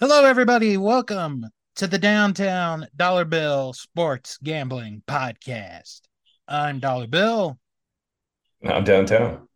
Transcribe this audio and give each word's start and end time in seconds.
Hello, 0.00 0.24
everybody. 0.24 0.76
Welcome 0.76 1.44
to 1.74 1.88
the 1.88 1.98
Downtown 1.98 2.86
Dollar 2.94 3.24
Bill 3.24 3.72
Sports 3.72 4.38
Gambling 4.44 5.02
Podcast. 5.08 6.02
I'm 6.46 6.78
Dollar 6.78 7.08
Bill. 7.08 7.58
I'm 8.64 8.84
downtown. 8.84 9.48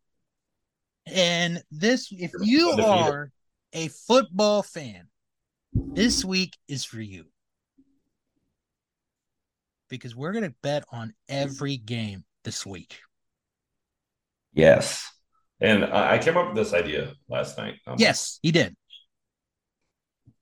And 1.07 1.63
this, 1.71 2.09
if 2.11 2.33
you 2.41 2.73
are 2.73 3.31
a 3.73 3.87
football 3.87 4.65
fan, 4.65 5.07
this 5.73 6.25
week 6.25 6.57
is 6.67 6.85
for 6.85 7.01
you. 7.01 7.27
Because 9.89 10.17
we're 10.17 10.33
going 10.33 10.43
to 10.43 10.55
bet 10.61 10.83
on 10.91 11.15
every 11.29 11.77
game 11.77 12.25
this 12.43 12.67
week. 12.67 12.99
Yes. 14.53 15.09
And 15.61 15.85
I 15.85 16.15
I 16.15 16.19
came 16.19 16.37
up 16.37 16.49
with 16.49 16.57
this 16.57 16.75
idea 16.75 17.13
last 17.29 17.57
night. 17.59 17.77
Um, 17.87 17.95
Yes, 17.97 18.41
he 18.43 18.51
did. 18.51 18.75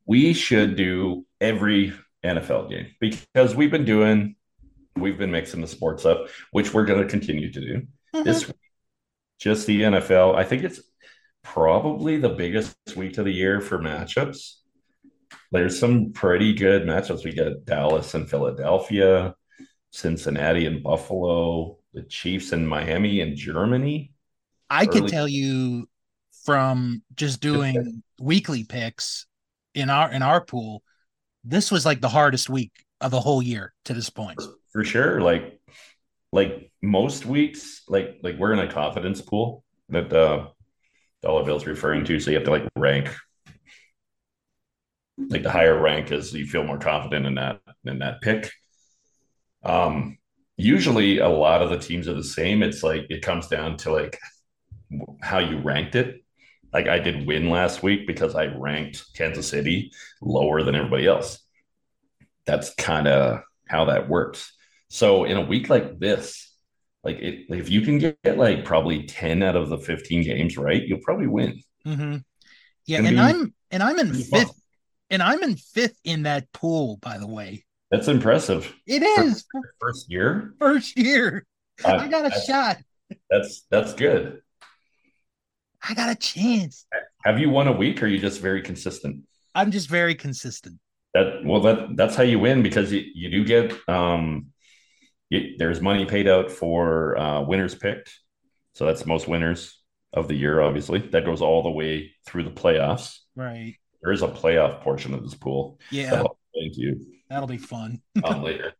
We 0.06 0.32
should 0.32 0.76
do 0.76 1.26
every 1.40 1.92
NFL 2.24 2.70
game 2.70 2.88
because 3.00 3.54
we've 3.54 3.70
been 3.70 3.84
doing, 3.84 4.36
we've 4.96 5.18
been 5.18 5.30
mixing 5.30 5.60
the 5.60 5.66
sports 5.66 6.04
up, 6.04 6.26
which 6.50 6.74
we're 6.74 6.84
going 6.84 7.02
to 7.02 7.08
continue 7.08 7.52
to 7.52 7.60
do 7.60 7.74
mm-hmm. 8.14 8.22
this 8.22 8.46
week. 8.46 8.56
Just 9.38 9.66
the 9.66 9.82
NFL. 9.82 10.34
I 10.34 10.44
think 10.44 10.64
it's 10.64 10.80
probably 11.42 12.18
the 12.18 12.28
biggest 12.28 12.76
week 12.96 13.16
of 13.18 13.24
the 13.24 13.32
year 13.32 13.60
for 13.60 13.78
matchups. 13.78 14.56
There's 15.52 15.78
some 15.78 16.12
pretty 16.12 16.54
good 16.54 16.82
matchups. 16.82 17.24
We 17.24 17.34
got 17.34 17.64
Dallas 17.64 18.14
and 18.14 18.28
Philadelphia, 18.28 19.34
Cincinnati 19.90 20.66
and 20.66 20.82
Buffalo, 20.82 21.78
the 21.94 22.02
Chiefs 22.02 22.52
and 22.52 22.68
Miami 22.68 23.20
and 23.20 23.36
Germany. 23.36 24.12
I 24.68 24.86
can 24.86 25.06
tell 25.06 25.26
you 25.26 25.88
from 26.44 27.02
just 27.16 27.40
doing 27.40 28.02
weekly 28.20 28.64
picks 28.64 29.26
in 29.74 29.90
our 29.90 30.10
in 30.10 30.22
our 30.22 30.40
pool, 30.40 30.82
this 31.44 31.70
was 31.70 31.86
like 31.86 32.00
the 32.00 32.08
hardest 32.08 32.48
week 32.50 32.72
of 33.00 33.10
the 33.10 33.20
whole 33.20 33.42
year 33.42 33.72
to 33.86 33.94
this 33.94 34.10
point. 34.10 34.40
for 34.72 34.84
sure. 34.84 35.20
Like 35.20 35.60
like 36.32 36.70
most 36.82 37.26
weeks 37.26 37.82
like 37.88 38.18
like 38.22 38.36
we're 38.38 38.52
in 38.52 38.60
a 38.60 38.70
confidence 38.72 39.20
pool 39.20 39.64
that 39.88 40.12
uh 40.12 40.46
dollar 41.22 41.44
bill's 41.44 41.66
referring 41.66 42.04
to 42.04 42.20
so 42.20 42.30
you 42.30 42.36
have 42.36 42.44
to 42.44 42.50
like 42.50 42.68
rank. 42.76 43.14
Like 45.18 45.42
the 45.42 45.50
higher 45.50 45.78
rank 45.78 46.12
is 46.12 46.32
you 46.32 46.46
feel 46.46 46.64
more 46.64 46.78
confident 46.78 47.26
in 47.26 47.34
that 47.34 47.60
in 47.84 47.98
that 47.98 48.20
pick. 48.20 48.50
Um 49.62 50.18
usually 50.56 51.18
a 51.18 51.28
lot 51.28 51.62
of 51.62 51.70
the 51.70 51.78
teams 51.78 52.06
are 52.06 52.14
the 52.14 52.24
same. 52.24 52.62
It's 52.62 52.82
like 52.82 53.06
it 53.10 53.22
comes 53.22 53.48
down 53.48 53.76
to 53.78 53.92
like 53.92 54.18
how 55.20 55.38
you 55.38 55.58
ranked 55.58 55.94
it 55.94 56.24
like 56.72 56.88
i 56.88 56.98
did 56.98 57.26
win 57.26 57.50
last 57.50 57.82
week 57.82 58.06
because 58.06 58.34
i 58.34 58.46
ranked 58.46 59.04
kansas 59.14 59.48
city 59.48 59.90
lower 60.22 60.62
than 60.62 60.74
everybody 60.74 61.06
else 61.06 61.40
that's 62.46 62.74
kind 62.74 63.06
of 63.08 63.40
how 63.68 63.84
that 63.86 64.08
works 64.08 64.52
so 64.90 65.22
in 65.24 65.36
a 65.36 65.40
week 65.40 65.70
like 65.70 65.98
this, 66.00 66.52
like 67.04 67.16
it, 67.18 67.46
if 67.48 67.70
you 67.70 67.80
can 67.82 67.98
get, 67.98 68.36
like 68.36 68.64
probably 68.64 69.04
10 69.04 69.42
out 69.42 69.54
of 69.56 69.68
the 69.68 69.78
15 69.78 70.24
games 70.24 70.58
right, 70.58 70.82
you'll 70.82 70.98
probably 71.04 71.28
win. 71.28 71.62
hmm 71.84 72.16
Yeah, 72.86 72.98
and 72.98 73.08
be 73.08 73.16
I'm 73.16 73.54
and 73.70 73.82
I'm 73.82 73.98
in 74.00 74.08
pretty 74.08 74.24
fun. 74.24 74.46
fifth, 74.46 74.60
and 75.08 75.22
I'm 75.22 75.42
in 75.44 75.56
fifth 75.56 75.98
in 76.04 76.24
that 76.24 76.52
pool. 76.52 76.98
By 77.00 77.18
the 77.18 77.26
way, 77.26 77.64
That's 77.92 78.08
impressive. 78.08 78.74
It 78.86 79.02
is 79.04 79.44
First 79.80 80.10
year, 80.10 80.54
first 80.58 80.98
year. 80.98 81.46
Uh, 81.84 81.98
I 82.00 82.08
got 82.08 82.26
a 82.26 82.40
shot. 82.46 82.78
that's 83.30 83.62
that's 83.70 83.94
good. 83.94 84.42
I 85.86 85.94
got 85.94 86.10
a 86.10 86.14
chance. 86.14 86.86
Have 87.24 87.38
you 87.38 87.50
won 87.50 87.66
a 87.68 87.72
week 87.72 88.02
or 88.02 88.06
are 88.06 88.08
you 88.08 88.18
just 88.18 88.40
very 88.40 88.62
consistent? 88.62 89.24
I'm 89.54 89.70
just 89.70 89.88
very 89.88 90.14
consistent. 90.14 90.78
That 91.14 91.44
well 91.44 91.60
that 91.62 91.96
that's 91.96 92.14
how 92.14 92.22
you 92.22 92.38
win 92.38 92.62
because 92.62 92.92
you, 92.92 93.04
you 93.14 93.30
do 93.30 93.44
get 93.44 93.88
um 93.88 94.46
you, 95.28 95.56
there's 95.58 95.80
money 95.80 96.04
paid 96.04 96.28
out 96.28 96.50
for 96.50 97.18
uh 97.18 97.42
winners 97.42 97.74
picked. 97.74 98.16
So 98.74 98.86
that's 98.86 99.04
most 99.06 99.26
winners 99.26 99.76
of 100.12 100.28
the 100.28 100.34
year, 100.34 100.60
obviously. 100.60 100.98
That 101.00 101.24
goes 101.24 101.42
all 101.42 101.62
the 101.62 101.70
way 101.70 102.12
through 102.26 102.44
the 102.44 102.50
playoffs. 102.50 103.18
Right? 103.34 103.76
There 104.02 104.12
is 104.12 104.22
a 104.22 104.28
playoff 104.28 104.80
portion 104.82 105.12
of 105.14 105.22
this 105.22 105.34
pool. 105.34 105.78
Yeah, 105.90 106.10
That'll 106.10 106.38
thank 106.54 106.76
you. 106.76 107.04
that'll 107.28 107.48
be 107.48 107.58
fun. 107.58 108.00
on 108.24 108.42
later. 108.48 108.72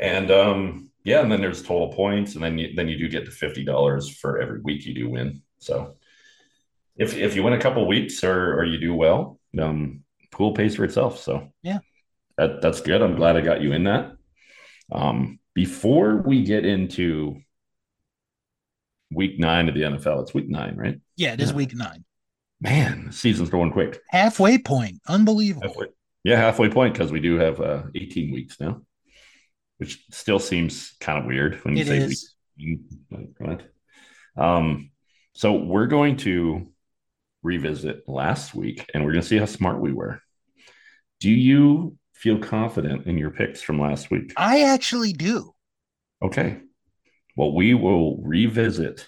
And 0.00 0.30
um, 0.30 0.90
yeah, 1.04 1.20
and 1.20 1.30
then 1.30 1.40
there's 1.40 1.62
total 1.62 1.92
points, 1.92 2.34
and 2.34 2.42
then 2.42 2.58
you 2.58 2.74
then 2.74 2.88
you 2.88 2.98
do 2.98 3.08
get 3.08 3.24
to 3.26 3.30
fifty 3.30 3.64
dollars 3.64 4.08
for 4.08 4.40
every 4.40 4.60
week 4.60 4.86
you 4.86 4.94
do 4.94 5.10
win. 5.10 5.42
So 5.58 5.94
if 6.96 7.16
if 7.16 7.34
you 7.36 7.42
win 7.42 7.52
a 7.54 7.60
couple 7.60 7.86
weeks 7.86 8.22
or 8.24 8.54
or 8.58 8.64
you 8.64 8.78
do 8.78 8.94
well, 8.94 9.38
um, 9.60 10.04
pool 10.30 10.52
pays 10.52 10.76
for 10.76 10.84
itself. 10.84 11.20
So 11.20 11.52
Yeah. 11.62 11.78
that 12.38 12.60
that's 12.62 12.80
good. 12.80 13.02
I'm 13.02 13.16
glad 13.16 13.36
I 13.36 13.40
got 13.40 13.62
you 13.62 13.72
in 13.72 13.84
that. 13.84 14.12
Um, 14.92 15.38
before 15.54 16.16
we 16.16 16.44
get 16.44 16.64
into 16.66 17.40
week 19.10 19.38
nine 19.38 19.68
of 19.68 19.74
the 19.74 19.82
NFL, 19.82 20.22
it's 20.22 20.34
week 20.34 20.48
nine, 20.48 20.76
right? 20.76 21.00
Yeah, 21.16 21.32
it 21.34 21.40
is 21.40 21.50
Yeah. 21.50 21.56
week 21.56 21.74
nine, 21.74 22.04
Man, 22.60 23.12
season's 23.12 23.50
going 23.50 23.70
quick. 23.70 24.00
halfway 24.10 24.58
point. 24.58 25.00
Unbelievable. 25.06 25.68
Halfway, 25.68 25.86
yeah, 26.24 26.36
halfway 26.36 26.68
point 26.68 26.94
because 26.94 27.12
we 27.12 27.20
do 27.20 27.36
have 27.38 27.60
uh, 27.60 27.84
18 27.94 28.32
weeks 28.32 28.58
now, 28.60 28.82
which 29.78 30.04
still 30.10 30.38
seems 30.38 30.94
kind 31.00 31.18
of 31.18 31.26
weird 31.26 31.56
when 31.64 31.76
you 31.76 31.82
It 31.82 31.86
say 31.86 31.96
is. 31.98 32.34
week. 32.58 32.78
Like, 33.10 33.28
what? 33.38 34.42
Um, 34.42 34.90
so 35.34 35.54
we're 35.54 35.86
going 35.86 36.16
to 36.18 36.72
revisit 37.44 38.08
last 38.08 38.54
week 38.54 38.84
and 38.92 39.04
we're 39.04 39.12
going 39.12 39.22
to 39.22 39.28
see 39.28 39.38
how 39.38 39.44
smart 39.44 39.80
we 39.80 39.92
were. 39.92 40.20
Do 41.20 41.30
you 41.30 41.96
feel 42.14 42.38
confident 42.38 43.06
in 43.06 43.18
your 43.18 43.30
picks 43.30 43.62
from 43.62 43.80
last 43.80 44.10
week? 44.10 44.32
I 44.36 44.62
actually 44.62 45.12
do. 45.12 45.54
Okay. 46.22 46.58
Well, 47.36 47.54
we 47.54 47.74
will 47.74 48.16
revisit 48.22 49.06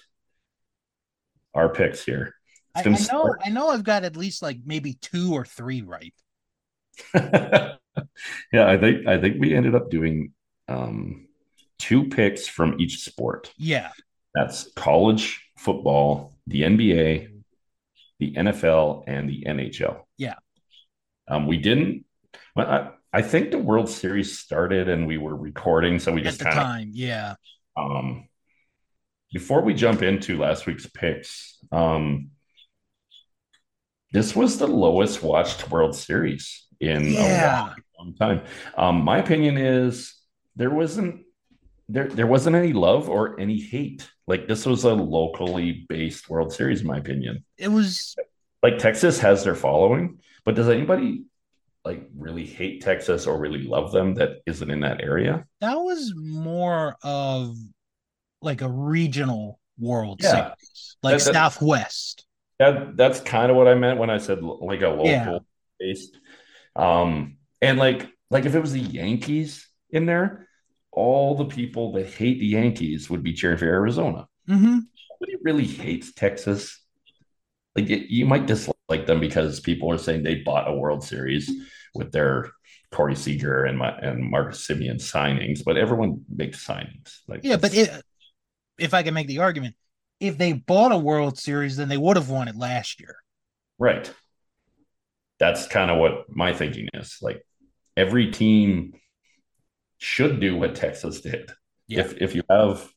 our 1.53 1.69
picks 1.69 2.05
here. 2.05 2.35
I, 2.75 2.81
I 2.81 2.83
know. 2.83 2.95
start- 2.95 3.41
I 3.43 3.49
know. 3.49 3.69
I've 3.69 3.83
got 3.83 4.03
at 4.03 4.15
least 4.15 4.41
like 4.41 4.59
maybe 4.65 4.93
two 5.01 5.33
or 5.33 5.43
three 5.43 5.81
right. 5.81 6.13
yeah, 7.13 7.75
I 8.53 8.77
think 8.77 9.07
I 9.07 9.19
think 9.19 9.37
we 9.39 9.53
ended 9.55 9.75
up 9.75 9.89
doing 9.89 10.33
um, 10.67 11.27
two 11.79 12.05
picks 12.09 12.47
from 12.47 12.79
each 12.79 13.03
sport. 13.03 13.51
Yeah. 13.57 13.91
That's 14.35 14.69
college 14.75 15.43
football, 15.57 16.33
the 16.45 16.61
NBA, 16.61 17.29
the 18.19 18.33
NFL, 18.33 19.03
and 19.07 19.29
the 19.29 19.43
NHL. 19.47 20.01
Yeah. 20.17 20.35
Um, 21.27 21.45
we 21.47 21.57
didn't. 21.57 22.05
Well, 22.55 22.67
I, 22.67 22.89
I 23.19 23.21
think 23.21 23.51
the 23.51 23.59
World 23.59 23.89
Series 23.89 24.37
started 24.39 24.89
and 24.89 25.07
we 25.07 25.17
were 25.17 25.35
recording, 25.35 25.99
so 25.99 26.11
we 26.11 26.21
just 26.21 26.39
kind 26.39 26.57
of 26.57 26.63
time. 26.63 26.91
Yeah. 26.93 27.35
um, 27.75 28.27
before 29.31 29.61
we 29.61 29.73
jump 29.73 30.01
into 30.03 30.37
last 30.37 30.65
week's 30.65 30.85
picks, 30.87 31.57
um, 31.71 32.29
this 34.13 34.35
was 34.35 34.57
the 34.57 34.67
lowest 34.67 35.21
watched 35.21 35.69
World 35.69 35.95
Series 35.95 36.65
in 36.79 37.11
Yeah. 37.13 37.59
a 37.59 37.65
long, 37.67 37.75
long 37.99 38.13
time. 38.15 38.41
Um, 38.75 39.03
my 39.03 39.17
opinion 39.19 39.57
is 39.57 40.15
there 40.55 40.69
wasn't 40.69 41.23
there 41.89 42.07
there 42.07 42.27
wasn't 42.27 42.55
any 42.55 42.73
love 42.73 43.09
or 43.09 43.39
any 43.39 43.59
hate. 43.59 44.09
Like 44.27 44.47
this 44.47 44.65
was 44.65 44.83
a 44.83 44.93
locally 44.93 45.85
based 45.87 46.29
World 46.29 46.51
Series, 46.53 46.81
in 46.81 46.87
my 46.87 46.97
opinion. 46.97 47.43
It 47.57 47.69
was. 47.69 48.15
Like 48.63 48.79
Texas 48.79 49.19
has 49.19 49.43
their 49.43 49.55
following, 49.55 50.19
but 50.43 50.55
does 50.55 50.67
anybody 50.67 51.25
like 51.85 52.09
really 52.17 52.45
hate 52.45 52.81
Texas 52.81 53.25
or 53.27 53.37
really 53.39 53.61
love 53.63 53.91
them 53.91 54.15
that 54.15 54.39
isn't 54.45 54.69
in 54.69 54.81
that 54.81 55.01
area? 55.01 55.45
That 55.61 55.75
was 55.77 56.11
more 56.15 56.97
of 57.03 57.55
like 58.41 58.61
a 58.61 58.69
regional 58.69 59.59
World 59.79 60.21
Yeah. 60.23 60.31
Series, 60.31 60.97
like 61.03 61.17
That- 61.19 61.25
that- 61.25 61.33
Southwest. 61.33 62.25
That 62.59 62.97
that's 62.97 63.19
kind 63.21 63.51
of 63.51 63.55
what 63.57 63.67
I 63.67 63.75
meant 63.75 63.99
when 63.99 64.09
I 64.09 64.17
said 64.17 64.41
like 64.41 64.81
a 64.81 64.87
local 64.89 65.05
Yeah. 65.05 65.37
based. 65.79 66.17
Um, 66.75 67.37
and 67.61 67.77
like 67.77 68.09
like 68.31 68.45
if 68.45 68.55
it 68.55 68.59
was 68.59 68.71
the 68.73 68.79
Yankees 68.79 69.67
in 69.91 70.05
there, 70.07 70.46
all 70.97 71.35
the 71.35 71.45
people 71.45 71.91
that 71.91 72.07
hate 72.07 72.39
the 72.39 72.47
Yankees 72.47 73.07
would 73.07 73.21
be 73.21 73.33
cheering 73.33 73.57
for 73.57 73.65
Arizona. 73.65 74.27
hmm 74.47 74.79
Nobody 75.21 75.37
really 75.43 75.65
hates 75.65 76.11
Texas. 76.11 76.83
Like 77.75 77.91
it, 77.91 78.11
you 78.11 78.25
might 78.25 78.47
dislike 78.47 79.05
them 79.05 79.19
because 79.19 79.59
people 79.59 79.91
are 79.91 79.99
saying 79.99 80.23
they 80.23 80.41
bought 80.41 80.67
a 80.67 80.73
World 80.73 81.03
Series 81.03 81.51
with 81.93 82.11
their 82.11 82.49
Corey 82.91 83.15
Seager 83.15 83.63
and 83.63 83.77
my, 83.77 83.89
and 83.89 84.23
Marcus 84.23 84.67
Semien 84.67 84.95
signings, 84.95 85.63
but 85.63 85.77
everyone 85.77 86.25
makes 86.33 86.65
signings. 86.65 87.19
Like 87.27 87.41
Yeah, 87.43 87.57
but 87.57 87.75
it, 87.75 87.91
if 88.79 88.95
I 88.95 89.03
can 89.03 89.13
make 89.13 89.27
the 89.27 89.39
argument, 89.39 89.75
if 90.19 90.39
they 90.39 90.53
bought 90.53 90.91
a 90.91 90.97
World 90.97 91.37
Series, 91.37 91.77
then 91.77 91.89
they 91.89 91.97
would 91.97 92.17
have 92.17 92.29
won 92.29 92.47
it 92.47 92.55
last 92.55 92.99
year. 92.99 93.17
Right. 93.77 94.11
That's 95.37 95.67
kind 95.67 95.91
of 95.91 95.99
what 95.99 96.25
my 96.27 96.53
thinking 96.53 96.89
is. 96.95 97.19
Like 97.21 97.45
every 97.95 98.31
team 98.31 98.93
should 99.97 100.39
do 100.39 100.57
what 100.57 100.75
Texas 100.75 101.21
did. 101.21 101.51
Yeah. 101.87 102.01
If 102.01 102.21
if 102.21 102.35
you 102.35 102.43
have 102.49 102.87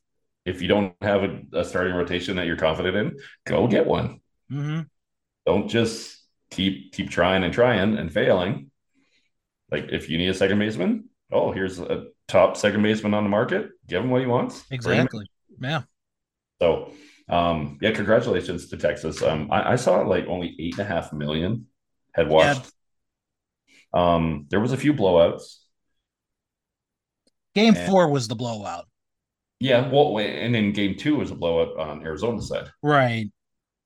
if 0.45 0.61
you 0.61 0.67
don't 0.67 0.95
have 1.01 1.23
a, 1.23 1.41
a 1.53 1.65
starting 1.65 1.95
rotation 1.95 2.35
that 2.37 2.47
you're 2.47 2.57
confident 2.57 2.95
in, 2.95 3.19
go 3.45 3.67
get 3.67 3.85
one. 3.85 4.21
hmm 4.49 4.81
Don't 5.45 5.67
just 5.67 6.17
keep 6.49 6.93
keep 6.93 7.09
trying 7.09 7.43
and 7.43 7.53
trying 7.53 7.97
and 7.97 8.11
failing. 8.11 8.71
Like 9.69 9.89
if 9.91 10.09
you 10.09 10.17
need 10.17 10.29
a 10.29 10.33
second 10.33 10.59
baseman, 10.59 11.09
oh, 11.31 11.51
here's 11.51 11.79
a 11.79 12.07
top 12.27 12.57
second 12.57 12.83
baseman 12.83 13.13
on 13.13 13.23
the 13.23 13.29
market. 13.29 13.69
Give 13.87 14.03
him 14.03 14.09
what 14.09 14.21
he 14.21 14.27
wants. 14.27 14.63
Exactly. 14.69 15.25
Yeah. 15.59 15.83
So 16.61 16.93
um, 17.29 17.77
yeah, 17.81 17.91
congratulations 17.91 18.67
to 18.69 18.77
Texas. 18.77 19.21
Um, 19.21 19.47
I, 19.51 19.73
I, 19.73 19.75
saw 19.77 20.01
like 20.01 20.27
only 20.27 20.53
eight 20.59 20.73
and 20.73 20.81
a 20.81 20.83
half 20.83 21.13
million 21.13 21.67
had 22.13 22.27
watched. 22.27 22.69
Yeah. 23.93 24.15
Um, 24.15 24.47
there 24.49 24.59
was 24.59 24.73
a 24.73 24.77
few 24.77 24.93
blowouts. 24.93 25.60
Game 27.55 27.75
and, 27.75 27.89
four 27.89 28.09
was 28.09 28.27
the 28.27 28.35
blowout. 28.35 28.85
Yeah, 29.59 29.89
well, 29.91 30.17
and 30.17 30.55
then 30.55 30.71
game 30.71 30.95
two 30.95 31.17
was 31.17 31.31
a 31.31 31.35
blowout 31.35 31.77
on 31.77 32.03
Arizona's 32.03 32.47
side. 32.47 32.71
Right. 32.81 33.29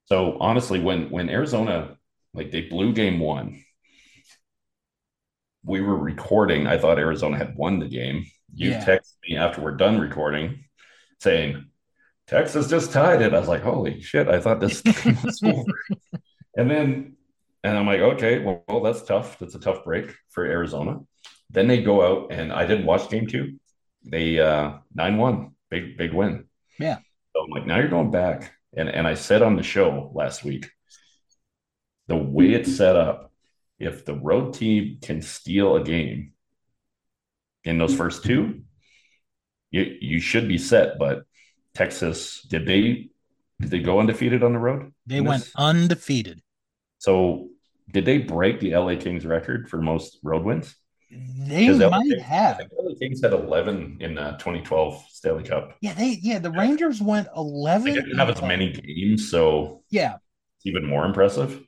So 0.06 0.38
honestly, 0.40 0.80
when 0.80 1.10
when 1.10 1.28
Arizona 1.28 1.96
like 2.32 2.50
they 2.50 2.62
blew 2.62 2.92
game 2.92 3.18
one, 3.18 3.62
we 5.64 5.80
were 5.80 5.96
recording. 5.96 6.66
I 6.66 6.78
thought 6.78 6.98
Arizona 6.98 7.36
had 7.36 7.56
won 7.56 7.80
the 7.80 7.88
game. 7.88 8.24
You 8.54 8.70
yeah. 8.70 8.84
text 8.84 9.16
me 9.28 9.36
after 9.36 9.60
we're 9.60 9.76
done 9.76 9.98
recording, 9.98 10.64
saying 11.20 11.66
Texas 12.26 12.70
just 12.70 12.92
tied 12.92 13.20
it. 13.20 13.34
I 13.34 13.38
was 13.38 13.48
like, 13.48 13.62
holy 13.62 14.00
shit! 14.00 14.28
I 14.28 14.40
thought 14.40 14.60
this 14.60 14.82
was 15.24 15.42
over. 15.42 15.64
And 16.56 16.70
then, 16.70 17.16
and 17.62 17.76
I'm 17.76 17.86
like, 17.86 18.00
okay, 18.00 18.38
well, 18.38 18.64
well, 18.68 18.80
that's 18.80 19.02
tough. 19.02 19.38
That's 19.38 19.54
a 19.54 19.60
tough 19.60 19.84
break 19.84 20.14
for 20.30 20.44
Arizona. 20.44 21.00
Then 21.50 21.68
they 21.68 21.82
go 21.82 22.02
out, 22.02 22.32
and 22.32 22.52
I 22.52 22.66
didn't 22.66 22.86
watch 22.86 23.08
game 23.10 23.26
two. 23.26 23.58
They 24.04 24.38
uh 24.38 24.78
nine 24.94 25.16
one, 25.16 25.52
big 25.70 25.96
big 25.96 26.12
win. 26.12 26.44
Yeah. 26.78 26.98
So 27.34 27.42
I'm 27.42 27.50
like, 27.50 27.66
now 27.66 27.78
you're 27.78 27.88
going 27.88 28.10
back, 28.10 28.52
and 28.76 28.88
and 28.88 29.06
I 29.06 29.14
said 29.14 29.42
on 29.42 29.56
the 29.56 29.62
show 29.62 30.10
last 30.14 30.44
week, 30.44 30.68
the 32.08 32.16
way 32.16 32.52
it's 32.52 32.76
set 32.76 32.96
up, 32.96 33.32
if 33.78 34.04
the 34.04 34.14
road 34.14 34.54
team 34.54 34.98
can 35.02 35.22
steal 35.22 35.76
a 35.76 35.84
game 35.84 36.32
in 37.64 37.78
those 37.78 37.94
first 37.94 38.24
two, 38.24 38.62
you 39.70 39.96
you 40.00 40.20
should 40.20 40.48
be 40.48 40.58
set. 40.58 40.98
But 40.98 41.24
Texas, 41.74 42.42
did 42.42 42.66
they 42.66 43.10
did 43.60 43.70
they 43.70 43.80
go 43.80 44.00
undefeated 44.00 44.42
on 44.42 44.52
the 44.52 44.58
road? 44.58 44.92
They 45.06 45.20
went 45.20 45.50
undefeated. 45.56 46.42
So 46.98 47.48
did 47.92 48.04
they 48.04 48.18
break 48.18 48.60
the 48.60 48.74
LA 48.74 48.96
Kings 48.96 49.24
record 49.24 49.68
for 49.68 49.80
most 49.80 50.18
road 50.22 50.44
wins? 50.44 50.74
They 51.10 51.68
might 51.88 52.20
have. 52.20 52.60
LA 52.78 52.94
Kings 52.98 53.22
had 53.22 53.32
eleven 53.32 53.96
in 54.00 54.18
uh, 54.18 54.32
the 54.32 54.36
2012 54.38 55.04
Stanley 55.10 55.44
Cup. 55.44 55.76
Yeah, 55.80 55.94
they 55.94 56.18
yeah 56.20 56.38
the 56.38 56.50
Rangers 56.50 57.00
went 57.00 57.28
eleven. 57.36 57.94
They 57.94 58.00
didn't 58.00 58.18
have 58.18 58.30
as 58.30 58.42
many 58.42 58.72
games, 58.72 59.30
so 59.30 59.82
yeah, 59.88 60.14
it's 60.56 60.66
even 60.66 60.84
more 60.84 61.04
impressive. 61.04 61.62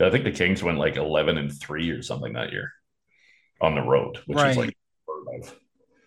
I 0.00 0.10
think 0.10 0.24
the 0.24 0.30
Kings 0.30 0.62
went 0.62 0.78
like 0.78 0.96
11 0.96 1.38
and 1.38 1.52
3 1.52 1.90
or 1.90 2.02
something 2.02 2.34
that 2.34 2.52
year 2.52 2.72
on 3.60 3.74
the 3.74 3.80
road, 3.80 4.18
which 4.26 4.38
right. 4.38 4.50
is 4.52 4.56
like 4.56 4.76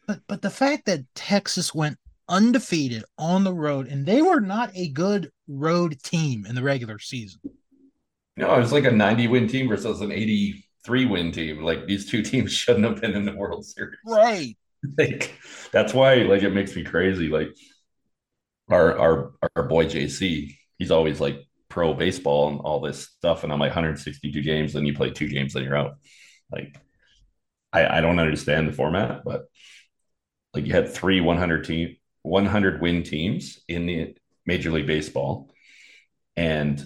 but 0.08 0.22
but 0.28 0.42
the 0.42 0.50
fact 0.50 0.86
that 0.86 1.04
Texas 1.16 1.76
went 1.76 1.98
undefeated 2.28 3.04
on 3.18 3.44
the 3.44 3.54
road 3.54 3.88
and 3.88 4.06
they 4.06 4.22
were 4.22 4.40
not 4.40 4.72
a 4.76 4.90
good 4.90 5.32
road 5.48 6.02
team 6.02 6.46
in 6.46 6.56
the 6.56 6.64
regular 6.64 7.00
season. 7.00 7.42
No, 8.38 8.56
it 8.56 8.60
was 8.60 8.72
like 8.72 8.86
a 8.86 8.92
90 8.92 9.28
win 9.28 9.48
team 9.48 9.68
versus 9.68 10.02
an 10.02 10.12
83 10.84 11.06
win 11.06 11.32
team. 11.32 11.64
Like 11.64 11.88
these 11.88 12.10
two 12.10 12.22
teams 12.24 12.52
shouldn't 12.52 12.86
have 12.86 13.02
been 13.02 13.16
in 13.16 13.26
the 13.26 13.36
World 13.36 13.66
Series. 13.66 14.00
Right. 14.06 14.58
like 14.98 15.34
that's 15.72 15.94
why 15.94 16.16
like 16.16 16.44
it 16.44 16.52
makes 16.52 16.76
me 16.76 16.84
crazy. 16.84 17.28
Like 17.28 17.56
our 18.70 18.98
our 18.98 19.32
our 19.56 19.64
boy 19.64 19.86
JC, 19.86 20.56
he's 20.78 20.92
always 20.92 21.20
like 21.20 21.46
pro 21.70 21.94
baseball 21.94 22.50
and 22.50 22.60
all 22.60 22.82
this 22.82 23.04
stuff. 23.04 23.44
And 23.44 23.54
I'm 23.54 23.60
like 23.60 23.70
162 23.70 24.42
games, 24.42 24.74
then 24.74 24.86
you 24.86 24.94
play 24.94 25.12
two 25.12 25.28
games, 25.28 25.54
then 25.54 25.64
you're 25.64 25.76
out. 25.76 25.96
Like, 26.52 26.76
I, 27.72 28.00
I 28.00 28.02
don't 28.02 28.20
understand 28.20 28.68
the 28.68 28.74
format, 28.74 29.24
but 29.24 29.46
like 30.54 30.66
you 30.66 30.74
had 30.74 30.94
three 30.94 31.22
100 31.22 31.64
team 31.64 31.96
100 32.24 32.82
win 32.82 33.04
teams 33.04 33.60
in 33.68 33.86
the 33.86 34.16
Major 34.46 34.72
League 34.72 34.88
Baseball, 34.88 35.50
and 36.36 36.84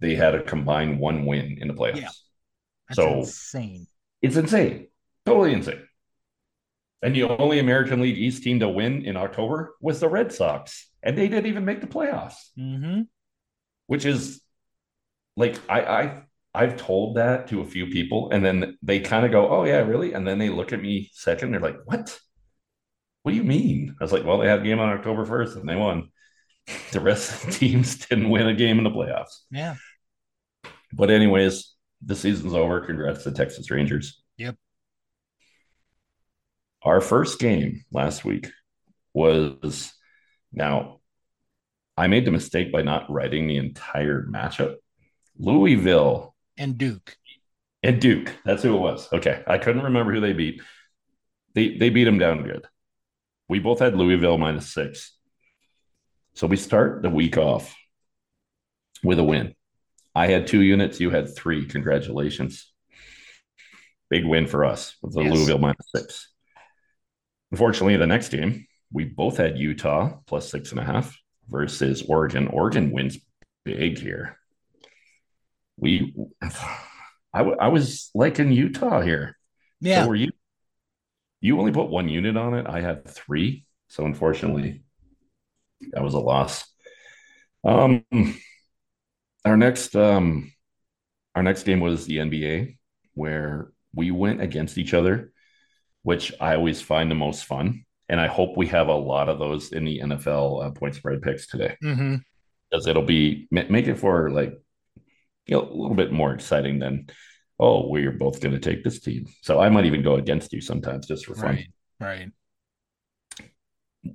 they 0.00 0.14
had 0.14 0.34
a 0.34 0.42
combined 0.42 1.00
one 1.00 1.26
win 1.26 1.58
in 1.60 1.68
the 1.68 1.74
playoffs. 1.74 2.02
Yeah. 2.02 2.08
So 2.92 3.18
insane. 3.18 3.86
It's 4.22 4.36
insane. 4.36 4.88
Totally 5.26 5.52
insane. 5.52 5.82
And 7.02 7.14
the 7.14 7.24
only 7.24 7.60
American 7.60 8.00
League 8.00 8.18
East 8.18 8.42
team 8.42 8.60
to 8.60 8.68
win 8.68 9.04
in 9.04 9.16
October 9.16 9.76
was 9.80 10.00
the 10.00 10.08
Red 10.08 10.32
Sox, 10.32 10.88
and 11.02 11.16
they 11.16 11.28
didn't 11.28 11.46
even 11.46 11.64
make 11.64 11.80
the 11.80 11.86
playoffs. 11.86 12.34
Mm-hmm 12.58 13.02
which 13.88 14.04
is 14.04 14.40
like 15.36 15.58
I 15.68 15.80
I 15.80 16.22
I've 16.54 16.76
told 16.76 17.16
that 17.16 17.48
to 17.48 17.60
a 17.60 17.64
few 17.64 17.88
people, 17.88 18.30
and 18.30 18.44
then 18.44 18.78
they 18.82 19.00
kind 19.00 19.26
of 19.26 19.32
go, 19.32 19.48
"Oh 19.48 19.64
yeah, 19.64 19.78
really?" 19.78 20.12
And 20.12 20.26
then 20.26 20.38
they 20.38 20.48
look 20.50 20.72
at 20.72 20.80
me 20.80 21.10
second, 21.12 21.50
they're 21.50 21.60
like, 21.60 21.78
"What? 21.84 22.18
What 23.22 23.32
do 23.32 23.36
you 23.36 23.44
mean?" 23.44 23.96
I 24.00 24.04
was 24.04 24.12
like, 24.12 24.24
"Well, 24.24 24.38
they 24.38 24.46
had 24.46 24.60
a 24.60 24.64
game 24.64 24.78
on 24.78 24.90
October 24.90 25.24
first, 25.26 25.56
and 25.56 25.68
they 25.68 25.76
won. 25.76 26.10
The 26.92 27.00
rest 27.00 27.32
of 27.32 27.46
the 27.46 27.52
teams 27.52 27.96
didn't 28.06 28.28
win 28.28 28.46
a 28.46 28.54
game 28.54 28.78
in 28.78 28.84
the 28.84 28.90
playoffs." 28.90 29.40
Yeah. 29.50 29.76
But 30.92 31.10
anyways, 31.10 31.74
the 32.04 32.14
season's 32.14 32.54
over. 32.54 32.80
Congrats 32.80 33.24
to 33.24 33.32
Texas 33.32 33.70
Rangers. 33.70 34.22
Yep. 34.36 34.56
Our 36.82 37.00
first 37.00 37.38
game 37.38 37.84
last 37.90 38.24
week 38.24 38.50
was 39.12 39.92
now 40.52 41.00
I 41.96 42.06
made 42.06 42.24
the 42.24 42.30
mistake 42.30 42.70
by 42.70 42.82
not 42.82 43.10
writing 43.10 43.48
the 43.48 43.56
entire 43.56 44.22
matchup. 44.22 44.76
Louisville 45.36 46.34
and 46.56 46.78
Duke. 46.78 47.16
And 47.82 48.00
Duke. 48.00 48.32
That's 48.44 48.62
who 48.62 48.76
it 48.76 48.80
was. 48.80 49.12
Okay. 49.12 49.42
I 49.46 49.58
couldn't 49.58 49.82
remember 49.82 50.12
who 50.12 50.20
they 50.20 50.32
beat. 50.32 50.62
They 51.54 51.76
they 51.76 51.90
beat 51.90 52.04
them 52.04 52.18
down 52.18 52.44
good. 52.44 52.66
We 53.48 53.58
both 53.58 53.80
had 53.80 53.96
Louisville 53.96 54.38
minus 54.38 54.72
six. 54.72 55.12
So 56.34 56.46
we 56.46 56.56
start 56.56 57.02
the 57.02 57.10
week 57.10 57.36
off 57.36 57.74
with 59.02 59.18
a 59.18 59.24
win. 59.24 59.54
I 60.18 60.26
had 60.26 60.48
two 60.48 60.62
units, 60.62 60.98
you 60.98 61.10
had 61.10 61.36
three. 61.36 61.64
Congratulations. 61.64 62.72
Big 64.10 64.24
win 64.26 64.48
for 64.48 64.64
us 64.64 64.96
with 65.00 65.14
the 65.14 65.22
yes. 65.22 65.32
Louisville 65.32 65.58
minus 65.58 65.86
six. 65.94 66.32
Unfortunately, 67.52 67.96
the 67.96 68.08
next 68.08 68.30
game, 68.30 68.66
we 68.92 69.04
both 69.04 69.36
had 69.36 69.58
Utah 69.58 70.18
plus 70.26 70.50
six 70.50 70.72
and 70.72 70.80
a 70.80 70.84
half 70.84 71.16
versus 71.48 72.02
Oregon. 72.08 72.48
Oregon 72.48 72.90
wins 72.90 73.18
big 73.64 74.00
here. 74.00 74.40
We, 75.76 76.16
I, 77.32 77.38
w- 77.38 77.56
I 77.60 77.68
was 77.68 78.10
like 78.12 78.40
in 78.40 78.50
Utah 78.50 79.00
here. 79.00 79.36
Yeah. 79.80 80.02
So 80.02 80.08
were 80.08 80.16
you? 80.16 80.32
You 81.40 81.60
only 81.60 81.70
put 81.70 81.90
one 81.90 82.08
unit 82.08 82.36
on 82.36 82.54
it. 82.54 82.66
I 82.66 82.80
had 82.80 83.06
three. 83.06 83.66
So 83.86 84.04
unfortunately, 84.04 84.82
that 85.92 86.02
was 86.02 86.14
a 86.14 86.18
loss. 86.18 86.64
Um, 87.64 88.04
our 89.48 89.56
next, 89.56 89.96
um, 89.96 90.52
our 91.34 91.42
next 91.42 91.64
game 91.64 91.80
was 91.80 92.06
the 92.06 92.18
NBA, 92.18 92.76
where 93.14 93.72
we 93.94 94.10
went 94.10 94.40
against 94.40 94.78
each 94.78 94.94
other, 94.94 95.32
which 96.02 96.32
I 96.40 96.54
always 96.54 96.80
find 96.80 97.10
the 97.10 97.14
most 97.16 97.44
fun 97.44 97.84
and 98.08 98.20
I 98.20 98.26
hope 98.26 98.56
we 98.56 98.66
have 98.68 98.88
a 98.88 98.94
lot 98.94 99.28
of 99.28 99.38
those 99.38 99.72
in 99.72 99.84
the 99.84 100.00
NFL 100.00 100.66
uh, 100.66 100.70
point 100.70 100.94
spread 100.94 101.20
picks 101.22 101.46
today, 101.46 101.76
mm-hmm. 101.82 102.16
because 102.70 102.86
it'll 102.86 103.02
be 103.02 103.46
make 103.50 103.86
it 103.86 103.98
for 103.98 104.30
like 104.30 104.58
you 105.46 105.56
know 105.56 105.62
a 105.62 105.74
little 105.74 105.94
bit 105.94 106.12
more 106.12 106.32
exciting 106.32 106.78
than 106.78 107.08
oh 107.58 107.88
we're 107.88 108.12
both 108.12 108.40
going 108.40 108.54
to 108.54 108.60
take 108.60 108.82
this 108.82 109.00
team. 109.00 109.26
So 109.42 109.60
I 109.60 109.68
might 109.68 109.86
even 109.86 110.02
go 110.02 110.14
against 110.14 110.52
you 110.52 110.60
sometimes 110.60 111.06
just 111.06 111.26
for 111.26 111.34
fun. 111.34 111.56
Right. 111.56 111.66
Right. 112.00 112.30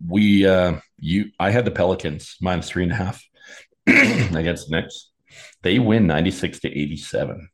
We 0.05 0.47
uh 0.47 0.79
you 0.97 1.25
I 1.39 1.51
had 1.51 1.65
the 1.65 1.71
Pelicans 1.71 2.37
minus 2.41 2.69
three 2.69 2.83
and 2.83 2.91
a 2.91 2.95
half 2.95 3.23
against 3.87 4.69
the 4.69 4.81
Knicks. 4.81 5.11
They 5.63 5.79
win 5.79 6.07
96 6.07 6.59
to 6.59 6.67
87. 6.69 7.49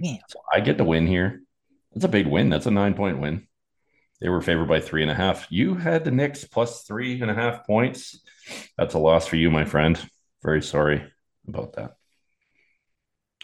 Yeah. 0.00 0.16
So 0.28 0.40
I 0.52 0.60
get 0.60 0.78
the 0.78 0.84
win 0.84 1.06
here. 1.06 1.42
That's 1.92 2.06
a 2.06 2.08
big 2.08 2.26
win. 2.26 2.50
That's 2.50 2.66
a 2.66 2.70
nine 2.70 2.94
point 2.94 3.20
win. 3.20 3.46
They 4.20 4.28
were 4.28 4.40
favored 4.40 4.68
by 4.68 4.80
three 4.80 5.02
and 5.02 5.10
a 5.10 5.14
half. 5.14 5.46
You 5.50 5.74
had 5.74 6.04
the 6.04 6.10
Knicks 6.10 6.44
plus 6.44 6.82
three 6.82 7.20
and 7.20 7.30
a 7.30 7.34
half 7.34 7.66
points. 7.66 8.20
That's 8.76 8.94
a 8.94 8.98
loss 8.98 9.26
for 9.26 9.36
you, 9.36 9.50
my 9.50 9.64
friend. 9.64 10.00
Very 10.42 10.62
sorry 10.62 11.04
about 11.46 11.74
that. 11.74 11.92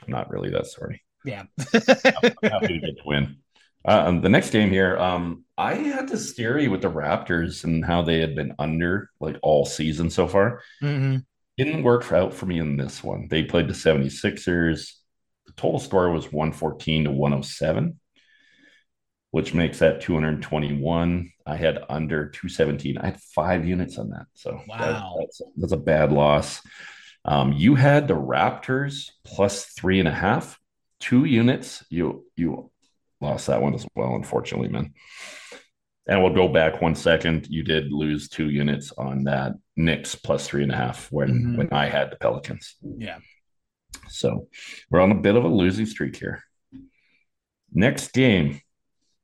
I'm 0.02 0.12
not 0.12 0.30
really 0.30 0.50
that 0.50 0.66
sorry. 0.66 1.02
Yeah. 1.25 1.45
I'm 1.75 2.33
happy 2.42 2.69
to 2.69 2.78
get 2.80 2.97
the 2.97 3.02
win. 3.04 3.37
Uh, 3.85 4.21
the 4.21 4.28
next 4.28 4.50
game 4.50 4.71
here, 4.71 4.99
um, 4.99 5.45
I 5.57 5.75
had 5.75 6.09
this 6.09 6.33
theory 6.33 6.69
with 6.69 6.83
the 6.83 6.90
Raptors 6.90 7.64
and 7.64 7.85
how 7.85 8.02
they 8.02 8.21
had 8.21 8.35
been 8.35 8.54
under 8.59 9.11
like 9.21 9.37
all 9.42 9.64
season 9.64 10.11
so 10.11 10.26
far. 10.26 10.62
Mm-hmm. 10.83 11.19
Didn't 11.64 11.83
work 11.83 12.11
out 12.12 12.33
for 12.33 12.47
me 12.47 12.59
in 12.59 12.76
this 12.76 13.02
one. 13.02 13.29
They 13.29 13.43
played 13.43 13.69
the 13.69 13.75
76ers. 13.75 14.93
The 15.47 15.52
total 15.52 15.79
score 15.79 16.11
was 16.11 16.33
114 16.33 17.05
to 17.05 17.11
107 17.11 18.00
which 19.31 19.55
makes 19.55 19.79
that 19.79 20.00
221. 20.00 21.33
I 21.47 21.57
had 21.57 21.85
under 21.88 22.29
217. 22.31 22.99
I 22.99 23.07
had 23.07 23.21
five 23.21 23.67
units 23.67 23.99
on 23.99 24.11
that. 24.11 24.26
So 24.35 24.61
wow. 24.67 24.79
That, 24.79 25.02
that's, 25.19 25.43
that's 25.57 25.73
a 25.73 25.76
bad 25.76 26.12
loss. 26.12 26.62
Um, 27.25 27.52
you 27.52 27.75
had 27.75 28.09
the 28.09 28.14
Raptors 28.14 29.11
plus 29.25 29.67
three 29.67 29.99
and 29.99 30.09
a 30.09 30.12
half, 30.12 30.59
two 31.00 31.25
units. 31.25 31.85
You 31.90 32.25
you 32.35 32.71
lost 33.21 33.49
that 33.49 33.61
one 33.61 33.75
as 33.75 33.87
well, 33.95 34.14
unfortunately, 34.14 34.69
man. 34.69 34.95
And 36.11 36.23
we'll 36.23 36.35
go 36.35 36.49
back 36.49 36.83
one 36.83 36.97
second. 36.97 37.47
You 37.49 37.62
did 37.62 37.93
lose 37.93 38.29
two 38.29 38.50
units 38.50 38.93
on 38.99 39.25
that 39.25 39.52
Knicks 39.76 40.17
plus 40.17 40.49
three 40.49 40.64
and 40.64 40.73
a 40.73 40.76
half 40.76 41.11
when 41.12 41.29
mm-hmm. 41.29 41.57
when 41.57 41.73
I 41.73 41.87
had 41.87 42.11
the 42.11 42.17
Pelicans. 42.17 42.75
Yeah. 42.83 43.19
So 44.09 44.49
we're 44.90 45.00
on 45.00 45.12
a 45.12 45.21
bit 45.21 45.37
of 45.37 45.45
a 45.45 45.49
losing 45.49 45.87
streak 45.87 46.17
here. 46.17 46.43
Next 47.73 48.12
game, 48.12 48.61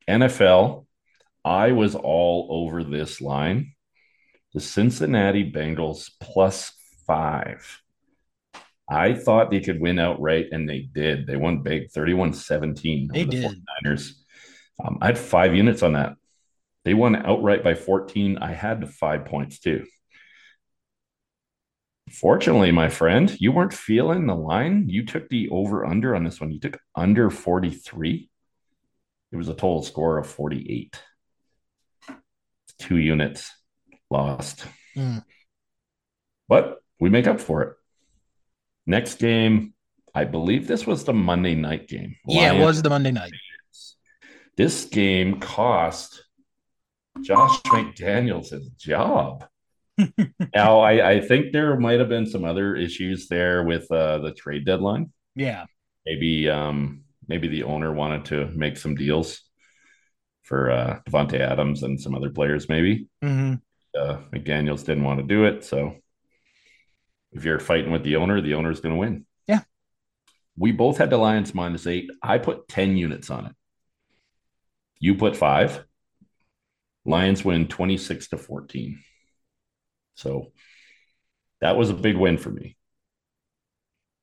NFL. 0.09 0.87
I 1.45 1.73
was 1.73 1.97
all 1.97 2.49
over 2.50 2.85
this 2.85 3.21
line. 3.21 3.75
The 4.55 4.61
Cincinnati 4.61 5.50
Bengals 5.50 6.11
plus 6.21 6.73
five. 7.07 7.83
I 8.88 9.14
thought 9.14 9.50
they 9.50 9.61
could 9.61 9.81
win 9.81 9.99
outright, 9.99 10.47
and 10.52 10.69
they 10.69 10.88
did. 10.93 11.26
They 11.26 11.37
won 11.37 11.62
big 11.62 11.90
31 11.90 12.33
17. 12.35 13.11
They 13.12 13.25
the 13.25 13.31
did. 13.31 13.64
49ers. 13.85 14.12
Um, 14.85 14.99
I 15.00 15.07
had 15.07 15.19
five 15.19 15.55
units 15.55 15.83
on 15.83 15.95
that. 15.95 16.14
They 16.87 16.95
won 16.95 17.16
outright 17.16 17.64
by 17.64 17.75
14. 17.75 18.38
I 18.38 18.52
had 18.52 18.88
five 18.95 19.25
points 19.25 19.59
too. 19.59 19.87
Fortunately, 22.12 22.71
my 22.71 22.88
friend, 22.90 23.37
you 23.40 23.50
weren't 23.50 23.75
feeling 23.75 24.28
the 24.28 24.37
line. 24.37 24.88
You 24.88 25.05
took 25.05 25.28
the 25.28 25.49
over 25.49 25.85
under 25.85 26.14
on 26.14 26.23
this 26.23 26.40
one. 26.40 26.52
You 26.52 26.61
took 26.61 26.78
under 26.95 27.28
43. 27.28 28.31
It 29.33 29.37
was 29.37 29.49
a 29.49 29.52
total 29.52 29.83
score 29.83 30.16
of 30.16 30.28
48. 30.28 31.02
Two 32.78 32.99
units 32.99 33.52
lost. 34.09 34.64
Mm. 34.97 35.25
But 36.47 36.78
we 37.00 37.11
make 37.11 37.26
up 37.26 37.40
for 37.40 37.62
it. 37.62 37.75
Next 38.87 39.19
game, 39.19 39.75
I 40.14 40.23
believe 40.23 40.69
this 40.69 40.87
was 40.87 41.02
the 41.02 41.12
Monday 41.12 41.57
night 41.57 41.88
game. 41.88 42.14
Yeah, 42.28 42.52
it 42.52 42.61
was 42.61 42.81
the 42.81 42.90
Monday 42.90 43.11
night. 43.11 43.33
This 44.57 44.85
game 44.85 45.40
cost 45.40 46.23
Josh 47.23 47.61
McDaniels 47.62 48.50
his 48.50 48.68
job. 48.70 49.44
now, 50.54 50.80
I, 50.80 51.12
I, 51.12 51.20
think 51.20 51.52
there 51.52 51.78
might 51.78 52.00
have 52.00 52.11
been 52.11 52.26
some 52.26 52.44
other 52.44 52.76
issues 52.76 53.28
there 53.28 53.62
with 53.62 53.90
uh, 53.90 54.18
the 54.18 54.32
trade 54.32 54.66
deadline. 54.66 55.11
Yeah, 55.35 55.64
maybe 56.04 56.50
um, 56.50 57.02
maybe 57.26 57.49
the 57.49 57.62
owner 57.62 57.92
wanted 57.92 58.26
to 58.26 58.46
make 58.49 58.76
some 58.76 58.94
deals 58.94 59.40
for 60.42 60.70
uh, 60.70 61.00
Davante 61.08 61.40
Adams 61.40 61.82
and 61.82 61.99
some 61.99 62.14
other 62.14 62.30
players. 62.30 62.68
Maybe 62.68 63.08
mm-hmm. 63.25 63.54
uh, 63.99 64.18
McDaniels 64.35 64.85
didn't 64.85 65.04
want 65.04 65.20
to 65.20 65.26
do 65.26 65.44
it, 65.44 65.64
so 65.64 65.96
if 67.32 67.44
you're 67.44 67.61
fighting 67.61 67.92
with 67.92 68.02
the 68.02 68.16
owner, 68.16 68.40
the 68.40 68.54
owner's 68.54 68.80
going 68.80 68.94
to 68.94 68.99
win. 68.99 69.26
Yeah. 69.46 69.61
We 70.56 70.73
both 70.73 70.99
had 70.99 71.11
the 71.11 71.18
Lions 71.18 71.54
minus 71.54 71.87
eight. 71.87 72.11
I 72.23 72.38
put 72.38 72.68
10 72.68 72.96
units 72.96 73.30
on 73.30 73.46
it. 73.46 73.52
You 74.99 75.16
put 75.16 75.37
five. 75.37 75.85
Lions 77.06 77.44
win 77.44 77.68
26 77.68 78.28
to 78.28 78.36
14. 78.36 79.02
So 80.16 80.52
that 81.60 81.76
was 81.76 81.90
a 81.90 81.94
big 81.94 82.16
win 82.16 82.36
for 82.36 82.50
me. 82.50 82.76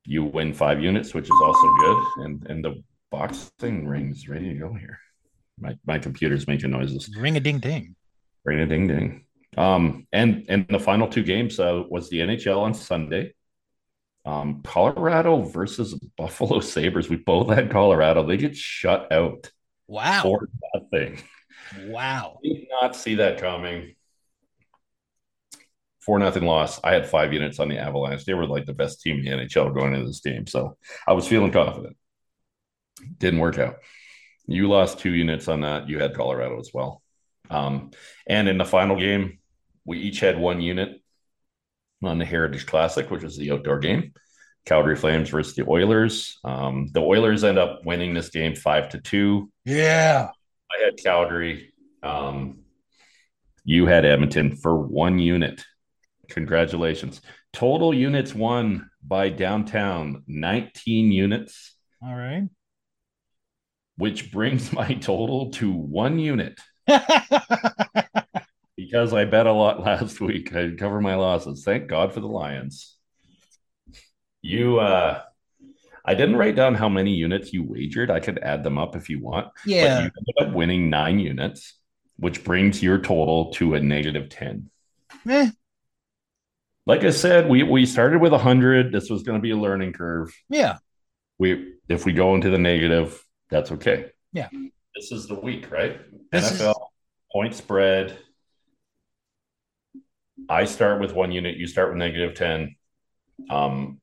You 0.05 0.25
win 0.25 0.53
five 0.53 0.81
units, 0.81 1.13
which 1.13 1.25
is 1.25 1.41
also 1.41 1.75
good. 1.79 2.03
And 2.17 2.47
and 2.49 2.65
the 2.65 2.83
boxing 3.09 3.87
ring 3.87 4.11
is 4.11 4.27
ready 4.27 4.49
to 4.49 4.59
go 4.59 4.73
here. 4.73 4.99
My 5.59 5.77
my 5.85 5.97
computer's 5.97 6.47
making 6.47 6.71
noises. 6.71 7.09
Ring 7.17 7.37
a 7.37 7.39
ding 7.39 7.59
ding. 7.59 7.95
Ring 8.43 8.59
a 8.59 8.65
ding 8.65 8.87
ding. 8.87 9.25
Um, 9.55 10.07
and 10.11 10.45
and 10.49 10.67
the 10.67 10.79
final 10.79 11.07
two 11.07 11.23
games 11.23 11.59
uh, 11.59 11.83
was 11.89 12.09
the 12.09 12.19
NHL 12.19 12.59
on 12.59 12.73
Sunday. 12.73 13.33
Um, 14.25 14.61
Colorado 14.63 15.41
versus 15.41 15.93
Buffalo 16.17 16.59
Sabres. 16.59 17.09
We 17.09 17.17
both 17.17 17.53
had 17.53 17.71
Colorado. 17.71 18.25
They 18.25 18.37
get 18.37 18.57
shut 18.57 19.11
out. 19.11 19.51
Wow. 19.87 20.21
For 20.23 20.49
nothing. 20.73 21.21
Wow. 21.81 22.39
Did 22.43 22.67
not 22.69 22.95
see 22.95 23.15
that 23.15 23.39
coming. 23.39 23.95
Four 26.01 26.19
nothing 26.19 26.43
loss. 26.43 26.79
I 26.83 26.93
had 26.93 27.07
five 27.07 27.31
units 27.31 27.59
on 27.59 27.69
the 27.69 27.77
Avalanche. 27.77 28.25
They 28.25 28.33
were 28.33 28.45
like 28.45 28.65
the 28.65 28.73
best 28.73 29.01
team 29.01 29.19
in 29.19 29.25
the 29.25 29.45
NHL 29.45 29.73
going 29.73 29.93
into 29.93 30.07
this 30.07 30.19
game. 30.19 30.47
So 30.47 30.77
I 31.07 31.13
was 31.13 31.27
feeling 31.27 31.51
confident. 31.51 31.95
Didn't 33.17 33.39
work 33.39 33.57
out. 33.57 33.77
You 34.45 34.67
lost 34.67 34.99
two 34.99 35.13
units 35.13 35.47
on 35.47 35.61
that. 35.61 35.87
You 35.87 35.99
had 35.99 36.13
Colorado 36.13 36.59
as 36.59 36.71
well. 36.73 37.01
Um, 37.49 37.91
and 38.27 38.49
in 38.49 38.57
the 38.57 38.65
final 38.65 38.97
game, 38.97 39.39
we 39.85 39.99
each 39.99 40.19
had 40.19 40.37
one 40.37 40.61
unit 40.61 41.01
on 42.03 42.19
the 42.19 42.25
Heritage 42.25 42.65
Classic, 42.65 43.09
which 43.09 43.23
is 43.23 43.37
the 43.37 43.51
outdoor 43.51 43.79
game. 43.79 44.13
Calgary 44.65 44.95
Flames 44.95 45.29
versus 45.29 45.55
the 45.55 45.67
Oilers. 45.67 46.39
Um, 46.43 46.87
the 46.93 47.01
Oilers 47.01 47.43
end 47.43 47.57
up 47.57 47.85
winning 47.85 48.13
this 48.13 48.29
game 48.29 48.55
five 48.55 48.89
to 48.89 48.99
two. 48.99 49.51
Yeah, 49.65 50.29
I 50.73 50.85
had 50.85 50.97
Calgary. 50.97 51.73
Um, 52.01 52.59
you 53.63 53.85
had 53.85 54.05
Edmonton 54.05 54.55
for 54.55 54.77
one 54.77 55.19
unit. 55.19 55.63
Congratulations. 56.29 57.21
Total 57.51 57.93
units 57.93 58.33
won 58.33 58.89
by 59.05 59.29
downtown 59.29 60.23
19 60.27 61.11
units. 61.11 61.75
All 62.01 62.15
right. 62.15 62.49
Which 63.97 64.31
brings 64.31 64.73
my 64.73 64.95
total 64.95 65.51
to 65.51 65.71
one 65.71 66.19
unit. 66.19 66.59
because 68.75 69.13
I 69.13 69.25
bet 69.25 69.47
a 69.47 69.53
lot 69.53 69.79
last 69.81 70.19
week. 70.19 70.55
I 70.55 70.71
cover 70.77 70.99
my 70.99 71.15
losses. 71.15 71.63
Thank 71.63 71.87
God 71.87 72.13
for 72.13 72.19
the 72.19 72.27
Lions. 72.27 72.97
You, 74.41 74.79
uh, 74.79 75.21
I 76.05 76.15
didn't 76.15 76.35
write 76.35 76.55
down 76.55 76.75
how 76.75 76.89
many 76.89 77.13
units 77.13 77.53
you 77.53 77.63
wagered. 77.63 78.11
I 78.11 78.19
could 78.19 78.39
add 78.39 78.63
them 78.63 78.77
up 78.77 78.95
if 78.95 79.09
you 79.09 79.21
want. 79.21 79.47
Yeah. 79.65 79.83
But 79.83 80.03
you 80.03 80.11
ended 80.17 80.49
up 80.49 80.55
winning 80.55 80.89
nine 80.89 81.19
units, 81.19 81.75
which 82.17 82.43
brings 82.43 82.83
your 82.83 82.97
total 82.97 83.51
to 83.53 83.75
a 83.75 83.79
negative 83.79 84.29
10. 84.29 84.69
Eh. 85.29 85.51
Like 86.85 87.03
I 87.05 87.11
said, 87.11 87.47
we, 87.47 87.63
we 87.63 87.85
started 87.85 88.19
with 88.19 88.33
100. 88.33 88.91
This 88.91 89.09
was 89.09 89.23
going 89.23 89.37
to 89.37 89.41
be 89.41 89.51
a 89.51 89.57
learning 89.57 89.93
curve. 89.93 90.35
Yeah. 90.49 90.77
We 91.39 91.75
If 91.87 92.05
we 92.05 92.11
go 92.11 92.35
into 92.35 92.49
the 92.49 92.57
negative, 92.57 93.25
that's 93.49 93.71
okay. 93.71 94.11
Yeah. 94.33 94.49
This 94.95 95.11
is 95.11 95.27
the 95.27 95.35
week, 95.39 95.71
right? 95.71 96.01
This 96.31 96.51
NFL 96.51 96.71
is... 96.71 96.75
point 97.31 97.55
spread 97.55 98.17
I 100.49 100.65
start 100.65 100.99
with 100.99 101.13
one 101.13 101.31
unit, 101.31 101.57
you 101.57 101.67
start 101.67 101.89
with 101.89 101.97
negative 101.97 102.35
10. 102.35 102.75
Um, 103.49 104.01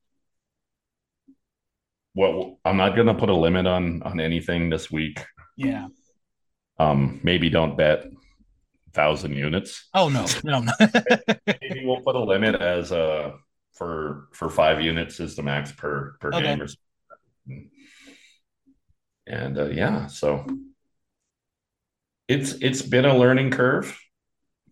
well, 2.14 2.58
I'm 2.64 2.76
not 2.76 2.94
going 2.94 3.06
to 3.06 3.14
put 3.14 3.28
a 3.28 3.36
limit 3.36 3.66
on 3.66 4.02
on 4.02 4.20
anything 4.20 4.70
this 4.70 4.90
week. 4.90 5.24
Yeah. 5.56 5.88
Um, 6.78 7.20
maybe 7.22 7.50
don't 7.50 7.76
bet 7.76 8.06
thousand 8.92 9.34
units. 9.34 9.88
Oh 9.94 10.08
no, 10.08 10.26
no, 10.42 10.60
no. 10.60 10.72
maybe 11.46 11.84
we'll 11.84 12.00
put 12.00 12.16
a 12.16 12.24
limit 12.24 12.56
as 12.56 12.90
uh 12.90 13.32
for 13.74 14.28
for 14.32 14.48
five 14.50 14.80
units 14.80 15.20
is 15.20 15.36
the 15.36 15.42
max 15.42 15.72
per 15.72 16.16
per 16.20 16.28
okay. 16.28 16.42
game. 16.42 16.62
Or 16.62 16.68
and 19.26 19.58
uh, 19.58 19.68
yeah, 19.68 20.06
so 20.06 20.46
it's 22.28 22.52
it's 22.54 22.82
been 22.82 23.04
a 23.04 23.16
learning 23.16 23.50
curve. 23.50 23.96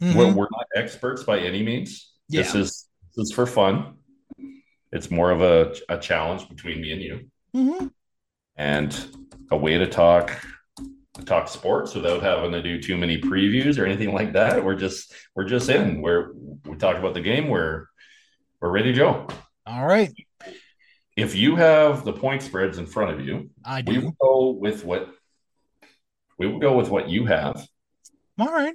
Mm-hmm. 0.00 0.18
We're, 0.18 0.33
we're, 0.33 0.49
not 0.50 0.66
experts 0.76 1.25
by 1.25 1.40
any 1.40 1.62
means. 1.62 2.12
Yeah. 2.28 2.42
This 2.42 2.54
is 2.54 2.88
this 3.16 3.28
is 3.28 3.33
for 3.33 3.47
fun. 3.47 3.98
It's 4.92 5.11
more 5.11 5.30
of 5.30 5.42
a, 5.42 5.75
a 5.88 5.99
challenge 5.99 6.49
between 6.49 6.80
me 6.80 6.92
and 6.92 7.02
you, 7.02 7.30
mm-hmm. 7.54 7.87
and 8.57 9.18
a 9.50 9.57
way 9.57 9.78
to 9.78 9.87
talk 9.87 10.33
to 11.14 11.25
talk 11.25 11.49
sports 11.49 11.95
without 11.95 12.23
having 12.23 12.52
to 12.52 12.62
do 12.62 12.80
too 12.80 12.97
many 12.97 13.21
previews 13.21 13.78
or 13.78 13.85
anything 13.85 14.12
like 14.12 14.33
that. 14.33 14.64
We're 14.64 14.76
just 14.76 15.12
we're 15.35 15.45
just 15.45 15.68
in. 15.68 16.00
We're 16.00 16.33
we 16.64 16.76
talk 16.76 16.97
about 16.97 17.14
the 17.14 17.21
game. 17.21 17.49
We're 17.49 17.87
we're 18.61 18.71
ready 18.71 18.92
to 18.92 18.99
go. 18.99 19.26
All 19.66 19.87
right. 19.87 20.12
If 21.16 21.35
you 21.35 21.57
have 21.57 22.04
the 22.04 22.12
point 22.12 22.42
spreads 22.42 22.78
in 22.78 22.87
front 22.87 23.18
of 23.18 23.26
you, 23.26 23.50
I 23.64 23.83
do. 23.83 23.92
We 23.92 23.99
will 23.99 24.16
go 24.21 24.50
with 24.50 24.85
what 24.85 25.11
we 26.38 26.47
will 26.47 26.61
go 26.61 26.76
with 26.76 26.88
what 26.88 27.09
you 27.09 27.26
have. 27.26 27.66
All 28.38 28.52
right. 28.52 28.75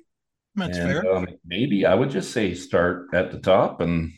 That's 0.56 0.78
and, 0.78 0.92
fair. 0.92 1.16
Um, 1.16 1.28
maybe 1.46 1.86
I 1.86 1.96
would 1.96 2.10
just 2.10 2.32
say 2.32 2.54
start 2.54 3.08
at 3.14 3.32
the 3.32 3.40
top 3.40 3.82
and 3.82 4.12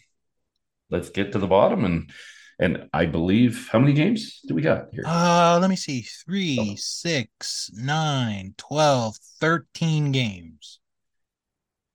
let's 0.95 1.09
get 1.09 1.31
to 1.33 1.39
the 1.39 1.47
bottom. 1.47 1.85
And 1.85 2.09
and 2.57 2.89
I 2.93 3.05
believe 3.05 3.67
how 3.71 3.79
many 3.79 3.93
games 3.93 4.39
do 4.47 4.55
we 4.55 4.61
got 4.61 4.85
here? 4.91 5.03
Uh 5.05 5.59
let 5.59 5.69
me 5.69 5.75
see. 5.75 6.01
Three, 6.25 6.57
oh. 6.59 6.75
six, 6.77 7.69
nine, 7.73 8.53
12, 8.57 9.17
13 9.39 10.11
games. 10.11 10.79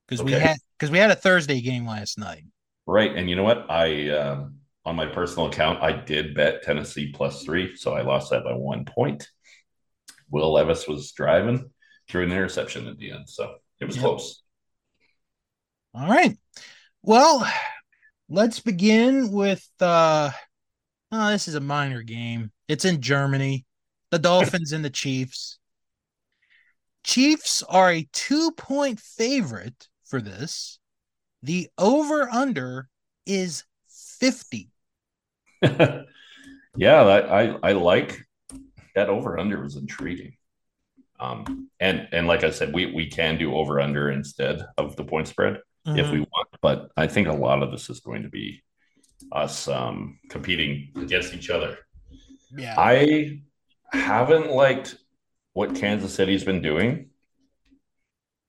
Because 0.06 0.20
okay. 0.20 0.34
we 0.34 0.40
had 0.40 0.56
because 0.78 0.90
we 0.90 0.98
had 0.98 1.10
a 1.10 1.16
Thursday 1.16 1.60
game 1.60 1.86
last 1.86 2.18
night. 2.18 2.44
Right. 2.86 3.14
And 3.14 3.30
you 3.30 3.36
know 3.36 3.44
what? 3.44 3.70
I 3.70 4.08
uh, 4.10 4.46
on 4.84 4.96
my 4.96 5.06
personal 5.06 5.48
account, 5.48 5.82
I 5.82 5.92
did 5.92 6.34
bet 6.34 6.62
Tennessee 6.62 7.12
plus 7.12 7.44
three, 7.44 7.76
so 7.76 7.94
I 7.94 8.02
lost 8.02 8.30
that 8.30 8.44
by 8.44 8.54
one 8.54 8.84
point. 8.84 9.28
Will 10.30 10.52
Levis 10.52 10.88
was 10.88 11.12
driving, 11.12 11.70
threw 12.08 12.24
an 12.24 12.32
interception 12.32 12.86
at 12.88 12.98
the 12.98 13.12
end. 13.12 13.28
So 13.28 13.56
it 13.80 13.84
was 13.84 13.96
yep. 13.96 14.04
close. 14.04 14.42
All 15.94 16.08
right. 16.08 16.36
Well, 17.02 17.50
let's 18.30 18.60
begin 18.60 19.32
with 19.32 19.68
uh 19.80 20.30
oh, 21.12 21.30
this 21.30 21.48
is 21.48 21.56
a 21.56 21.60
minor 21.60 22.02
game. 22.02 22.52
It's 22.68 22.84
in 22.84 23.02
Germany. 23.02 23.66
The 24.10 24.18
Dolphins 24.18 24.72
and 24.72 24.84
the 24.84 24.90
Chiefs. 24.90 25.58
Chiefs 27.04 27.62
are 27.64 27.90
a 27.90 28.08
two 28.12 28.52
point 28.52 29.00
favorite 29.00 29.88
for 30.04 30.20
this. 30.20 30.78
The 31.42 31.68
over 31.76 32.28
under 32.30 32.88
is 33.26 33.64
50. 34.18 34.70
yeah, 35.62 36.04
I, 36.76 37.42
I, 37.42 37.58
I 37.62 37.72
like 37.72 38.20
that 38.94 39.08
over 39.08 39.38
under 39.38 39.62
was 39.62 39.76
intriguing. 39.76 40.34
Um, 41.18 41.68
and 41.80 42.08
and 42.12 42.26
like 42.26 42.44
I 42.44 42.50
said, 42.50 42.72
we 42.72 42.86
we 42.86 43.08
can 43.08 43.38
do 43.38 43.54
over 43.54 43.80
under 43.80 44.10
instead 44.10 44.62
of 44.78 44.96
the 44.96 45.04
point 45.04 45.28
spread 45.28 45.58
mm-hmm. 45.90 45.98
if 45.98 46.10
we 46.10 46.20
want. 46.20 46.48
But 46.60 46.90
I 46.96 47.06
think 47.06 47.28
a 47.28 47.32
lot 47.32 47.62
of 47.62 47.70
this 47.70 47.90
is 47.90 48.00
going 48.00 48.22
to 48.22 48.28
be 48.28 48.62
us 49.32 49.68
um, 49.68 50.18
competing 50.28 50.92
against 50.96 51.34
each 51.34 51.50
other. 51.50 51.78
Yeah, 52.56 52.74
I 52.76 53.42
haven't 53.92 54.50
liked 54.50 54.96
what 55.52 55.74
Kansas 55.74 56.14
City's 56.14 56.44
been 56.44 56.62
doing 56.62 57.10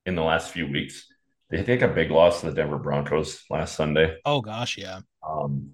in 0.05 0.15
the 0.15 0.23
last 0.23 0.51
few 0.51 0.67
weeks. 0.67 1.07
They 1.49 1.63
take 1.63 1.81
a 1.81 1.87
big 1.87 2.11
loss 2.11 2.39
to 2.39 2.47
the 2.47 2.53
Denver 2.53 2.77
Broncos 2.77 3.43
last 3.49 3.75
Sunday. 3.75 4.17
Oh 4.25 4.41
gosh, 4.41 4.77
yeah. 4.77 5.01
Um, 5.27 5.71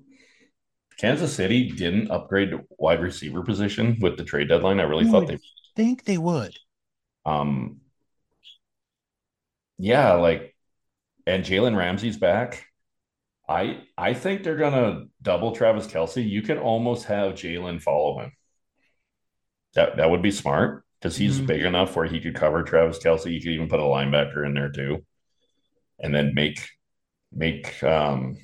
Kansas 0.97 1.35
City 1.35 1.69
didn't 1.69 2.09
upgrade 2.09 2.53
wide 2.71 3.01
receiver 3.01 3.43
position 3.43 3.97
with 4.01 4.17
the 4.17 4.23
trade 4.23 4.49
deadline. 4.49 4.79
I 4.79 4.83
really 4.83 5.05
you 5.05 5.11
thought 5.11 5.27
they 5.27 5.37
think 5.75 6.03
they 6.03 6.17
would. 6.17 6.57
Um, 7.25 7.81
yeah, 9.77 10.13
like, 10.13 10.55
and 11.27 11.43
Jalen 11.43 11.75
Ramsey's 11.75 12.17
back. 12.17 12.65
I 13.47 13.83
I 13.97 14.13
think 14.13 14.43
they're 14.43 14.55
gonna 14.55 15.05
double 15.21 15.51
Travis 15.51 15.85
Kelce. 15.85 16.27
You 16.27 16.41
can 16.41 16.57
almost 16.57 17.05
have 17.05 17.33
Jalen 17.33 17.81
follow 17.81 18.19
him. 18.21 18.31
That 19.75 19.97
that 19.97 20.09
would 20.09 20.21
be 20.21 20.31
smart 20.31 20.85
because 20.99 21.17
he's 21.17 21.37
mm-hmm. 21.37 21.45
big 21.45 21.61
enough 21.63 21.95
where 21.95 22.05
he 22.07 22.19
could 22.19 22.35
cover 22.35 22.63
Travis 22.63 22.99
Kelce. 22.99 23.31
You 23.31 23.41
could 23.41 23.51
even 23.51 23.69
put 23.69 23.81
a 23.81 23.83
linebacker 23.83 24.45
in 24.45 24.53
there 24.53 24.71
too, 24.71 25.05
and 25.99 26.15
then 26.15 26.33
make 26.33 26.65
make 27.31 27.83
um, 27.83 28.37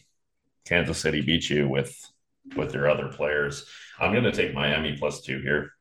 Kansas 0.66 1.00
City 1.00 1.22
beat 1.22 1.50
you 1.50 1.68
with 1.70 1.98
with 2.56 2.74
your 2.74 2.90
other 2.90 3.08
players. 3.08 3.66
I'm 4.00 4.12
going 4.12 4.26
to 4.26 4.32
take 4.34 4.54
Miami 4.54 4.98
plus 4.98 5.22
two 5.22 5.40
here, 5.40 5.72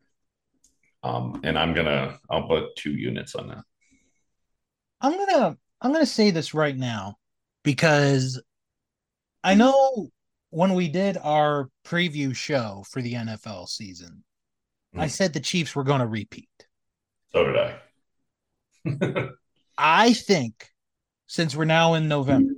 um, 1.03 1.41
and 1.43 1.59
I'm 1.59 1.75
gonna 1.75 2.19
I'll 2.31 2.47
put 2.47 2.77
two 2.77 2.93
units 2.93 3.35
on 3.35 3.49
that. 3.49 3.65
I'm 5.01 5.13
gonna 5.13 5.57
I'm 5.83 5.93
gonna 5.93 6.07
say 6.07 6.31
this 6.31 6.55
right 6.55 6.77
now 6.77 7.17
because 7.65 8.41
I 9.45 9.55
know 9.55 10.09
when 10.51 10.75
we 10.75 10.89
did 10.89 11.19
our 11.19 11.69
preview 11.85 12.35
show 12.35 12.85
for 12.89 13.03
the 13.03 13.15
NFL 13.15 13.69
season, 13.69 14.23
mm. 14.95 15.01
I 15.01 15.09
said 15.09 15.33
the 15.33 15.41
Chiefs 15.41 15.75
were 15.75 15.83
going 15.83 16.01
to 16.01 16.07
repeat. 16.07 16.49
So 17.33 17.45
did 17.45 17.57
I. 17.57 19.29
I 19.79 20.13
think 20.13 20.69
since 21.27 21.57
we're 21.57 21.65
now 21.65 21.95
in 21.95 22.07
November, 22.07 22.55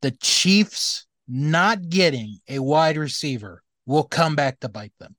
the 0.00 0.10
Chiefs 0.10 1.06
not 1.28 1.88
getting 1.88 2.38
a 2.48 2.58
wide 2.58 2.96
receiver 2.96 3.62
will 3.86 4.04
come 4.04 4.34
back 4.34 4.58
to 4.60 4.68
bite 4.68 4.94
them. 4.98 5.14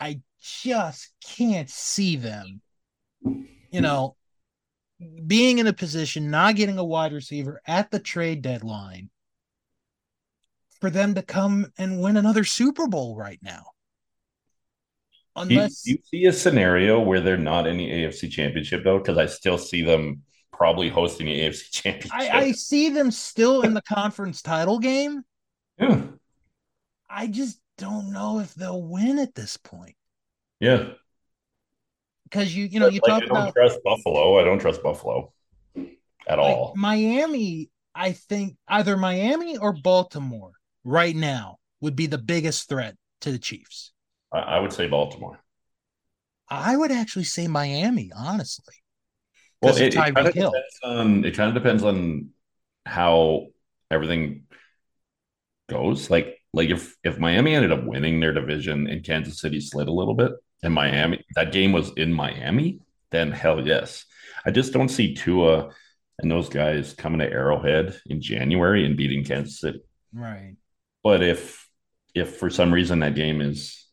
I 0.00 0.20
just 0.40 1.12
can't 1.24 1.68
see 1.68 2.16
them, 2.16 2.60
you 3.70 3.80
know, 3.80 4.16
being 5.26 5.58
in 5.58 5.66
a 5.66 5.72
position, 5.72 6.30
not 6.30 6.56
getting 6.56 6.78
a 6.78 6.84
wide 6.84 7.12
receiver 7.12 7.60
at 7.66 7.90
the 7.90 7.98
trade 7.98 8.42
deadline 8.42 9.10
for 10.80 10.90
them 10.90 11.14
to 11.14 11.22
come 11.22 11.72
and 11.78 12.00
win 12.00 12.16
another 12.16 12.44
Super 12.44 12.86
Bowl 12.86 13.16
right 13.16 13.38
now. 13.42 13.64
Unless 15.36 15.86
you, 15.86 15.94
you 15.94 16.02
see 16.04 16.26
a 16.26 16.32
scenario 16.32 17.00
where 17.00 17.20
they're 17.20 17.36
not 17.36 17.66
in 17.66 17.76
the 17.76 17.88
AFC 17.88 18.30
championship 18.30 18.82
though, 18.82 18.98
because 18.98 19.18
I 19.18 19.26
still 19.26 19.58
see 19.58 19.82
them 19.82 20.22
probably 20.52 20.88
hosting 20.88 21.26
the 21.26 21.40
AFC 21.40 21.70
championship. 21.70 22.12
I, 22.12 22.38
I 22.38 22.52
see 22.52 22.90
them 22.90 23.10
still 23.10 23.62
in 23.62 23.74
the 23.74 23.82
conference 23.82 24.42
title 24.42 24.78
game. 24.78 25.22
Yeah. 25.78 26.02
I 27.08 27.28
just 27.28 27.60
don't 27.78 28.12
know 28.12 28.40
if 28.40 28.54
they'll 28.54 28.82
win 28.82 29.18
at 29.18 29.34
this 29.34 29.56
point. 29.56 29.94
Yeah. 30.60 30.90
Because 32.30 32.54
you, 32.54 32.64
you 32.66 32.80
know, 32.80 32.88
you 32.88 33.00
like, 33.02 33.10
talk 33.10 33.22
I 33.22 33.26
don't 33.26 33.36
about 33.36 33.54
trust 33.54 33.78
Buffalo. 33.84 34.38
I 34.38 34.44
don't 34.44 34.58
trust 34.58 34.82
Buffalo 34.82 35.32
at 35.76 36.38
like 36.38 36.38
all. 36.38 36.74
Miami, 36.76 37.70
I 37.94 38.12
think 38.12 38.56
either 38.68 38.96
Miami 38.96 39.56
or 39.56 39.72
Baltimore 39.72 40.52
right 40.84 41.16
now 41.16 41.56
would 41.80 41.96
be 41.96 42.06
the 42.06 42.18
biggest 42.18 42.68
threat 42.68 42.96
to 43.22 43.32
the 43.32 43.38
Chiefs. 43.38 43.92
I, 44.32 44.38
I 44.38 44.60
would 44.60 44.72
say 44.72 44.88
Baltimore. 44.88 45.40
I 46.50 46.76
would 46.76 46.90
actually 46.90 47.24
say 47.24 47.46
Miami, 47.46 48.10
honestly. 48.16 48.74
Well, 49.60 49.76
it, 49.76 49.94
it 49.94 49.94
kind 49.94 50.16
of 50.16 50.26
depends 50.32 50.54
on 50.82 51.24
it 51.24 51.34
kind 51.34 51.48
of 51.48 51.54
depends 51.54 51.82
on 51.82 52.30
how 52.86 53.46
everything 53.90 54.44
goes. 55.68 56.10
Like 56.10 56.38
like 56.52 56.70
if 56.70 56.96
if 57.02 57.18
Miami 57.18 57.54
ended 57.54 57.72
up 57.72 57.84
winning 57.84 58.20
their 58.20 58.32
division 58.32 58.86
and 58.86 59.04
Kansas 59.04 59.40
City 59.40 59.60
slid 59.60 59.88
a 59.88 59.92
little 59.92 60.14
bit, 60.14 60.32
and 60.62 60.74
Miami 60.74 61.24
that 61.34 61.52
game 61.52 61.72
was 61.72 61.90
in 61.96 62.12
Miami, 62.12 62.80
then 63.10 63.32
hell 63.32 63.66
yes. 63.66 64.04
I 64.44 64.50
just 64.50 64.72
don't 64.72 64.88
see 64.88 65.14
Tua 65.14 65.70
and 66.18 66.30
those 66.30 66.48
guys 66.48 66.94
coming 66.94 67.20
to 67.20 67.30
Arrowhead 67.30 68.00
in 68.06 68.20
January 68.20 68.84
and 68.84 68.96
beating 68.96 69.24
Kansas 69.24 69.60
City. 69.60 69.82
Right. 70.12 70.56
But 71.02 71.22
if 71.22 71.68
if 72.14 72.36
for 72.36 72.50
some 72.50 72.72
reason 72.72 73.00
that 73.00 73.14
game 73.14 73.40
is 73.40 73.86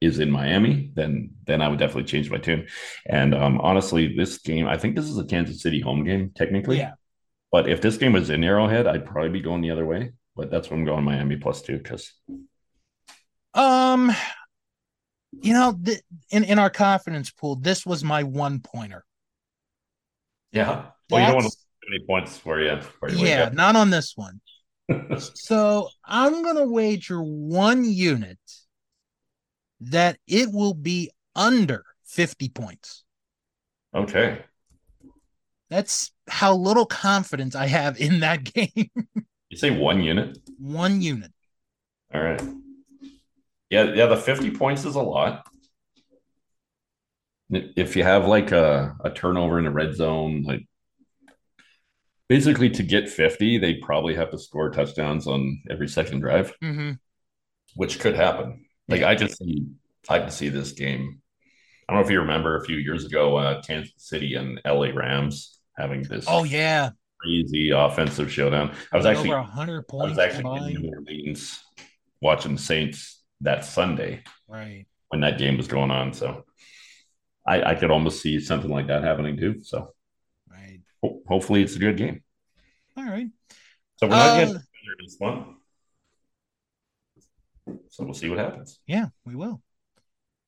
is 0.00 0.18
in 0.18 0.30
Miami, 0.30 0.90
then 0.94 1.30
then 1.46 1.62
I 1.62 1.68
would 1.68 1.78
definitely 1.78 2.04
change 2.04 2.30
my 2.30 2.38
tune. 2.38 2.68
And 3.06 3.34
um, 3.34 3.60
honestly, 3.60 4.16
this 4.16 4.38
game, 4.38 4.66
I 4.66 4.78
think 4.78 4.96
this 4.96 5.06
is 5.06 5.18
a 5.18 5.24
Kansas 5.24 5.62
City 5.62 5.80
home 5.80 6.04
game 6.04 6.32
technically. 6.34 6.78
Yeah. 6.78 6.92
But 7.52 7.68
if 7.68 7.80
this 7.80 7.96
game 7.96 8.12
was 8.12 8.30
in 8.30 8.44
Arrowhead, 8.44 8.86
I'd 8.86 9.04
probably 9.04 9.30
be 9.30 9.40
going 9.40 9.60
the 9.60 9.72
other 9.72 9.84
way 9.84 10.12
but 10.40 10.50
that's 10.50 10.70
what 10.70 10.78
I'm 10.78 10.84
going 10.86 11.04
Miami 11.04 11.36
plus 11.36 11.60
two 11.60 11.76
because. 11.76 12.14
Um, 13.52 14.10
you 15.32 15.52
know, 15.52 15.78
th- 15.84 16.02
in 16.30 16.44
in 16.44 16.58
our 16.58 16.70
confidence 16.70 17.30
pool, 17.30 17.56
this 17.56 17.86
was 17.86 18.02
my 18.04 18.22
one 18.22 18.60
pointer. 18.60 19.04
Yeah. 20.52 20.86
Well, 21.08 21.20
you 21.20 21.26
don't 21.26 21.36
want 21.36 21.52
to 21.52 21.56
put 21.58 21.94
any 21.94 22.06
points 22.06 22.38
for 22.38 22.60
you. 22.60 22.80
For 22.80 23.10
you 23.10 23.26
yeah, 23.26 23.50
not 23.52 23.76
on 23.76 23.90
this 23.90 24.16
one. 24.16 24.40
so 25.18 25.88
I'm 26.04 26.42
gonna 26.42 26.66
wager 26.66 27.22
one 27.22 27.84
unit 27.84 28.38
that 29.80 30.18
it 30.26 30.52
will 30.52 30.74
be 30.74 31.10
under 31.34 31.84
50 32.04 32.48
points. 32.50 33.04
Okay. 33.94 34.42
That's 35.70 36.10
how 36.28 36.54
little 36.54 36.84
confidence 36.86 37.54
I 37.54 37.66
have 37.66 37.98
in 38.00 38.20
that 38.20 38.44
game. 38.52 38.90
You 39.48 39.56
say 39.56 39.70
one 39.70 40.02
unit? 40.02 40.38
One 40.58 41.00
unit. 41.00 41.32
All 42.12 42.20
right. 42.20 42.42
Yeah, 43.70 43.84
yeah, 43.94 44.06
the 44.06 44.16
50 44.16 44.50
points 44.50 44.84
is 44.84 44.96
a 44.96 45.02
lot. 45.02 45.46
If 47.50 47.96
you 47.96 48.02
have 48.02 48.26
like 48.26 48.52
a, 48.52 48.96
a 49.04 49.10
turnover 49.10 49.58
in 49.58 49.64
the 49.64 49.70
red 49.70 49.94
zone, 49.94 50.42
like 50.42 50.66
basically 52.28 52.70
to 52.70 52.82
get 52.82 53.08
50, 53.08 53.58
they 53.58 53.74
probably 53.74 54.16
have 54.16 54.30
to 54.30 54.38
score 54.38 54.70
touchdowns 54.70 55.26
on 55.26 55.62
every 55.70 55.88
second 55.88 56.20
drive, 56.20 56.52
mm-hmm. 56.62 56.92
which 57.74 58.00
could 58.00 58.14
happen. 58.14 58.66
Like. 58.88 59.02
I 59.02 59.14
just 59.14 59.38
see, 59.38 59.66
I 60.08 60.18
can 60.18 60.30
see 60.30 60.48
this 60.48 60.72
game. 60.72 61.20
I 61.88 61.92
don't 61.92 62.02
know 62.02 62.06
if 62.06 62.12
you 62.12 62.20
remember 62.20 62.56
a 62.56 62.64
few 62.64 62.76
years 62.76 63.04
ago, 63.04 63.36
uh, 63.36 63.62
Kansas 63.62 63.92
City 63.98 64.34
and 64.34 64.60
LA 64.64 64.90
Rams 64.94 65.58
having 65.76 66.02
this. 66.02 66.24
Oh 66.28 66.44
yeah, 66.44 66.90
crazy 67.20 67.70
offensive 67.70 68.32
showdown. 68.32 68.74
I 68.92 68.96
was 68.96 69.06
actually 69.06 69.30
over 69.30 69.42
100 69.42 69.88
points. 69.88 70.06
I 70.06 70.08
was 70.08 70.18
actually 70.18 70.74
in 70.74 70.82
New 70.82 70.90
Orleans 70.90 71.60
watching 72.20 72.56
the 72.56 72.62
Saints 72.62 73.19
that 73.42 73.64
Sunday, 73.64 74.22
right 74.48 74.86
when 75.08 75.20
that 75.22 75.38
game 75.38 75.56
was 75.56 75.66
going 75.68 75.90
on. 75.90 76.12
So 76.12 76.44
I, 77.46 77.62
I 77.62 77.74
could 77.74 77.90
almost 77.90 78.22
see 78.22 78.40
something 78.40 78.70
like 78.70 78.86
that 78.88 79.02
happening 79.02 79.36
too. 79.36 79.62
So 79.62 79.92
right, 80.50 80.80
ho- 81.02 81.22
hopefully 81.26 81.62
it's 81.62 81.76
a 81.76 81.80
good 81.80 81.96
game. 81.96 82.22
All 82.96 83.04
right. 83.04 83.28
So 83.96 84.06
we're 84.06 84.16
not 84.16 84.30
uh, 84.30 84.36
getting 84.36 84.60
this 85.02 85.16
one. 85.18 85.56
So 87.90 88.04
we'll 88.04 88.14
see 88.14 88.28
what 88.28 88.38
happens. 88.38 88.78
Yeah, 88.86 89.06
we 89.24 89.34
will. 89.34 89.60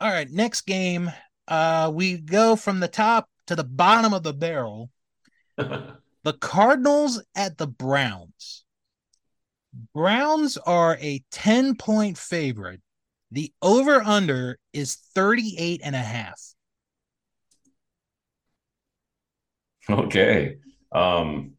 All 0.00 0.10
right, 0.10 0.30
next 0.30 0.62
game. 0.62 1.12
Uh, 1.46 1.90
we 1.94 2.16
go 2.18 2.56
from 2.56 2.80
the 2.80 2.88
top 2.88 3.28
to 3.46 3.56
the 3.56 3.64
bottom 3.64 4.14
of 4.14 4.22
the 4.22 4.32
barrel. 4.32 4.90
The 6.24 6.34
Cardinals 6.34 7.20
at 7.34 7.58
the 7.58 7.66
Browns. 7.66 8.61
Browns 9.94 10.56
are 10.58 10.96
a 11.00 11.22
10 11.30 11.76
point 11.76 12.18
favorite. 12.18 12.80
The 13.30 13.52
over 13.62 14.02
under 14.02 14.58
is 14.72 14.96
38 15.14 15.80
and 15.82 15.94
a 15.94 15.98
half. 15.98 16.40
Okay. 19.88 20.56
Um 20.92 21.52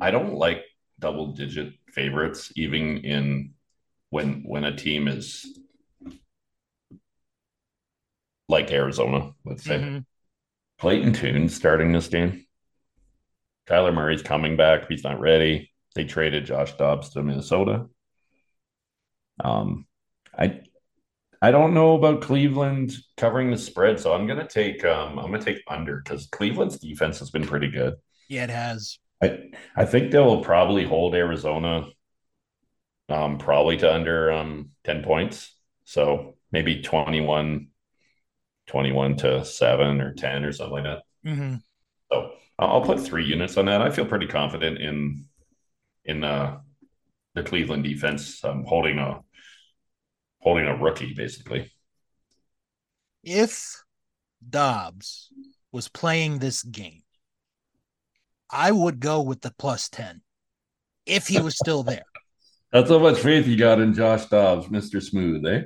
I 0.00 0.10
don't 0.10 0.34
like 0.34 0.64
double 0.98 1.28
digit 1.28 1.74
favorites, 1.88 2.52
even 2.56 2.98
in 2.98 3.54
when 4.10 4.42
when 4.44 4.64
a 4.64 4.76
team 4.76 5.08
is 5.08 5.46
like 8.48 8.70
Arizona, 8.72 9.32
let's 9.44 9.64
say. 9.64 9.78
Mm-hmm. 9.78 9.98
Clayton 10.80 11.12
Tune 11.12 11.48
starting 11.48 11.92
this 11.92 12.08
game. 12.08 12.46
Kyler 13.68 13.94
Murray's 13.94 14.22
coming 14.22 14.56
back. 14.56 14.88
He's 14.88 15.04
not 15.04 15.20
ready. 15.20 15.69
They 15.94 16.04
traded 16.04 16.46
Josh 16.46 16.76
Dobbs 16.76 17.10
to 17.10 17.22
Minnesota. 17.22 17.86
Um, 19.42 19.86
I 20.36 20.60
I 21.42 21.50
don't 21.50 21.74
know 21.74 21.94
about 21.94 22.20
Cleveland 22.20 22.92
covering 23.16 23.50
the 23.50 23.56
spread, 23.58 23.98
so 23.98 24.12
I'm 24.12 24.26
gonna 24.26 24.46
take 24.46 24.84
um 24.84 25.18
I'm 25.18 25.30
gonna 25.30 25.42
take 25.42 25.62
under 25.66 26.00
because 26.02 26.26
Cleveland's 26.26 26.78
defense 26.78 27.18
has 27.18 27.30
been 27.30 27.46
pretty 27.46 27.68
good. 27.68 27.94
Yeah, 28.28 28.44
it 28.44 28.50
has. 28.50 28.98
I 29.22 29.50
I 29.74 29.84
think 29.84 30.10
they'll 30.10 30.44
probably 30.44 30.84
hold 30.84 31.14
Arizona 31.14 31.86
um 33.08 33.38
probably 33.38 33.76
to 33.78 33.92
under 33.92 34.30
um 34.32 34.70
10 34.84 35.02
points. 35.02 35.54
So 35.84 36.36
maybe 36.52 36.82
21 36.82 37.68
21 38.66 39.16
to 39.16 39.44
7 39.44 40.00
or 40.00 40.14
10 40.14 40.44
or 40.44 40.52
something 40.52 40.72
like 40.72 40.84
that. 40.84 41.02
Mm-hmm. 41.26 41.56
So 42.12 42.32
I'll 42.58 42.82
put 42.82 43.00
three 43.00 43.24
units 43.24 43.56
on 43.56 43.64
that. 43.64 43.82
I 43.82 43.90
feel 43.90 44.04
pretty 44.04 44.26
confident 44.26 44.78
in 44.78 45.24
in 46.04 46.24
uh, 46.24 46.58
the 47.34 47.42
Cleveland 47.42 47.84
defense 47.84 48.42
um, 48.44 48.64
holding 48.66 48.98
a 48.98 49.20
holding 50.40 50.66
a 50.66 50.76
rookie 50.76 51.14
basically. 51.14 51.70
If 53.22 53.82
Dobbs 54.48 55.30
was 55.72 55.88
playing 55.88 56.38
this 56.38 56.62
game, 56.62 57.02
I 58.50 58.72
would 58.72 58.98
go 59.00 59.20
with 59.20 59.42
the 59.42 59.52
plus 59.58 59.88
10 59.90 60.22
if 61.06 61.28
he 61.28 61.40
was 61.40 61.56
still 61.56 61.82
there. 61.82 62.04
That's 62.72 62.88
how 62.88 62.98
much 62.98 63.18
faith 63.18 63.46
you 63.46 63.56
got 63.56 63.80
in 63.80 63.94
Josh 63.94 64.26
Dobbs, 64.26 64.68
Mr. 64.68 65.02
Smooth, 65.02 65.44
eh? 65.44 65.62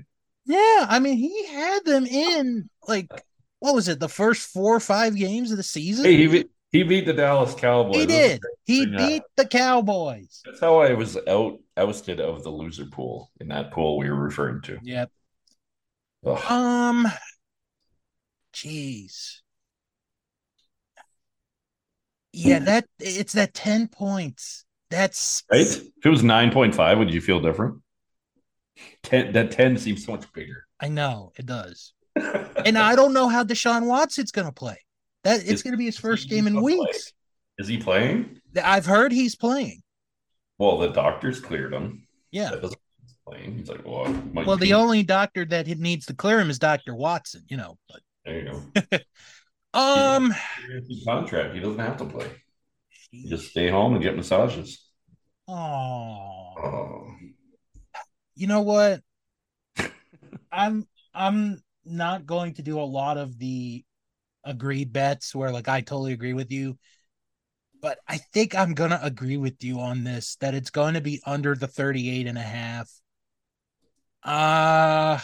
Yeah, 0.46 0.86
I 0.88 0.98
mean, 0.98 1.16
he 1.16 1.46
had 1.46 1.84
them 1.84 2.06
in 2.06 2.68
like 2.88 3.08
what 3.64 3.74
was 3.74 3.88
it, 3.88 3.98
the 3.98 4.10
first 4.10 4.52
four 4.52 4.76
or 4.76 4.80
five 4.80 5.16
games 5.16 5.50
of 5.50 5.56
the 5.56 5.62
season? 5.62 6.04
Hey, 6.04 6.28
he, 6.28 6.44
he 6.74 6.82
beat 6.82 7.06
the 7.06 7.12
Dallas 7.12 7.54
Cowboys. 7.54 8.00
He 8.00 8.06
did. 8.06 8.42
He 8.64 8.84
beat 8.84 9.22
the 9.36 9.46
Cowboys. 9.46 10.42
That's 10.44 10.58
how 10.58 10.80
I 10.80 10.94
was 10.94 11.16
out 11.28 11.60
ousted 11.76 12.18
of 12.18 12.42
the 12.42 12.50
loser 12.50 12.86
pool 12.86 13.30
in 13.40 13.46
that 13.46 13.70
pool 13.70 13.96
we 13.96 14.10
were 14.10 14.20
referring 14.20 14.60
to. 14.62 14.78
Yep. 14.82 15.08
Ugh. 16.26 16.50
Um. 16.50 17.06
Jeez. 18.52 19.36
Yeah, 22.32 22.58
that 22.58 22.86
it's 22.98 23.34
that 23.34 23.54
ten 23.54 23.86
points. 23.86 24.64
That's 24.90 25.44
right. 25.52 25.60
If 25.60 25.84
it 26.04 26.08
was 26.08 26.24
nine 26.24 26.50
point 26.50 26.74
five, 26.74 26.98
would 26.98 27.14
you 27.14 27.20
feel 27.20 27.38
different? 27.38 27.82
Ten. 29.04 29.32
That 29.32 29.52
ten 29.52 29.76
seems 29.76 30.04
so 30.04 30.10
much 30.10 30.32
bigger. 30.32 30.66
I 30.80 30.88
know 30.88 31.30
it 31.36 31.46
does, 31.46 31.92
and 32.16 32.76
I 32.76 32.96
don't 32.96 33.12
know 33.12 33.28
how 33.28 33.44
Deshaun 33.44 33.86
Watson's 33.86 34.32
going 34.32 34.48
to 34.48 34.52
play. 34.52 34.78
That 35.24 35.46
it's 35.46 35.62
going 35.62 35.72
to 35.72 35.78
be 35.78 35.86
his 35.86 35.98
first 35.98 36.28
game 36.28 36.46
in 36.46 36.62
weeks. 36.62 36.78
Play? 36.78 37.64
Is 37.64 37.68
he 37.68 37.78
playing? 37.78 38.40
I've 38.62 38.86
heard 38.86 39.12
he's 39.12 39.36
playing. 39.36 39.82
Well, 40.58 40.78
the 40.78 40.88
doctors 40.88 41.40
cleared 41.40 41.72
him. 41.72 42.06
Yeah. 42.30 42.50
playing. 43.26 43.58
He's 43.58 43.68
like, 43.68 43.84
well, 43.86 44.14
well, 44.34 44.56
the 44.56 44.74
only 44.74 45.02
doctor 45.02 45.44
that 45.46 45.66
needs 45.66 46.06
to 46.06 46.14
clear 46.14 46.40
him 46.40 46.50
is 46.50 46.58
Doctor 46.58 46.94
Watson. 46.94 47.44
You 47.48 47.56
know, 47.56 47.78
but 47.88 48.00
there 48.24 48.40
you 48.40 48.62
go. 48.92 48.98
um, 49.78 50.34
contract. 51.06 51.54
He 51.54 51.60
doesn't 51.60 51.78
have 51.78 51.96
to 51.98 52.04
play. 52.04 52.30
He 53.10 53.28
just 53.28 53.50
stay 53.50 53.70
home 53.70 53.94
and 53.94 54.02
get 54.02 54.16
massages. 54.16 54.84
Oh. 55.48 57.06
You 58.34 58.46
know 58.46 58.62
what? 58.62 59.00
I'm 60.52 60.86
I'm 61.14 61.62
not 61.84 62.26
going 62.26 62.54
to 62.54 62.62
do 62.62 62.80
a 62.80 62.82
lot 62.82 63.18
of 63.18 63.38
the 63.38 63.84
agreed 64.44 64.92
bets 64.92 65.34
where 65.34 65.50
like 65.50 65.68
I 65.68 65.80
totally 65.80 66.12
agree 66.12 66.34
with 66.34 66.52
you. 66.52 66.78
But 67.80 67.98
I 68.08 68.18
think 68.18 68.54
I'm 68.54 68.74
gonna 68.74 69.00
agree 69.02 69.36
with 69.36 69.62
you 69.62 69.80
on 69.80 70.04
this 70.04 70.36
that 70.36 70.54
it's 70.54 70.70
going 70.70 70.94
to 70.94 71.00
be 71.00 71.20
under 71.26 71.54
the 71.54 71.68
38 71.68 72.26
and 72.26 72.38
a 72.38 72.42
half. 72.42 72.90
Uh 74.22 75.18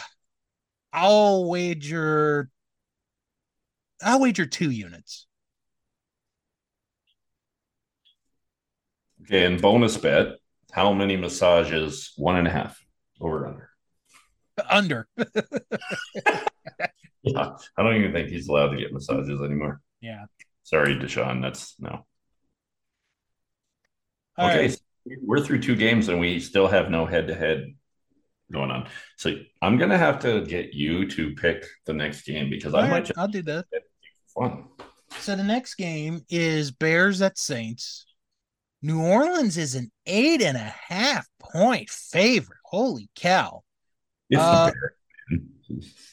I'll 0.93 1.49
wager 1.49 2.49
I'll 4.03 4.19
wager 4.19 4.45
two 4.45 4.71
units. 4.71 5.27
Okay, 9.23 9.45
and 9.45 9.61
bonus 9.61 9.97
bet, 9.97 10.37
how 10.71 10.93
many 10.93 11.15
massages? 11.15 12.11
One 12.17 12.35
and 12.37 12.47
a 12.47 12.51
half 12.51 12.83
over 13.19 13.47
under. 13.47 13.69
Under. 14.69 15.07
Yeah, 17.23 17.49
I 17.77 17.83
don't 17.83 17.97
even 17.97 18.13
think 18.13 18.29
he's 18.29 18.47
allowed 18.47 18.69
to 18.69 18.77
get 18.77 18.91
massages 18.91 19.41
anymore. 19.41 19.79
Yeah. 20.01 20.25
Sorry, 20.63 20.95
Deshaun. 20.95 21.41
That's 21.41 21.75
no. 21.79 22.05
All 24.37 24.49
okay, 24.49 24.61
right. 24.61 24.71
so 24.71 24.79
we're 25.21 25.39
through 25.39 25.61
two 25.61 25.75
games 25.75 26.07
and 26.07 26.19
we 26.19 26.39
still 26.39 26.67
have 26.67 26.89
no 26.89 27.05
head 27.05 27.27
to 27.27 27.35
head 27.35 27.75
going 28.51 28.71
on. 28.71 28.87
So 29.17 29.35
I'm 29.61 29.77
gonna 29.77 29.97
have 29.97 30.19
to 30.19 30.41
get 30.45 30.73
you 30.73 31.07
to 31.09 31.35
pick 31.35 31.65
the 31.85 31.93
next 31.93 32.23
game 32.23 32.49
because 32.49 32.73
All 32.73 32.79
I 32.79 32.83
right, 32.83 32.91
might. 32.91 33.05
Just 33.05 33.19
I'll 33.19 33.27
do 33.27 33.43
that. 33.43 33.65
Fun. 34.33 34.65
So 35.19 35.35
the 35.35 35.43
next 35.43 35.75
game 35.75 36.21
is 36.29 36.71
Bears 36.71 37.21
at 37.21 37.37
Saints. 37.37 38.05
New 38.81 38.99
Orleans 38.99 39.57
is 39.57 39.75
an 39.75 39.91
eight 40.07 40.41
and 40.41 40.57
a 40.57 40.73
half 40.89 41.27
point 41.39 41.89
favorite. 41.89 42.57
Holy 42.65 43.09
cow! 43.15 43.61
It's 44.29 44.41
uh, 44.41 44.67
the 44.67 44.71
Bears. 44.71 44.93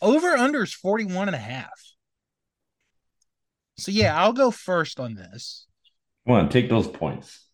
Over 0.02 0.28
under 0.28 0.62
is 0.62 0.72
41 0.72 1.28
and 1.28 1.34
a 1.34 1.38
half. 1.38 1.80
So 3.78 3.92
yeah, 3.92 4.20
I'll 4.20 4.32
go 4.32 4.50
first 4.50 4.98
on 4.98 5.14
this. 5.14 5.66
Come 6.26 6.36
on, 6.36 6.48
take 6.48 6.68
those 6.68 6.88
points. 6.88 7.46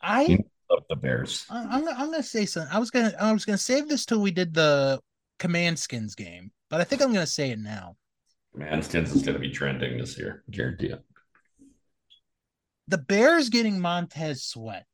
I 0.00 0.38
love 0.68 0.82
the 0.90 0.96
Bears. 0.96 1.46
I'm, 1.48 1.86
I'm 1.88 2.10
gonna 2.10 2.22
say 2.22 2.44
something. 2.44 2.74
I 2.74 2.78
was 2.80 2.90
gonna 2.90 3.12
I 3.18 3.32
was 3.32 3.44
gonna 3.44 3.56
save 3.56 3.88
this 3.88 4.04
till 4.04 4.20
we 4.20 4.32
did 4.32 4.52
the 4.52 5.00
Command 5.38 5.78
Skins 5.78 6.16
game, 6.16 6.50
but 6.68 6.80
I 6.80 6.84
think 6.84 7.02
I'm 7.02 7.12
gonna 7.12 7.26
say 7.26 7.50
it 7.50 7.58
now. 7.60 7.96
Command 8.52 8.84
Skins 8.84 9.14
is 9.14 9.22
gonna 9.22 9.38
be 9.38 9.50
trending 9.50 9.96
this 9.96 10.18
year, 10.18 10.42
guarantee 10.50 10.88
it. 10.88 11.02
The 12.88 12.98
Bears 12.98 13.48
getting 13.48 13.80
Montez 13.80 14.42
Sweat 14.42 14.86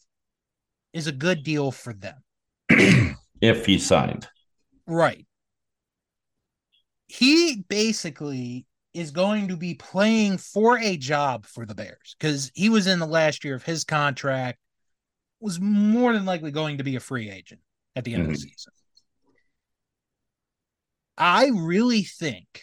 is 0.93 1.07
a 1.07 1.13
good 1.13 1.43
deal 1.43 1.71
for 1.71 1.95
them. 1.95 2.23
if 3.41 3.65
he 3.65 3.79
signed. 3.79 4.29
Right 4.87 5.28
he 7.09 7.65
basically 7.69 8.67
is 8.95 9.11
going 9.11 9.49
to 9.49 9.57
be 9.57 9.75
playing 9.75 10.39
for 10.39 10.79
a 10.79 10.97
job 10.97 11.47
for 11.47 11.67
the 11.67 11.75
Bears 11.75 12.17
because 12.19 12.51
he 12.55 12.69
was 12.69 12.87
in 12.87 12.99
the 12.99 13.07
last 13.07 13.45
year 13.45 13.55
of 13.55 13.63
his 13.63 13.85
contract, 13.85 14.59
was 15.41 15.61
more 15.61 16.13
than 16.13 16.25
likely 16.25 16.51
going 16.51 16.79
to 16.79 16.85
be 16.85 16.97
a 16.97 17.01
free 17.01 17.31
agent 17.31 17.61
at 17.97 18.05
the 18.05 18.15
end 18.15 18.25
mm-hmm. 18.25 18.33
of 18.33 18.41
the 18.41 18.47
mm-hmm. 18.47 18.51
season. 18.51 18.73
I 21.17 21.51
really 21.55 22.03
think 22.03 22.63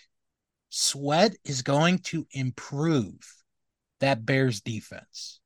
Sweat 0.69 1.35
is 1.43 1.61
going 1.61 1.99
to 1.99 2.25
improve 2.31 3.19
that 3.99 4.25
Bears 4.25 4.61
defense 4.61 5.39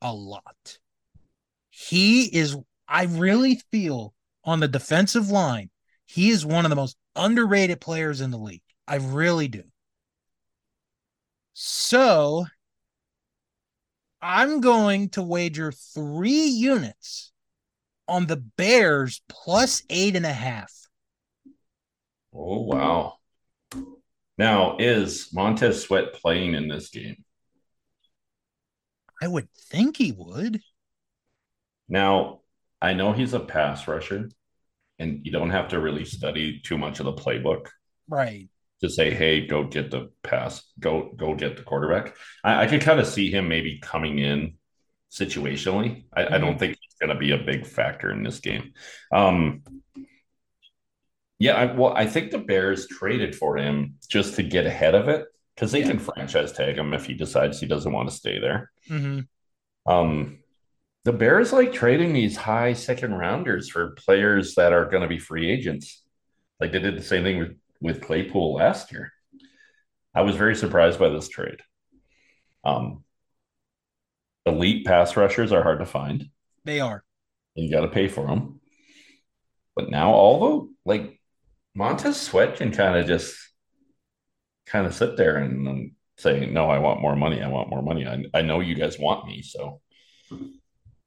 a 0.00 0.12
lot. 0.12 0.78
He 1.70 2.24
is, 2.24 2.56
I 2.88 3.04
really 3.04 3.60
feel 3.70 4.14
on 4.44 4.60
the 4.60 4.68
defensive 4.68 5.30
line, 5.30 5.70
he 6.06 6.30
is 6.30 6.44
one 6.44 6.64
of 6.64 6.70
the 6.70 6.76
most 6.76 6.96
underrated 7.16 7.80
players 7.80 8.20
in 8.20 8.30
the 8.30 8.38
league. 8.38 8.62
I 8.86 8.96
really 8.96 9.48
do. 9.48 9.64
So 11.54 12.46
I'm 14.20 14.60
going 14.60 15.10
to 15.10 15.22
wager 15.22 15.72
three 15.72 16.46
units 16.46 17.32
on 18.08 18.26
the 18.26 18.36
Bears 18.36 19.20
plus 19.28 19.82
eight 19.90 20.16
and 20.16 20.26
a 20.26 20.32
half. 20.32 20.72
Oh, 22.34 22.60
wow. 22.60 23.14
Now, 24.38 24.76
is 24.78 25.28
Montez 25.32 25.82
Sweat 25.82 26.14
playing 26.14 26.54
in 26.54 26.68
this 26.68 26.88
game? 26.88 27.24
I 29.20 29.28
would 29.28 29.48
think 29.52 29.96
he 29.98 30.12
would. 30.12 30.60
Now, 31.88 32.40
I 32.80 32.94
know 32.94 33.12
he's 33.12 33.34
a 33.34 33.40
pass 33.40 33.86
rusher, 33.86 34.30
and 35.02 35.26
you 35.26 35.32
don't 35.32 35.50
have 35.50 35.68
to 35.68 35.80
really 35.80 36.04
study 36.04 36.60
too 36.60 36.78
much 36.78 37.00
of 37.00 37.06
the 37.06 37.12
playbook. 37.12 37.68
Right. 38.08 38.48
To 38.82 38.90
say, 38.90 39.12
hey, 39.12 39.46
go 39.46 39.64
get 39.64 39.90
the 39.90 40.10
pass, 40.22 40.62
go 40.80 41.12
go 41.16 41.34
get 41.34 41.56
the 41.56 41.62
quarterback. 41.62 42.16
I, 42.42 42.64
I 42.64 42.66
could 42.66 42.80
kind 42.80 42.98
of 42.98 43.06
see 43.06 43.30
him 43.30 43.48
maybe 43.48 43.78
coming 43.80 44.18
in 44.18 44.54
situationally. 45.10 46.04
I, 46.12 46.22
mm-hmm. 46.22 46.34
I 46.34 46.38
don't 46.38 46.50
mm-hmm. 46.50 46.58
think 46.58 46.78
he's 46.80 46.94
going 47.00 47.14
to 47.14 47.18
be 47.18 47.30
a 47.30 47.38
big 47.38 47.66
factor 47.66 48.10
in 48.10 48.24
this 48.24 48.40
game. 48.40 48.72
Um, 49.12 49.62
yeah, 51.38 51.54
I, 51.54 51.72
well, 51.72 51.92
I 51.94 52.06
think 52.06 52.30
the 52.30 52.38
Bears 52.38 52.88
traded 52.88 53.34
for 53.34 53.56
him 53.56 53.96
just 54.08 54.36
to 54.36 54.42
get 54.42 54.66
ahead 54.66 54.94
of 54.94 55.08
it 55.08 55.26
because 55.54 55.70
they 55.72 55.80
yeah. 55.80 55.88
can 55.88 55.98
franchise 55.98 56.52
tag 56.52 56.76
him 56.76 56.92
if 56.92 57.04
he 57.06 57.14
decides 57.14 57.60
he 57.60 57.66
doesn't 57.66 57.92
want 57.92 58.08
to 58.08 58.14
stay 58.14 58.40
there. 58.40 58.70
Mm-hmm. 58.90 59.20
Um, 59.92 60.41
the 61.04 61.12
Bears 61.12 61.52
like 61.52 61.72
trading 61.72 62.12
these 62.12 62.36
high 62.36 62.72
second 62.74 63.14
rounders 63.14 63.68
for 63.68 63.90
players 63.90 64.54
that 64.54 64.72
are 64.72 64.84
going 64.84 65.02
to 65.02 65.08
be 65.08 65.18
free 65.18 65.50
agents. 65.50 66.02
Like 66.60 66.72
they 66.72 66.78
did 66.78 66.96
the 66.96 67.02
same 67.02 67.24
thing 67.24 67.38
with, 67.38 67.56
with 67.80 68.02
Claypool 68.02 68.54
last 68.54 68.92
year. 68.92 69.12
I 70.14 70.22
was 70.22 70.36
very 70.36 70.54
surprised 70.54 70.98
by 70.98 71.08
this 71.08 71.28
trade. 71.28 71.60
Um, 72.64 73.02
elite 74.46 74.86
pass 74.86 75.16
rushers 75.16 75.52
are 75.52 75.62
hard 75.62 75.80
to 75.80 75.86
find. 75.86 76.28
They 76.64 76.80
are. 76.80 77.02
You 77.54 77.70
got 77.70 77.80
to 77.80 77.88
pay 77.88 78.08
for 78.08 78.26
them. 78.26 78.60
But 79.74 79.90
now, 79.90 80.12
although 80.12 80.68
like 80.84 81.18
Montez 81.74 82.20
Sweat 82.20 82.56
can 82.56 82.70
kind 82.70 82.98
of 82.98 83.06
just 83.06 83.34
kind 84.66 84.86
of 84.86 84.94
sit 84.94 85.16
there 85.16 85.36
and, 85.36 85.66
and 85.66 85.92
say, 86.18 86.46
"No, 86.46 86.70
I 86.70 86.78
want 86.78 87.00
more 87.00 87.16
money. 87.16 87.42
I 87.42 87.48
want 87.48 87.70
more 87.70 87.82
money. 87.82 88.06
I, 88.06 88.24
I 88.34 88.42
know 88.42 88.60
you 88.60 88.74
guys 88.74 88.98
want 88.98 89.26
me." 89.26 89.42
So, 89.42 89.80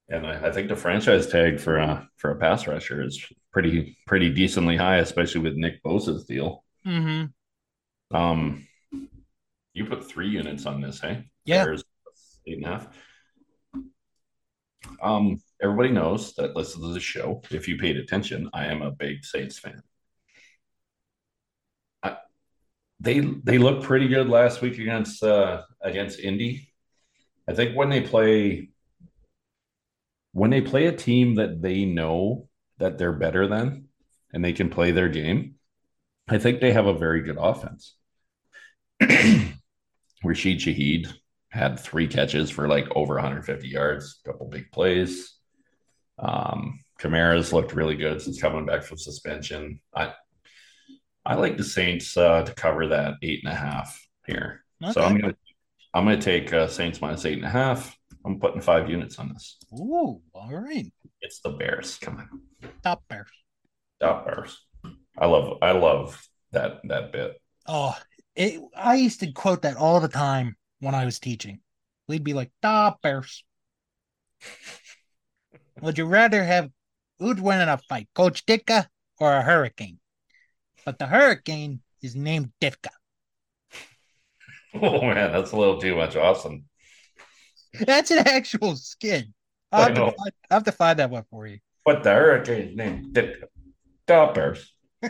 and 0.10 0.26
I, 0.26 0.48
I 0.48 0.52
think 0.52 0.70
the 0.70 0.76
franchise 0.76 1.28
tag 1.28 1.60
for 1.60 1.78
a 1.78 2.08
for 2.18 2.32
a 2.32 2.36
pass 2.36 2.68
rusher 2.68 3.04
is 3.04 3.26
pretty 3.52 3.98
pretty 4.06 4.30
decently 4.30 4.78
high, 4.78 4.98
especially 4.98 5.42
with 5.42 5.56
Nick 5.56 5.84
Bosa's 5.84 6.26
deal. 6.26 6.64
Mm-hmm. 6.86 8.16
Um, 8.16 8.68
you 9.74 9.86
put 9.86 10.08
three 10.08 10.30
units 10.30 10.66
on 10.66 10.82
this, 10.82 11.00
hey? 11.00 11.26
Yeah. 11.44 11.66
There's 11.66 11.84
eight 12.48 12.58
and 12.58 12.66
a 12.66 12.70
half. 12.70 12.88
Um, 15.02 15.42
everybody 15.62 15.90
knows 15.90 16.34
that 16.36 16.56
listens 16.56 16.86
to 16.86 16.94
the 16.94 17.00
show. 17.00 17.42
If 17.50 17.68
you 17.68 17.78
paid 17.78 17.98
attention, 17.98 18.50
I 18.54 18.68
am 18.68 18.82
a 18.82 18.92
big 18.92 19.26
Saints 19.26 19.60
fan. 19.60 19.82
I, 22.04 22.18
they 23.00 23.20
they 23.20 23.58
looked 23.58 23.84
pretty 23.84 24.08
good 24.08 24.30
last 24.30 24.62
week 24.62 24.78
against 24.78 25.24
uh, 25.24 25.64
against 25.82 26.20
Indy. 26.20 26.72
I 27.48 27.54
think 27.54 27.76
when 27.76 27.90
they 27.90 28.02
play 28.02 28.70
when 30.36 30.50
they 30.50 30.60
play 30.60 30.86
a 30.88 30.92
team 30.92 31.36
that 31.36 31.62
they 31.62 31.86
know 31.86 32.50
that 32.78 32.98
they're 32.98 33.14
better 33.14 33.48
than 33.48 33.86
and 34.34 34.44
they 34.44 34.52
can 34.52 34.70
play 34.70 34.92
their 34.92 35.08
game, 35.08 35.56
I 36.28 36.40
think 36.40 36.60
they 36.60 36.74
have 36.74 36.88
a 36.88 36.94
very 36.94 37.22
good 37.22 37.38
offense. 37.40 37.96
Rashid 39.00 40.60
Shaheed 40.60 41.08
had 41.52 41.80
three 41.80 42.08
catches 42.08 42.50
for 42.50 42.68
like 42.68 42.86
over 42.94 43.14
150 43.14 43.66
yards, 43.66 44.20
a 44.26 44.30
couple 44.30 44.50
big 44.50 44.70
plays. 44.74 45.34
Um, 46.20 46.82
Kamara's 47.00 47.54
looked 47.54 47.74
really 47.74 47.96
good 47.96 48.22
since 48.22 48.42
coming 48.42 48.66
back 48.66 48.84
from 48.84 48.98
suspension. 48.98 49.80
I 49.96 50.14
I 51.26 51.36
like 51.36 51.56
the 51.56 51.64
Saints 51.64 52.18
uh, 52.18 52.44
to 52.44 52.54
cover 52.56 52.88
that 52.88 53.14
eight 53.22 53.40
and 53.42 53.54
a 53.54 53.56
half 53.56 54.06
here. 54.28 54.66
Okay. 54.84 54.92
So 54.92 55.02
I'm 55.02 55.18
gonna 55.18 55.36
I'm 55.94 56.04
gonna 56.04 56.20
take 56.20 56.52
uh, 56.52 56.68
Saints 56.68 57.00
minus 57.00 57.24
eight 57.24 57.38
and 57.38 57.46
a 57.46 57.50
half. 57.50 57.98
I'm 58.26 58.40
putting 58.40 58.62
five 58.62 58.90
units 58.90 59.20
on 59.20 59.30
this. 59.30 59.58
Ooh, 59.74 60.22
all 60.34 60.50
right. 60.52 60.92
It's 61.22 61.40
the 61.42 61.52
Bears. 61.52 61.98
Come 61.98 62.18
on, 62.18 62.42
Top 62.84 63.04
Bears. 63.08 63.30
Top 64.02 64.26
Bears. 64.26 64.66
I 65.18 65.28
love 65.28 65.60
I 65.62 65.72
love 65.72 66.28
that 66.52 66.80
that 66.86 67.12
bit. 67.12 67.40
Oh, 67.68 67.96
it, 68.36 68.62
I 68.76 68.96
used 68.96 69.20
to 69.22 69.32
quote 69.32 69.62
that 69.62 69.78
all 69.78 70.00
the 70.00 70.08
time 70.08 70.56
when 70.80 70.96
I 70.96 71.06
was 71.06 71.20
teaching. 71.20 71.60
We'd 72.08 72.24
be 72.24 72.34
like, 72.34 72.52
Top 72.62 73.02
Bears. 73.02 73.44
Would 75.82 75.98
you 75.98 76.06
rather 76.06 76.44
have 76.44 76.70
who'd 77.20 77.40
win 77.40 77.62
in 77.62 77.70
a 77.70 77.78
fight, 77.78 78.10
Coach 78.16 78.46
Ditka 78.46 78.88
or 79.20 79.34
a 79.34 79.42
hurricane? 79.42 80.00
But 80.84 81.00
the 81.00 81.08
hurricane 81.08 81.82
is 82.02 82.16
named 82.16 82.52
Ditka. 82.62 82.90
Oh 84.82 85.00
man, 85.00 85.32
that's 85.32 85.54
a 85.54 85.56
little 85.56 85.80
too 85.80 85.96
much. 85.96 86.18
Awesome. 86.18 86.66
That's 87.86 88.12
an 88.12 88.20
actual 88.20 88.76
skin. 88.76 89.34
I'll 89.72 89.86
have, 89.86 89.96
to 89.96 90.02
find, 90.02 90.16
I'll 90.50 90.58
have 90.58 90.64
to 90.64 90.72
find 90.72 91.00
that 91.00 91.10
one 91.10 91.24
for 91.30 91.48
you. 91.48 91.60
But 91.86 92.04
the 92.04 92.12
Hurricanes. 92.12 93.18
Top 94.08 94.36
Bears. 94.36 94.72
Uh, 95.04 95.10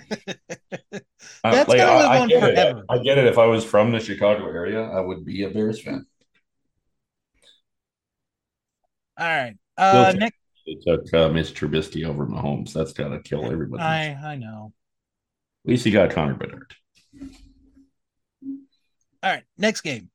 That's 1.51 1.69
like, 1.69 1.77
gonna 1.77 1.91
I, 1.91 1.97
live 1.97 2.11
I 2.11 2.19
on 2.19 2.27
get 2.27 2.43
it. 2.43 2.55
forever. 2.55 2.85
I 2.89 2.97
get 2.99 3.17
it. 3.17 3.25
If 3.27 3.37
I 3.37 3.45
was 3.45 3.63
from 3.63 3.91
the 3.91 3.99
Chicago 3.99 4.47
area, 4.47 4.81
I 4.81 4.99
would 4.99 5.23
be 5.25 5.43
a 5.43 5.49
Bears 5.49 5.81
fan. 5.81 6.05
All 9.17 9.25
right. 9.25 9.55
Uh, 9.77 10.09
Still 10.09 10.19
next, 10.19 10.37
They 10.65 10.75
took 10.85 11.13
uh, 11.13 11.29
Mitch 11.29 11.53
Trubisky 11.53 12.05
over 12.05 12.25
Mahomes. 12.25 12.73
That's 12.73 12.93
got 12.93 13.09
to 13.09 13.19
kill 13.19 13.49
everybody. 13.51 13.83
I 13.83 14.33
I 14.33 14.35
know. 14.35 14.73
At 15.65 15.69
least 15.69 15.85
he 15.85 15.91
got 15.91 16.11
Connor 16.11 16.35
Bedard. 16.35 16.75
All 19.23 19.31
right, 19.31 19.43
next 19.57 19.81
game. 19.81 20.09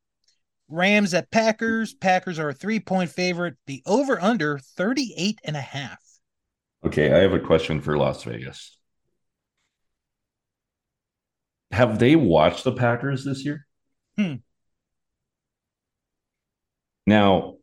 Rams 0.70 1.14
at 1.14 1.30
Packers. 1.30 1.92
Packers 1.94 2.38
are 2.38 2.50
a 2.50 2.54
three 2.54 2.80
point 2.80 3.10
favorite. 3.10 3.56
The 3.66 3.82
over 3.86 4.20
under 4.20 4.58
38 4.58 5.40
and 5.44 5.56
a 5.56 5.60
half. 5.60 5.98
Okay, 6.84 7.12
I 7.12 7.18
have 7.18 7.34
a 7.34 7.40
question 7.40 7.80
for 7.80 7.98
Las 7.98 8.22
Vegas. 8.24 8.78
Have 11.72 11.98
they 11.98 12.16
watched 12.16 12.64
the 12.64 12.72
Packers 12.72 13.24
this 13.24 13.44
year? 13.44 13.66
Hmm. 14.16 14.36
Now, 17.06 17.56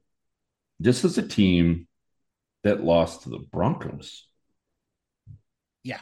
this 0.80 1.04
is 1.04 1.18
a 1.18 1.28
team 1.28 1.88
that 2.64 2.84
lost 2.84 3.24
to 3.24 3.30
the 3.30 3.40
Broncos. 3.52 4.28
Yeah. 5.84 6.00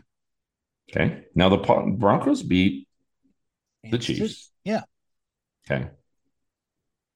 Okay. 0.90 1.26
Now 1.36 1.50
the 1.50 1.58
Broncos 1.58 2.44
beat 2.44 2.88
the 3.84 3.98
Chiefs. 3.98 4.52
Yeah. 4.64 4.82
Okay. 5.70 5.90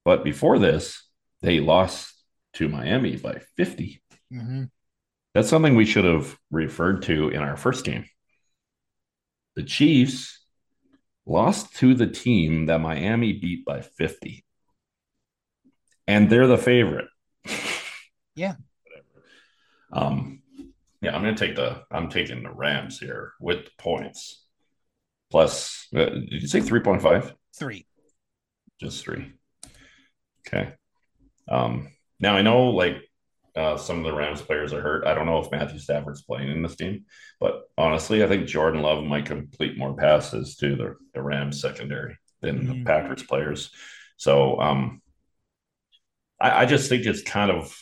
But 0.09 0.23
before 0.23 0.57
this, 0.57 1.07
they 1.43 1.59
lost 1.59 2.15
to 2.53 2.67
Miami 2.67 3.15
by 3.15 3.41
50. 3.57 4.01
hmm 4.31 4.63
That's 5.35 5.49
something 5.49 5.75
we 5.75 5.85
should 5.85 6.03
have 6.03 6.35
referred 6.49 7.03
to 7.03 7.29
in 7.29 7.43
our 7.43 7.55
first 7.55 7.85
game. 7.85 8.05
The 9.55 9.61
Chiefs 9.61 10.43
lost 11.27 11.75
to 11.75 11.93
the 11.93 12.07
team 12.07 12.65
that 12.65 12.79
Miami 12.81 13.33
beat 13.33 13.63
by 13.65 13.81
50. 13.81 14.43
And 16.07 16.27
they're 16.27 16.47
the 16.47 16.57
favorite. 16.57 17.09
Yeah. 18.35 18.55
Um 19.93 20.41
yeah, 21.01 21.15
I'm 21.15 21.21
going 21.21 21.35
to 21.35 21.45
take 21.47 21.55
the 21.55 21.83
I'm 21.91 22.09
taking 22.09 22.41
the 22.41 22.51
Rams 22.51 22.97
here 22.97 23.33
with 23.39 23.65
the 23.65 23.71
points. 23.77 24.43
Plus 25.29 25.87
uh, 25.95 26.05
did 26.05 26.41
you 26.41 26.47
say 26.47 26.61
3.5? 26.61 27.33
Three. 27.53 27.85
Just 28.79 29.03
3. 29.03 29.33
Okay. 30.49 30.73
Um 31.49 31.89
now 32.19 32.35
I 32.35 32.41
know 32.41 32.69
like 32.71 32.97
uh, 33.55 33.75
some 33.77 33.97
of 33.97 34.03
the 34.05 34.13
Rams 34.13 34.41
players 34.41 34.71
are 34.73 34.81
hurt. 34.81 35.05
I 35.05 35.13
don't 35.13 35.25
know 35.25 35.39
if 35.39 35.51
Matthew 35.51 35.79
Stafford's 35.79 36.21
playing 36.21 36.49
in 36.49 36.61
this 36.61 36.75
team, 36.75 37.05
but 37.41 37.63
honestly, 37.77 38.23
I 38.23 38.27
think 38.27 38.47
Jordan 38.47 38.81
Love 38.81 39.03
might 39.03 39.25
complete 39.25 39.77
more 39.77 39.95
passes 39.95 40.55
to 40.57 40.75
the, 40.75 40.95
the 41.13 41.21
Rams 41.21 41.59
secondary 41.59 42.17
than 42.41 42.65
the 42.67 42.73
Mhm. 42.75 42.85
Packers 42.85 43.23
players. 43.23 43.71
So 44.17 44.61
um, 44.61 45.01
I, 46.39 46.61
I 46.61 46.65
just 46.65 46.87
think 46.89 47.05
it's 47.05 47.23
kind 47.23 47.51
of 47.51 47.75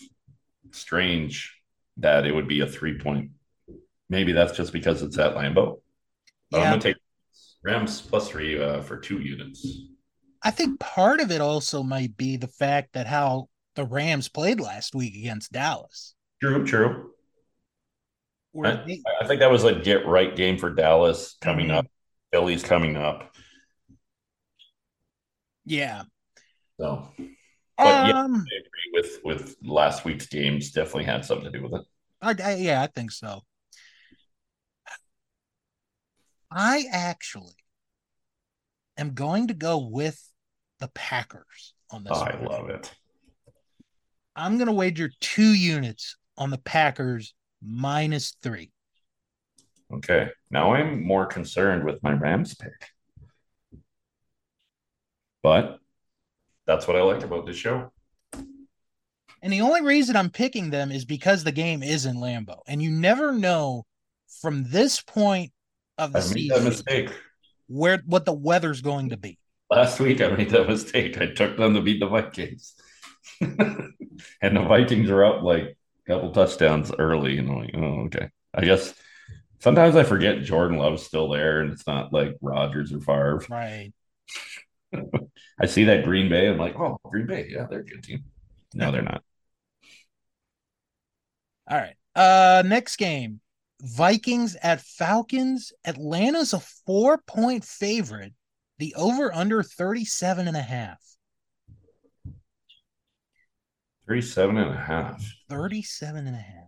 strange 0.72 1.56
that 1.98 2.26
it 2.26 2.34
would 2.34 2.48
be 2.48 2.62
a 2.62 2.68
three 2.68 2.98
point. 2.98 3.32
Maybe 4.10 4.32
that's 4.32 4.56
just 4.56 4.74
because 4.74 5.04
it's 5.04 5.18
at 5.18 5.36
Lambeau. 5.36 5.82
But 6.50 6.60
I'm 6.60 6.64
Yeah. 6.64 6.70
going 6.70 6.80
to 6.82 6.88
take 6.94 6.98
Rams 7.64 8.02
plus 8.02 8.30
three 8.30 8.62
uh, 8.62 8.82
for 8.82 8.98
two 8.98 9.20
units. 9.20 9.82
I 10.44 10.52
think 10.52 10.80
part 10.80 11.20
of 11.20 11.32
it 11.32 11.42
also 11.42 11.84
might 11.84 12.16
be 12.16 12.38
the 12.38 12.48
fact 12.48 12.94
that 12.94 13.08
how 13.08 13.50
the 13.76 13.86
Rams 13.86 14.30
played 14.30 14.60
last 14.60 14.96
week 14.96 15.16
against 15.16 15.52
Dallas. 15.52 16.16
True, 16.42 16.66
true. 16.66 17.12
I, 18.64 18.84
they, 18.88 19.02
I 19.22 19.28
think 19.28 19.40
that 19.40 19.52
was 19.52 19.64
a 19.64 19.76
get 19.76 20.08
right 20.08 20.36
game 20.36 20.58
for 20.58 20.72
Dallas 20.74 21.38
coming 21.42 21.70
up. 21.70 21.86
Philly's 22.32 22.64
coming 22.64 22.98
up. 22.98 23.36
yeah. 25.66 26.04
So 26.80 27.08
But, 27.78 28.08
yeah. 28.08 28.22
um, 28.24 28.36
I 28.36 28.56
agree 28.58 28.92
with 28.94 29.20
with 29.24 29.56
last 29.62 30.06
week's 30.06 30.26
games. 30.28 30.72
Definitely 30.72 31.06
had 31.06 31.24
something 31.24 31.52
to 31.52 31.58
do 31.58 31.64
with 31.64 31.82
it. 31.82 31.88
I, 32.22 32.36
I, 32.44 32.56
yeah, 32.56 32.82
I 32.82 32.88
think 32.88 33.12
so. 33.12 33.42
I 36.50 36.86
actually 36.92 37.54
am 38.98 39.14
going 39.14 39.48
to 39.48 39.54
go 39.54 39.78
with 39.78 40.22
the 40.80 40.90
Packers 40.90 41.74
on 41.90 42.04
this. 42.04 42.14
Oh, 42.16 42.22
I 42.22 42.44
love 42.44 42.70
it. 42.70 42.94
I'm 44.36 44.58
going 44.58 44.68
to 44.68 44.74
wager 44.74 45.10
two 45.20 45.54
units 45.54 46.16
on 46.38 46.50
the 46.52 46.60
Packers 46.60 47.34
minus 47.62 48.36
three. 48.44 48.72
Okay, 49.92 50.30
now 50.52 50.74
I'm 50.74 51.02
more 51.04 51.26
concerned 51.26 51.86
with 51.86 52.04
my 52.04 52.12
Rams 52.12 52.54
pick, 52.54 52.90
but 55.42 55.80
that's 56.66 56.88
what 56.88 56.98
I 56.98 57.02
liked 57.02 57.24
about 57.24 57.46
this 57.46 57.56
show. 57.56 57.92
And 59.42 59.54
the 59.54 59.62
only 59.62 59.82
reason 59.82 60.16
I'm 60.16 60.30
picking 60.30 60.72
them 60.72 60.92
is 60.92 61.06
because 61.06 61.44
the 61.44 61.52
game 61.52 61.84
is 61.84 62.06
in 62.06 62.18
Lambeau. 62.18 62.60
And 62.68 62.82
you 62.82 62.92
never 62.92 63.32
know 63.32 63.86
from 64.42 64.70
this 64.70 65.02
point 65.02 65.52
of 65.98 66.12
the 66.12 66.20
I 66.20 66.22
made 66.22 66.30
that 66.30 66.34
season 66.34 66.64
mistake 66.66 67.10
where 67.68 68.02
what 68.06 68.26
the 68.26 68.34
weather's 68.34 68.82
going 68.82 69.10
to 69.10 69.18
be. 69.18 69.38
last 69.70 70.00
week. 70.00 70.22
I 70.22 70.30
made 70.30 70.50
that 70.52 70.68
mistake. 70.68 71.18
I 71.20 71.28
took 71.28 71.58
them 71.58 71.74
to 71.76 71.82
beat 71.82 72.00
the 72.00 72.08
Vikings, 72.08 72.74
and 73.42 73.94
the 74.42 74.62
Vikings 74.68 75.10
are 75.10 75.26
up 75.26 75.44
like 75.44 75.78
a 76.08 76.12
couple 76.12 76.32
touchdowns 76.32 76.92
early, 76.98 77.38
and 77.38 77.50
I'm 77.50 77.58
like, 77.58 77.72
oh, 77.76 78.06
okay. 78.06 78.30
I 78.54 78.66
guess 78.66 78.94
sometimes 79.60 79.96
I 79.96 80.04
forget 80.04 80.44
Jordan 80.44 80.78
Love's 80.78 81.04
still 81.06 81.30
there, 81.30 81.62
and 81.62 81.72
it's 81.74 81.88
not 81.88 82.14
like 82.14 82.36
Rodgers 82.42 82.94
or 82.94 83.02
Favre. 83.02 83.46
Right. 83.50 83.94
I 85.60 85.66
see 85.66 85.86
that 85.86 86.04
Green 86.06 86.30
Bay. 86.30 86.48
I'm 86.50 86.58
like, 86.58 86.76
oh, 86.80 87.00
Green 87.06 87.28
Bay, 87.28 87.48
yeah, 87.50 87.66
they're 87.70 87.80
a 87.82 87.86
good 87.86 88.04
team. 88.04 88.26
No, 88.74 88.92
they're 88.92 89.02
not. 89.02 89.24
All 91.70 91.78
right. 91.78 91.96
Uh 92.16 92.64
next 92.66 92.98
game. 92.98 93.42
Vikings 93.82 94.56
at 94.64 94.82
Falcons. 94.82 95.72
Atlanta's 95.86 96.54
a 96.54 96.60
four 96.86 97.20
point 97.28 97.64
favorite. 97.64 98.34
The 98.80 98.94
over 98.96 99.34
under 99.34 99.64
37 99.64 100.48
and 100.48 100.58
a 100.58 100.62
half. 100.62 101.00
37 104.08 104.58
and 104.58 104.72
a 104.72 104.78
half. 104.78 105.24
37 105.50 106.28
and 106.28 106.36
a 106.36 106.40
half. 106.40 106.64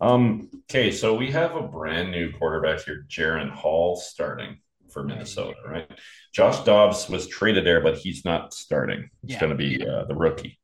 Um, 0.00 0.50
okay, 0.70 0.90
so 0.90 1.14
we 1.14 1.30
have 1.30 1.54
a 1.56 1.62
brand 1.62 2.10
new 2.10 2.32
quarterback 2.32 2.84
here, 2.84 3.06
Jaren 3.08 3.50
Hall, 3.50 3.96
starting 3.96 4.58
for 4.92 5.02
Minnesota, 5.02 5.56
right? 5.66 5.90
Josh 6.32 6.62
Dobbs 6.64 7.08
was 7.08 7.26
traded 7.26 7.64
there, 7.64 7.80
but 7.80 7.96
he's 7.96 8.24
not 8.24 8.52
starting. 8.52 9.08
It's 9.22 9.32
Yeah. 9.34 9.40
going 9.40 9.50
to 9.50 9.56
be 9.56 9.86
uh, 9.86 10.04
the 10.04 10.14
rookie. 10.14 10.58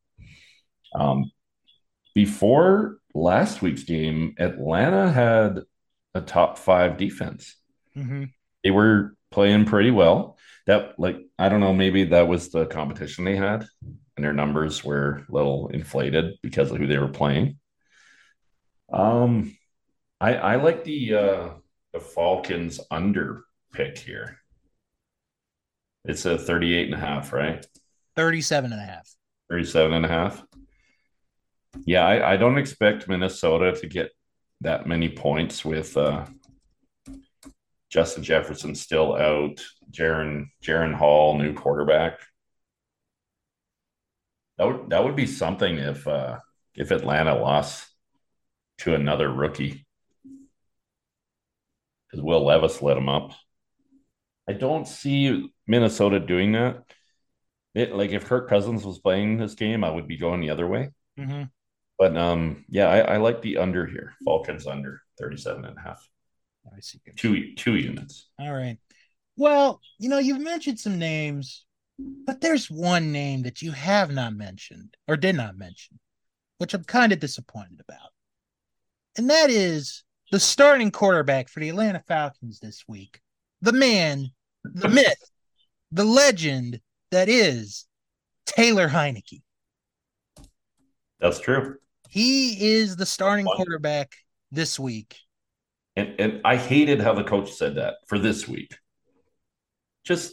Um, 0.95 1.31
before 2.15 2.99
last 3.15 3.63
week's 3.63 3.85
game, 3.85 4.35
Atlanta 4.39 5.11
had 5.11 5.61
a 6.15 6.21
top 6.21 6.59
five 6.59 6.97
defense. 6.97 7.57
Mm-hmm. 7.97 8.25
They 8.65 8.71
were 8.71 9.15
playing 9.31 9.65
pretty 9.65 9.91
well. 9.91 10.37
That, 10.67 10.99
like, 10.99 11.19
I 11.39 11.49
don't 11.49 11.61
know, 11.61 11.73
maybe 11.73 12.05
that 12.05 12.29
was 12.29 12.51
the 12.51 12.67
competition 12.67 13.25
they 13.25 13.37
had, 13.37 13.67
and 14.17 14.25
their 14.25 14.33
numbers 14.33 14.85
were 14.85 15.25
a 15.29 15.33
little 15.33 15.69
inflated 15.69 16.35
because 16.43 16.71
of 16.71 16.77
who 16.77 16.87
they 16.87 16.99
were 16.99 17.09
playing. 17.09 17.59
Um, 18.93 19.57
I 20.21 20.35
I 20.35 20.57
like 20.57 20.85
the 20.85 21.15
uh 21.15 21.49
the 21.93 22.01
Falcons 22.01 22.81
under 22.91 23.45
pick 23.73 23.99
here. 23.99 24.39
It's 26.05 26.25
a 26.25 26.39
38 26.39 26.87
and 26.87 26.95
a 26.95 26.99
half, 26.99 27.33
right? 27.33 27.65
37 28.17 28.73
and 28.73 28.81
a 28.81 28.85
half. 28.85 29.09
37 29.51 29.93
and 29.93 30.05
a 30.05 30.09
half. 30.09 30.43
Yeah, 31.87 32.07
I, 32.07 32.33
I 32.33 32.37
don't 32.37 32.59
expect 32.59 33.09
Minnesota 33.09 33.73
to 33.81 33.87
get 33.87 34.11
that 34.61 34.87
many 34.87 35.09
points 35.09 35.65
with 35.65 35.97
uh 35.97 36.27
Justin 37.89 38.23
Jefferson 38.23 38.75
still 38.75 39.17
out, 39.17 39.61
Jaren 39.91 40.47
Jaren 40.63 40.95
Hall, 40.95 41.39
new 41.39 41.55
quarterback. 41.55 42.21
That 44.59 44.67
would 44.67 44.91
that 44.91 45.05
would 45.05 45.17
be 45.17 45.27
something 45.27 45.79
if 45.79 46.07
uh 46.07 46.39
if 46.75 46.91
Atlanta 46.91 47.35
lost 47.35 47.89
to 48.79 48.95
another 48.95 49.31
rookie. 49.31 49.87
Because 52.07 52.23
Will 52.23 52.45
Levis 52.45 52.83
let 52.83 52.97
him 52.97 53.09
up. 53.09 53.33
I 54.49 54.53
don't 54.53 54.87
see 54.87 55.53
Minnesota 55.67 56.19
doing 56.19 56.53
that. 56.53 56.83
It, 57.75 57.95
like 57.95 58.11
if 58.11 58.25
Kirk 58.25 58.49
Cousins 58.49 58.85
was 58.85 58.99
playing 58.99 59.39
this 59.39 59.55
game, 59.55 59.85
I 59.85 59.91
would 59.91 60.09
be 60.09 60.17
going 60.17 60.41
the 60.41 60.51
other 60.51 60.67
way. 60.67 60.91
Mm-hmm. 61.19 61.45
But 62.01 62.17
um, 62.17 62.65
yeah, 62.71 62.89
I, 62.89 62.99
I 63.01 63.17
like 63.19 63.43
the 63.43 63.59
under 63.59 63.85
here. 63.85 64.15
Falcons 64.25 64.67
under 64.67 65.03
37 65.21 65.67
and 65.67 65.77
a 65.77 65.81
half. 65.83 66.09
I 66.75 66.81
see. 66.81 66.99
Two 67.15 67.55
two 67.57 67.77
units. 67.77 68.31
All 68.39 68.55
right. 68.55 68.79
Well, 69.37 69.83
you 69.99 70.09
know, 70.09 70.19
you've 70.19 70.41
mentioned 70.41 70.81
some 70.81 70.99
names, 70.99 71.67
but 71.99 72.41
there's 72.41 72.71
one 72.71 73.13
name 73.13 73.43
that 73.43 73.61
you 73.61 73.73
have 73.73 74.11
not 74.11 74.33
mentioned 74.33 74.97
or 75.09 75.19
did 75.19 75.37
not 75.37 75.59
mention, 75.59 76.01
which 76.57 76.73
I'm 76.73 76.85
kind 76.85 77.13
of 77.13 77.21
disappointed 77.21 77.83
about. 77.87 78.09
And 79.19 79.29
that 79.29 79.51
is 79.51 80.03
the 80.33 80.41
starting 80.41 80.91
quarterback 80.91 81.51
for 81.51 81.61
the 81.61 81.69
Atlanta 81.69 82.03
Falcons 82.09 82.61
this 82.61 82.83
week. 82.89 83.21
The 83.61 83.73
man, 83.73 84.31
the 84.65 84.89
myth, 84.89 85.31
the 85.93 86.05
legend 86.05 86.81
that 87.11 87.29
is 87.29 87.87
Taylor 88.47 88.89
Heinicke. 88.89 89.43
That's 91.21 91.41
true. 91.41 91.77
He 92.11 92.73
is 92.75 92.97
the 92.97 93.07
starting 93.07 93.47
quarterback 93.47 94.13
this 94.51 94.79
week. 94.79 95.17
And 95.97 96.15
and 96.21 96.41
I 96.45 96.57
hated 96.57 97.01
how 97.01 97.15
the 97.15 97.25
coach 97.25 97.53
said 97.53 97.77
that 97.77 97.95
for 98.09 98.19
this 98.19 98.47
week. 98.49 98.77
Just 100.05 100.33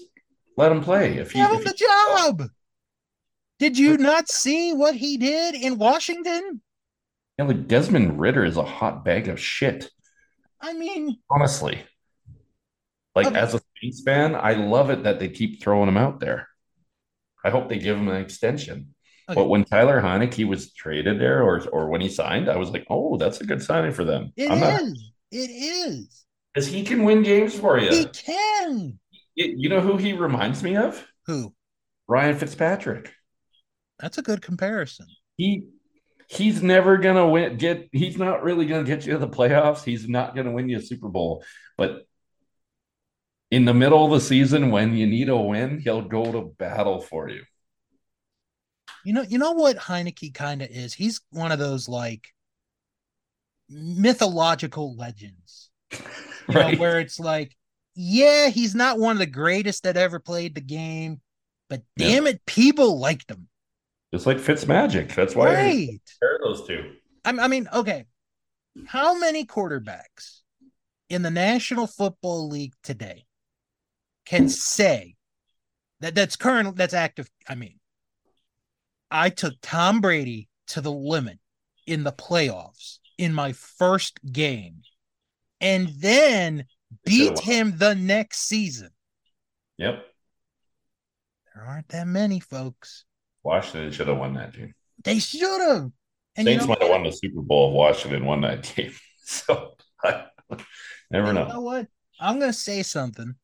let 0.57 0.71
him 0.71 0.81
play. 0.81 1.17
If 1.17 1.31
he, 1.31 1.39
Give 1.39 1.51
him 1.51 1.63
the 1.63 1.69
he- 1.77 1.85
job. 1.85 2.49
Did 3.59 3.77
you 3.77 3.97
not 3.97 4.27
see 4.29 4.73
what 4.73 4.95
he 4.95 5.17
did 5.17 5.55
in 5.55 5.77
Washington? 5.77 6.61
Yeah, 7.37 7.45
like 7.45 7.67
Desmond 7.67 8.19
Ridder 8.19 8.43
is 8.45 8.57
a 8.57 8.63
hot 8.63 9.03
bag 9.05 9.27
of 9.27 9.39
shit. 9.39 9.89
I 10.61 10.73
mean, 10.73 11.17
Honestly. 11.29 11.83
Like 13.15 13.27
Okay. 13.27 13.39
as 13.39 13.55
a 13.55 13.61
Saints 13.81 14.01
fan, 14.03 14.35
I 14.35 14.53
love 14.53 14.89
it 14.91 15.03
that 15.03 15.19
they 15.19 15.29
keep 15.29 15.61
throwing 15.61 15.87
him 15.87 15.97
out 15.97 16.19
there. 16.19 16.47
I 17.43 17.49
hope 17.49 17.67
they 17.69 17.79
give 17.79 17.97
him 17.97 18.07
an 18.09 18.21
extension. 18.21 18.93
Okay. 19.29 19.35
But 19.35 19.49
when 19.49 19.65
Tyler 19.65 20.01
Heinicke 20.01 20.47
was 20.47 20.71
traded 20.73 21.19
there, 21.19 21.43
or 21.43 21.61
or 21.69 21.89
when 21.89 21.99
he 22.01 22.07
signed, 22.09 22.49
I 22.49 22.55
was 22.57 22.69
like, 22.69 22.85
"Oh, 22.89 23.17
that's 23.17 23.41
a 23.41 23.45
good 23.45 23.61
signing 23.61 23.91
for 23.91 24.05
them." 24.05 24.31
it 24.37 24.49
not 24.49 24.81
is. 24.81 25.11
It 25.31 25.49
is. 25.49 26.25
because 26.53 26.67
he 26.67 26.83
can 26.83 27.03
win 27.03 27.23
games 27.23 27.53
for 27.57 27.77
you. 27.77 27.89
He 27.89 28.05
can. 28.05 28.99
You- 29.35 29.53
you 29.57 29.69
know 29.69 29.81
who 29.81 29.97
he 29.97 30.13
reminds 30.13 30.63
me 30.63 30.77
of? 30.77 31.05
Who? 31.25 31.53
Ryan 32.07 32.37
Fitzpatrick. 32.37 33.13
That's 33.99 34.17
a 34.17 34.21
good 34.21 34.41
comparison. 34.41 35.07
He 35.35 35.65
he's 36.29 36.63
never 36.63 36.97
gonna 36.97 37.27
win. 37.27 37.57
Get 37.57 37.89
he's 37.91 38.17
not 38.17 38.43
really 38.43 38.65
gonna 38.65 38.83
get 38.85 39.05
you 39.05 39.13
to 39.13 39.19
the 39.19 39.27
playoffs. 39.27 39.83
He's 39.83 40.07
not 40.07 40.35
gonna 40.35 40.51
win 40.53 40.69
you 40.69 40.77
a 40.77 40.81
Super 40.81 41.09
Bowl. 41.09 41.43
But 41.77 42.05
in 43.51 43.65
the 43.65 43.73
middle 43.73 44.05
of 44.05 44.11
the 44.11 44.21
season, 44.21 44.71
when 44.71 44.93
you 44.95 45.05
need 45.07 45.29
a 45.29 45.37
win, 45.37 45.79
he'll 45.79 46.01
go 46.01 46.31
to 46.31 46.41
battle 46.57 47.01
for 47.01 47.29
you. 47.29 47.43
You 49.07 49.13
know, 49.13 49.21
you 49.21 49.37
know 49.37 49.53
what 49.53 49.77
Heinicke 49.77 50.33
kind 50.33 50.61
of 50.61 50.67
is? 50.69 50.93
He's 50.93 51.21
one 51.29 51.53
of 51.53 51.59
those 51.59 51.87
like 51.87 52.27
mythological 53.69 54.97
legends. 54.97 55.69
You 56.49 56.55
know, 56.55 56.65
Right? 56.65 56.77
where 56.77 56.99
it's 56.99 57.17
like, 57.17 57.55
yeah, 57.95 58.49
he's 58.49 58.75
not 58.75 58.99
one 58.99 59.13
of 59.13 59.19
the 59.19 59.25
greatest 59.25 59.83
that 59.83 59.95
ever 59.95 60.19
played 60.19 60.55
the 60.55 60.61
game, 60.61 61.21
but 61.69 61.83
Yeah. 61.95 62.09
damn 62.09 62.27
it, 62.27 62.45
people 62.45 62.99
liked 62.99 63.31
him. 63.31 63.47
Just 64.13 64.25
like 64.25 64.39
Fitzmagic. 64.39 65.15
That's 65.15 65.35
why 65.37 65.51
I 65.51 65.53
Right. 65.53 66.01
compare 66.19 66.39
those 66.43 66.67
two. 66.67 66.97
I 67.23 67.47
mean, 67.47 67.69
okay. 67.71 68.07
How 68.87 69.17
many 69.17 69.45
quarterbacks 69.45 70.41
in 71.07 71.21
the 71.21 71.31
National 71.31 71.87
Football 71.87 72.49
League 72.49 72.75
today 72.83 73.25
can 74.25 74.49
say 74.49 75.15
that 76.01 76.13
that's 76.13 76.35
current, 76.35 76.75
that's 76.75 76.93
active? 76.93 77.29
I 77.47 77.55
mean, 77.55 77.79
I 79.09 79.29
took 79.29 79.55
Tom 79.61 80.01
Brady 80.01 80.49
to 80.67 80.81
the 80.81 80.91
limit 80.91 81.39
in 81.85 82.03
the 82.03 82.11
playoffs 82.11 82.97
in 83.17 83.33
my 83.33 83.53
first 83.53 84.19
game 84.31 84.81
and 85.61 85.89
then 85.99 86.65
beat 87.05 87.39
him 87.39 87.77
the 87.77 87.95
next 87.95 88.39
season. 88.39 88.89
Yep. 89.77 90.05
There 91.53 91.63
aren't 91.63 91.87
that 91.89 92.07
many 92.07 92.39
folks. 92.39 93.05
Washington 93.43 93.91
should 93.91 94.07
have 94.07 94.17
won 94.17 94.33
that 94.35 94.53
game. 94.53 94.73
They 95.03 95.19
should 95.19 95.61
have. 95.61 95.91
And 96.35 96.45
Saints 96.45 96.49
you 96.49 96.57
know 96.57 96.67
might 96.67 96.81
have 96.81 96.91
won 96.91 97.03
the 97.03 97.11
Super 97.11 97.41
Bowl 97.41 97.69
if 97.69 97.75
Washington 97.75 98.25
won 98.25 98.41
that 98.41 98.71
game. 98.75 98.93
So 99.29 99.73
I 100.05 100.27
never 101.11 101.27
You 101.27 101.33
know. 101.33 101.47
know 101.49 101.59
what? 101.59 101.87
I'm 102.17 102.39
going 102.39 102.51
to 102.53 102.57
say 102.57 102.81
something. 102.81 103.35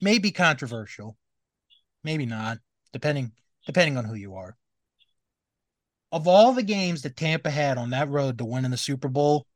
Maybe 0.00 0.30
controversial. 0.30 1.18
Maybe 2.02 2.24
not, 2.24 2.60
depending 2.94 3.32
depending 3.66 3.98
on 3.98 4.06
who 4.06 4.14
you 4.14 4.36
are. 4.36 4.56
Of 6.12 6.28
all 6.28 6.52
the 6.52 6.62
games 6.62 7.02
that 7.02 7.16
Tampa 7.16 7.50
had 7.50 7.78
on 7.78 7.90
that 7.90 8.08
road 8.08 8.38
to 8.38 8.44
winning 8.44 8.70
the 8.70 8.76
Super 8.76 9.08
Bowl, 9.08 9.46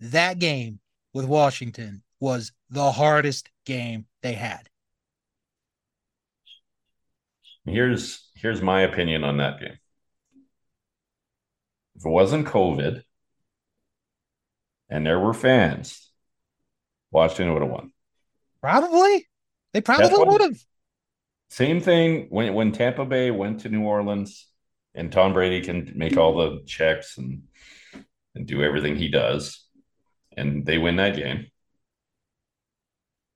that 0.00 0.38
game 0.38 0.80
with 1.14 1.24
Washington 1.24 2.02
was 2.20 2.52
the 2.70 2.92
hardest 2.92 3.48
game 3.64 4.06
they 4.22 4.32
had. 4.34 4.68
Here's 7.64 8.28
here's 8.34 8.60
my 8.60 8.80
opinion 8.82 9.22
on 9.22 9.36
that 9.36 9.60
game. 9.60 9.78
If 11.94 12.04
it 12.04 12.08
wasn't 12.08 12.48
COVID 12.48 13.02
and 14.88 15.06
there 15.06 15.20
were 15.20 15.34
fans, 15.34 16.10
Washington 17.12 17.52
would 17.52 17.62
have 17.62 17.70
won. 17.70 17.92
Probably. 18.60 19.28
They 19.72 19.80
probably 19.80 20.24
would 20.24 20.40
have. 20.40 20.64
Same 21.50 21.80
thing 21.80 22.26
when 22.30 22.54
when 22.54 22.72
Tampa 22.72 23.04
Bay 23.04 23.30
went 23.30 23.60
to 23.60 23.68
New 23.68 23.82
Orleans 23.82 24.48
and 24.94 25.10
Tom 25.12 25.32
Brady 25.32 25.60
can 25.60 25.92
make 25.96 26.16
all 26.16 26.36
the 26.36 26.62
checks 26.66 27.18
and 27.18 27.42
and 28.34 28.46
do 28.46 28.62
everything 28.62 28.96
he 28.96 29.08
does, 29.08 29.64
and 30.36 30.64
they 30.64 30.78
win 30.78 30.96
that 30.96 31.16
game. 31.16 31.46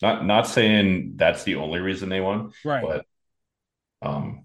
Not 0.02 0.26
not 0.26 0.46
saying 0.46 1.14
that's 1.16 1.44
the 1.44 1.56
only 1.56 1.80
reason 1.80 2.08
they 2.08 2.20
won, 2.20 2.52
Right. 2.64 2.82
but 2.82 3.06
um, 4.02 4.44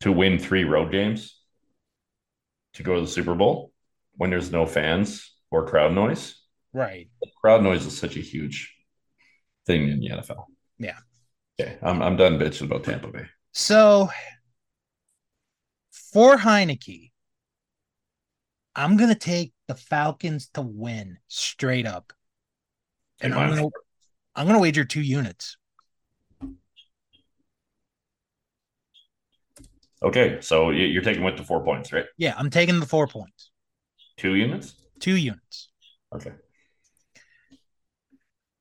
to 0.00 0.12
win 0.12 0.38
three 0.38 0.64
road 0.64 0.92
games, 0.92 1.36
to 2.74 2.82
go 2.82 2.94
to 2.94 3.00
the 3.00 3.06
Super 3.08 3.34
Bowl 3.34 3.72
when 4.16 4.30
there's 4.30 4.52
no 4.52 4.66
fans 4.66 5.32
or 5.50 5.66
crowd 5.66 5.92
noise. 5.92 6.40
Right. 6.72 7.08
Crowd 7.40 7.62
noise 7.62 7.86
is 7.86 7.96
such 7.98 8.16
a 8.16 8.20
huge 8.20 8.72
thing 9.66 9.88
in 9.88 10.00
the 10.00 10.10
NFL. 10.10 10.44
Yeah. 10.78 10.98
Okay, 11.60 11.76
I'm 11.82 12.00
I'm 12.02 12.16
done 12.16 12.38
bitching 12.38 12.62
about 12.66 12.84
Tampa 12.84 13.08
Bay. 13.08 13.26
So 13.52 14.10
for 16.14 16.36
Heinicke, 16.38 17.10
I'm 18.74 18.96
gonna 18.96 19.14
take 19.14 19.52
the 19.68 19.74
Falcons 19.74 20.48
to 20.54 20.62
win 20.62 21.18
straight 21.28 21.86
up. 21.86 22.12
And 23.20 23.34
I'm 23.34 23.50
gonna 23.50 23.68
I'm 24.34 24.46
gonna 24.46 24.60
wager 24.60 24.84
two 24.84 25.02
units. 25.02 25.56
Okay, 30.02 30.38
so 30.40 30.70
you- 30.70 30.86
you're 30.86 31.02
taking 31.02 31.22
with 31.24 31.36
the 31.36 31.44
four 31.44 31.64
points, 31.64 31.92
right? 31.92 32.06
Yeah, 32.18 32.34
I'm 32.36 32.50
taking 32.50 32.78
the 32.80 32.86
four 32.86 33.06
points. 33.06 33.50
Two 34.16 34.34
units. 34.34 34.74
Two 35.00 35.16
units. 35.16 35.70
Okay. 36.14 36.32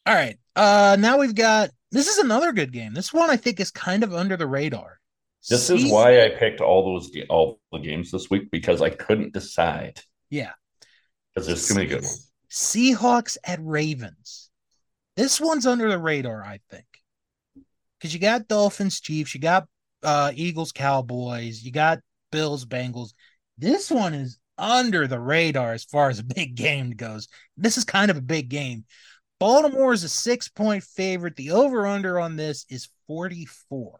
All 0.06 0.14
right. 0.16 0.38
Uh 0.56 0.98
now 1.00 1.18
we've 1.18 1.36
got 1.36 1.70
this 1.92 2.08
is 2.08 2.18
another 2.18 2.52
good 2.52 2.72
game. 2.74 2.94
This 2.94 3.14
one 3.14 3.30
I 3.30 3.38
think 3.38 3.60
is 3.60 3.72
kind 3.72 4.04
of 4.04 4.14
under 4.14 4.36
the 4.38 4.48
radar. 4.48 5.00
This 5.50 5.68
See- 5.68 5.86
is 5.88 5.92
why 5.92 6.24
I 6.26 6.30
picked 6.30 6.62
all 6.62 6.94
those 6.94 7.12
all 7.30 7.60
the 7.72 7.80
games 7.80 8.12
this 8.12 8.30
week 8.30 8.50
because 8.52 8.82
I 8.82 8.90
couldn't 8.90 9.34
decide 9.34 10.00
Yeah. 10.30 10.54
because 11.34 11.48
there's 11.48 11.68
too 11.68 11.76
many 11.76 11.88
good 11.88 12.04
ones. 12.04 12.32
Seahawks 12.50 13.38
at 13.44 13.60
Ravens. 13.62 14.50
This 15.16 15.42
one's 15.42 15.66
under 15.68 15.90
the 15.90 16.00
radar, 16.00 16.44
I 16.44 16.60
think. 16.70 16.86
Because 18.00 18.14
you 18.14 18.20
got 18.20 18.48
Dolphins, 18.48 19.00
Chiefs, 19.02 19.34
you 19.34 19.42
got 19.42 19.68
uh 20.02 20.32
Eagles, 20.36 20.72
Cowboys, 20.72 21.64
you 21.64 21.72
got 21.72 22.00
Bills, 22.32 22.66
Bengals. 22.66 23.14
This 23.58 23.92
one 23.92 24.14
is 24.14 24.38
under 24.58 25.08
the 25.08 25.20
radar 25.20 25.74
as 25.74 25.84
far 25.84 26.10
as 26.10 26.20
a 26.20 26.24
big 26.24 26.56
game 26.56 26.92
goes. 26.92 27.28
This 27.58 27.78
is 27.78 27.84
kind 27.86 28.10
of 28.12 28.18
a 28.18 28.22
big 28.22 28.50
game. 28.50 28.86
Baltimore 29.40 29.94
is 29.94 30.04
a 30.04 30.10
six 30.10 30.48
point 30.48 30.84
favorite. 30.84 31.36
The 31.36 31.52
over 31.52 31.86
under 31.88 32.20
on 32.20 32.36
this 32.36 32.66
is 32.70 32.90
44. 33.08 34.00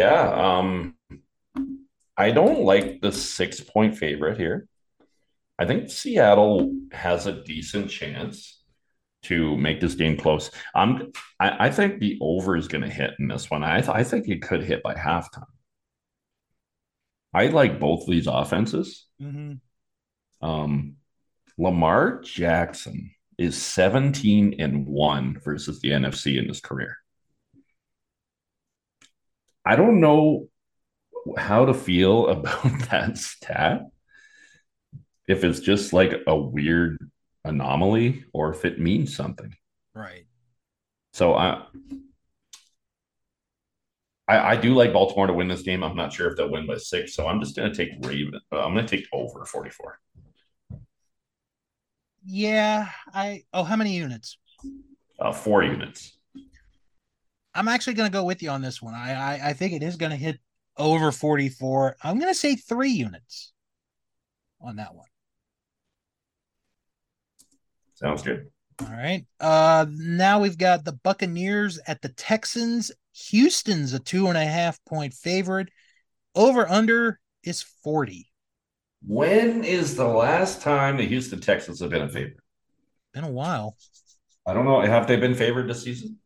Yeah, 0.00 0.58
um, 0.58 0.94
I 2.16 2.30
don't 2.30 2.62
like 2.62 3.00
the 3.00 3.12
six 3.12 3.60
point 3.60 3.96
favorite 3.96 4.38
here. 4.38 4.68
I 5.58 5.66
think 5.66 5.90
Seattle 5.90 6.74
has 6.92 7.26
a 7.26 7.42
decent 7.44 7.90
chance 7.90 8.62
to 9.24 9.56
make 9.56 9.80
this 9.80 9.94
game 9.94 10.16
close. 10.16 10.50
I'm, 10.74 11.12
I, 11.38 11.66
I 11.66 11.70
think 11.70 12.00
the 12.00 12.18
over 12.20 12.56
is 12.56 12.68
going 12.68 12.82
to 12.82 12.88
hit 12.90 13.12
in 13.18 13.28
this 13.28 13.50
one. 13.50 13.62
I, 13.62 13.80
th- 13.80 13.90
I 13.90 14.02
think 14.02 14.28
it 14.28 14.42
could 14.42 14.62
hit 14.62 14.82
by 14.82 14.94
halftime. 14.94 15.44
I 17.34 17.48
like 17.48 17.78
both 17.78 18.06
these 18.06 18.26
offenses. 18.26 19.06
Mm-hmm. 19.22 20.46
Um, 20.46 20.96
Lamar 21.58 22.20
Jackson 22.22 23.10
is 23.36 23.60
17 23.60 24.56
and 24.58 24.86
1 24.86 25.40
versus 25.44 25.80
the 25.80 25.90
NFC 25.90 26.38
in 26.38 26.48
his 26.48 26.60
career. 26.60 26.96
I 29.70 29.76
don't 29.76 30.00
know 30.00 30.48
how 31.38 31.64
to 31.66 31.74
feel 31.74 32.26
about 32.36 32.80
that 32.90 33.16
stat. 33.16 33.82
If 35.28 35.44
it's 35.44 35.60
just 35.60 35.92
like 35.92 36.12
a 36.26 36.36
weird 36.36 36.98
anomaly 37.44 38.24
or 38.32 38.52
if 38.52 38.64
it 38.64 38.80
means 38.80 39.14
something. 39.14 39.54
Right. 39.94 40.26
So 41.12 41.34
I 41.34 41.66
I, 44.26 44.52
I 44.52 44.56
do 44.56 44.74
like 44.74 44.92
Baltimore 44.92 45.28
to 45.28 45.32
win 45.32 45.46
this 45.46 45.62
game. 45.62 45.84
I'm 45.84 45.94
not 45.94 46.12
sure 46.12 46.28
if 46.28 46.36
they'll 46.36 46.50
win 46.50 46.66
by 46.66 46.76
six, 46.76 47.14
so 47.14 47.28
I'm 47.28 47.40
just 47.40 47.54
going 47.54 47.72
to 47.72 47.76
take 47.76 48.04
Raven. 48.04 48.40
uh, 48.52 48.64
I'm 48.64 48.74
going 48.74 48.86
to 48.86 48.96
take 48.96 49.06
over 49.12 49.44
44. 49.44 50.00
Yeah. 52.24 52.88
I 53.14 53.44
oh, 53.52 53.62
how 53.62 53.76
many 53.76 53.94
units? 53.94 54.36
Uh, 55.20 55.32
four 55.32 55.62
units. 55.62 56.19
I'm 57.54 57.68
actually 57.68 57.94
going 57.94 58.10
to 58.10 58.16
go 58.16 58.24
with 58.24 58.42
you 58.42 58.50
on 58.50 58.62
this 58.62 58.80
one. 58.80 58.94
I, 58.94 59.12
I 59.14 59.48
I 59.48 59.52
think 59.52 59.72
it 59.72 59.82
is 59.82 59.96
going 59.96 60.10
to 60.10 60.16
hit 60.16 60.38
over 60.76 61.12
44. 61.12 61.96
I'm 62.02 62.18
going 62.18 62.32
to 62.32 62.38
say 62.38 62.56
three 62.56 62.90
units 62.90 63.52
on 64.60 64.76
that 64.76 64.94
one. 64.94 65.06
Sounds 67.94 68.22
good. 68.22 68.50
All 68.80 68.88
right. 68.88 69.26
Uh, 69.38 69.86
now 69.90 70.40
we've 70.40 70.56
got 70.56 70.84
the 70.84 70.92
Buccaneers 70.92 71.78
at 71.86 72.00
the 72.00 72.08
Texans. 72.10 72.90
Houston's 73.28 73.92
a 73.92 73.98
two 73.98 74.28
and 74.28 74.38
a 74.38 74.44
half 74.44 74.82
point 74.86 75.12
favorite. 75.12 75.68
Over 76.34 76.68
under 76.68 77.20
is 77.42 77.62
40. 77.82 78.30
When 79.06 79.64
is 79.64 79.96
the 79.96 80.06
last 80.06 80.62
time 80.62 80.96
the 80.96 81.06
Houston 81.06 81.40
Texans 81.40 81.80
have 81.80 81.90
been 81.90 82.02
a 82.02 82.08
favorite? 82.08 82.36
Been 83.12 83.24
a 83.24 83.30
while. 83.30 83.76
I 84.46 84.54
don't 84.54 84.64
know. 84.64 84.80
Have 84.80 85.06
they 85.06 85.16
been 85.16 85.34
favored 85.34 85.68
this 85.68 85.82
season? 85.82 86.18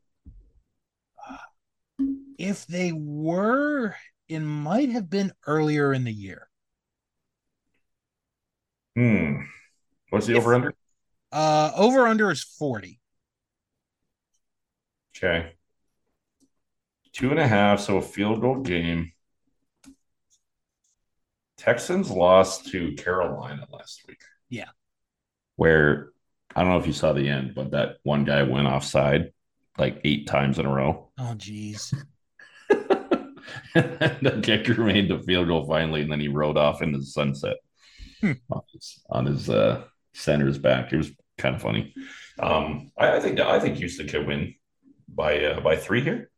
If 2.39 2.67
they 2.67 2.93
were, 2.93 3.95
it 4.29 4.41
might 4.41 4.91
have 4.91 5.09
been 5.09 5.33
earlier 5.47 5.93
in 5.93 6.05
the 6.05 6.13
year. 6.13 6.49
Hmm. 8.97 9.43
What's 10.11 10.27
the 10.27 10.35
over 10.35 10.55
under? 10.55 10.75
Uh, 11.33 11.73
over 11.77 12.07
under 12.07 12.31
is 12.31 12.43
40. 12.43 13.01
Okay. 15.17 15.53
Two 17.13 17.31
and 17.31 17.39
a 17.39 17.47
half, 17.47 17.81
so 17.81 17.99
a 17.99 18.03
field 18.03 18.41
goal 18.41 18.61
game. 18.61 19.13
Texans 21.57 22.11
lost 22.11 22.69
to 22.69 22.93
Carolina 22.93 23.67
last 23.71 24.03
week. 24.07 24.21
Yeah. 24.49 24.69
Where 25.57 26.11
I 26.55 26.63
don't 26.63 26.71
know 26.71 26.79
if 26.79 26.87
you 26.87 26.93
saw 26.93 27.13
the 27.13 27.29
end, 27.29 27.55
but 27.55 27.71
that 27.73 27.97
one 28.03 28.25
guy 28.25 28.43
went 28.43 28.67
offside 28.67 29.33
like 29.79 30.01
eight 30.05 30.27
times 30.27 30.59
in 30.59 30.67
a 30.67 30.73
row. 30.73 31.11
Oh, 31.19 31.35
geez. 31.35 31.93
the 33.75 34.41
kicker 34.43 34.83
made 34.83 35.09
the 35.09 35.19
field 35.21 35.49
goal 35.49 35.67
finally, 35.67 36.03
and 36.03 36.11
then 36.13 36.21
he 36.21 36.29
rode 36.29 36.57
off 36.57 36.83
into 36.83 36.99
the 36.99 37.07
sunset 37.07 37.57
Hmm. 38.21 38.33
on 38.51 38.63
his, 38.73 39.05
on 39.11 39.27
his 39.27 39.51
uh, 39.51 39.85
center's 40.15 40.57
back. 40.59 40.93
It 40.93 40.97
was 40.97 41.11
kind 41.37 41.55
of 41.55 41.61
funny. 41.63 41.95
Um, 42.39 42.91
I, 42.97 43.17
I 43.17 43.21
think 43.21 43.39
I 43.41 43.59
think 43.61 43.77
Houston 43.77 44.07
could 44.09 44.27
win 44.27 44.55
by 45.09 45.45
uh, 45.45 45.61
by 45.61 45.77
three 45.77 46.01
here. 46.01 46.31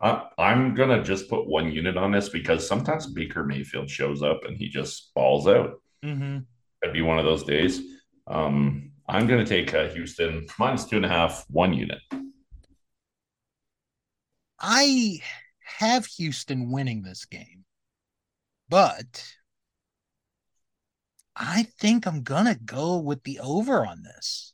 I, 0.00 0.28
I'm 0.38 0.74
gonna 0.74 1.02
just 1.02 1.28
put 1.28 1.46
one 1.46 1.70
unit 1.72 1.96
on 1.98 2.10
this 2.12 2.28
because 2.30 2.66
sometimes 2.66 3.06
Baker 3.06 3.44
Mayfield 3.44 3.90
shows 3.90 4.22
up 4.22 4.44
and 4.44 4.56
he 4.56 4.68
just 4.68 5.12
balls 5.14 5.46
out. 5.46 5.82
Mm-hmm. 6.04 6.38
It'd 6.82 6.94
be 6.94 7.02
one 7.02 7.18
of 7.18 7.24
those 7.26 7.44
days. 7.44 7.80
Um, 8.26 8.92
I'm 9.06 9.26
gonna 9.26 9.44
take 9.44 9.74
uh, 9.74 9.88
Houston 9.88 10.46
minus 10.58 10.86
two 10.86 10.96
and 10.96 11.04
a 11.04 11.08
half, 11.08 11.44
one 11.50 11.74
unit. 11.74 11.98
I 14.58 15.20
have 15.78 16.06
Houston 16.06 16.70
winning 16.70 17.02
this 17.02 17.24
game, 17.24 17.64
but 18.68 19.24
I 21.36 21.64
think 21.78 22.06
I'm 22.06 22.22
gonna 22.22 22.56
go 22.56 22.98
with 22.98 23.22
the 23.24 23.40
over 23.40 23.86
on 23.86 24.02
this. 24.02 24.52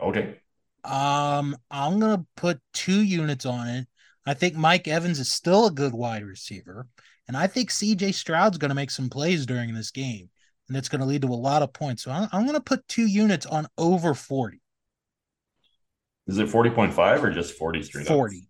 Okay. 0.00 0.40
Um, 0.84 1.56
I'm 1.70 1.98
gonna 1.98 2.26
put 2.36 2.60
two 2.72 3.02
units 3.02 3.46
on 3.46 3.68
it. 3.68 3.88
I 4.26 4.34
think 4.34 4.54
Mike 4.54 4.86
Evans 4.88 5.18
is 5.18 5.30
still 5.30 5.66
a 5.66 5.70
good 5.70 5.92
wide 5.92 6.24
receiver, 6.24 6.86
and 7.26 7.36
I 7.36 7.46
think 7.46 7.70
CJ 7.70 8.12
Stroud's 8.12 8.58
gonna 8.58 8.74
make 8.74 8.90
some 8.90 9.10
plays 9.10 9.46
during 9.46 9.74
this 9.74 9.90
game, 9.90 10.30
and 10.68 10.76
it's 10.76 10.88
gonna 10.88 11.06
lead 11.06 11.22
to 11.22 11.28
a 11.28 11.34
lot 11.34 11.62
of 11.62 11.72
points. 11.72 12.04
So 12.04 12.10
I'm, 12.10 12.28
I'm 12.32 12.46
gonna 12.46 12.60
put 12.60 12.86
two 12.86 13.06
units 13.06 13.46
on 13.46 13.66
over 13.76 14.14
40. 14.14 14.60
Is 16.26 16.38
it 16.38 16.48
40.5 16.48 17.22
or 17.22 17.30
just 17.30 17.54
40 17.54 17.82
straight 17.82 18.06
up? 18.06 18.16
40. 18.16 18.48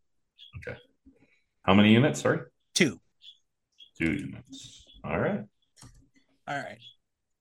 How 1.65 1.75
many 1.75 1.93
units? 1.93 2.21
Sorry. 2.21 2.41
Two. 2.75 3.01
Two 3.99 4.13
units. 4.13 4.85
All 5.03 5.19
right. 5.19 5.41
All 6.47 6.57
right. 6.57 6.79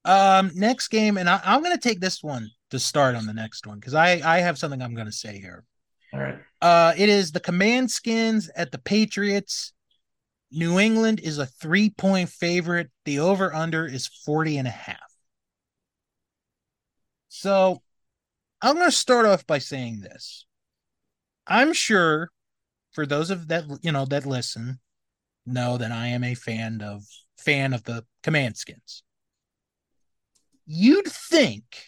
Um, 0.05 0.51
next 0.55 0.89
game, 0.89 1.17
and 1.17 1.29
I, 1.29 1.39
I'm 1.45 1.63
gonna 1.63 1.77
take 1.77 2.01
this 2.01 2.21
one 2.21 2.49
to 2.71 2.79
start 2.79 3.15
on 3.15 3.25
the 3.25 3.33
next 3.33 3.65
one 3.65 3.79
because 3.79 3.93
I 3.93 4.21
I 4.23 4.39
have 4.39 4.57
something 4.57 4.81
I'm 4.81 4.95
gonna 4.95 5.11
say 5.11 5.39
here. 5.39 5.63
All 6.13 6.19
right. 6.19 6.39
Uh, 6.61 6.93
it 6.97 7.09
is 7.09 7.31
the 7.31 7.39
Command 7.39 7.89
Skins 7.89 8.49
at 8.55 8.71
the 8.71 8.77
Patriots. 8.77 9.73
New 10.51 10.77
England 10.77 11.19
is 11.19 11.39
a 11.39 11.47
three 11.47 11.89
point 11.89 12.29
favorite. 12.29 12.91
The 13.05 13.19
over 13.19 13.53
under 13.53 13.87
is 13.87 14.07
40 14.07 14.57
and 14.59 14.67
a 14.67 14.71
half. 14.71 14.97
So 17.29 17.81
I'm 18.61 18.75
going 18.75 18.87
to 18.87 18.95
start 18.95 19.25
off 19.25 19.47
by 19.47 19.57
saying 19.57 20.01
this. 20.01 20.45
I'm 21.47 21.73
sure 21.73 22.29
for 22.93 23.05
those 23.05 23.29
of 23.29 23.47
that, 23.49 23.65
you 23.81 23.91
know, 23.91 24.05
that 24.05 24.25
listen, 24.25 24.79
know 25.45 25.77
that 25.77 25.91
I 25.91 26.07
am 26.07 26.23
a 26.23 26.35
fan 26.35 26.81
of 26.81 27.03
fan 27.37 27.73
of 27.73 27.83
the 27.83 28.05
Command 28.21 28.57
Skins. 28.57 29.03
You'd 30.65 31.07
think 31.07 31.85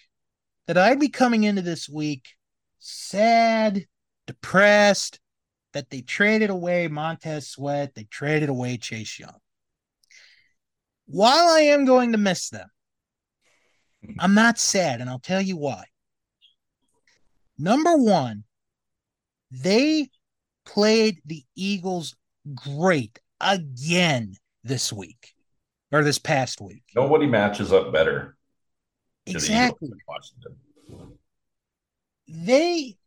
that 0.68 0.78
I'd 0.78 1.00
be 1.00 1.10
coming 1.10 1.44
into 1.44 1.62
this 1.62 1.88
week 1.88 2.28
sad, 2.80 3.86
depressed 4.28 5.20
that 5.74 5.90
they 5.90 6.02
traded 6.02 6.50
away 6.50 6.88
Montez 6.88 7.50
Sweat, 7.50 7.96
they 7.96 8.06
traded 8.06 8.50
away 8.50 8.78
Chase 8.78 9.20
Young. 9.20 9.38
While 11.06 11.50
I 11.50 11.62
am 11.62 11.86
going 11.86 12.12
to 12.14 12.18
miss 12.18 12.50
them, 12.50 12.68
I'm 14.20 14.34
not 14.34 14.58
sad, 14.58 15.02
and 15.02 15.10
I'll 15.10 15.20
tell 15.20 15.42
you 15.42 15.58
why. 15.58 15.86
Number 17.58 17.96
one, 17.96 18.44
they 19.52 20.10
played 20.66 21.22
the 21.26 21.44
Eagles 21.56 22.16
great 22.54 23.20
again 23.40 24.36
this 24.64 24.92
week 24.92 25.34
or 25.92 26.04
this 26.04 26.20
past 26.20 26.62
week. 26.62 26.84
Nobody 26.96 27.28
matches 27.28 27.72
up 27.72 27.92
better. 27.92 28.36
Exactly. 29.26 29.90
The 29.90 31.08
they, 32.28 32.98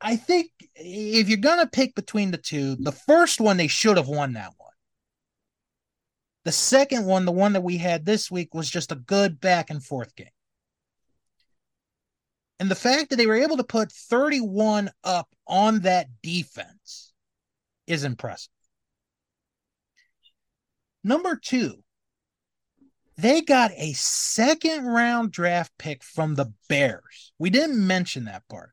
I 0.00 0.16
think, 0.16 0.50
if 0.74 1.28
you're 1.28 1.38
going 1.38 1.60
to 1.60 1.66
pick 1.66 1.94
between 1.94 2.30
the 2.30 2.38
two, 2.38 2.76
the 2.76 2.92
first 2.92 3.40
one, 3.40 3.56
they 3.56 3.68
should 3.68 3.96
have 3.96 4.08
won 4.08 4.32
that 4.34 4.52
one. 4.56 4.72
The 6.44 6.52
second 6.52 7.06
one, 7.06 7.24
the 7.24 7.32
one 7.32 7.54
that 7.54 7.62
we 7.62 7.78
had 7.78 8.04
this 8.04 8.30
week, 8.30 8.54
was 8.54 8.68
just 8.68 8.92
a 8.92 8.96
good 8.96 9.40
back 9.40 9.70
and 9.70 9.82
forth 9.82 10.14
game. 10.14 10.28
And 12.60 12.70
the 12.70 12.76
fact 12.76 13.10
that 13.10 13.16
they 13.16 13.26
were 13.26 13.34
able 13.34 13.56
to 13.56 13.64
put 13.64 13.90
31 13.90 14.90
up 15.02 15.28
on 15.46 15.80
that 15.80 16.06
defense 16.22 17.12
is 17.86 18.04
impressive. 18.04 18.50
Number 21.02 21.36
two, 21.36 21.82
they 23.16 23.42
got 23.42 23.72
a 23.76 23.92
second 23.92 24.86
round 24.86 25.32
draft 25.32 25.72
pick 25.78 26.02
from 26.02 26.34
the 26.34 26.52
Bears. 26.68 27.32
We 27.38 27.50
didn't 27.50 27.84
mention 27.84 28.24
that 28.24 28.48
part, 28.48 28.70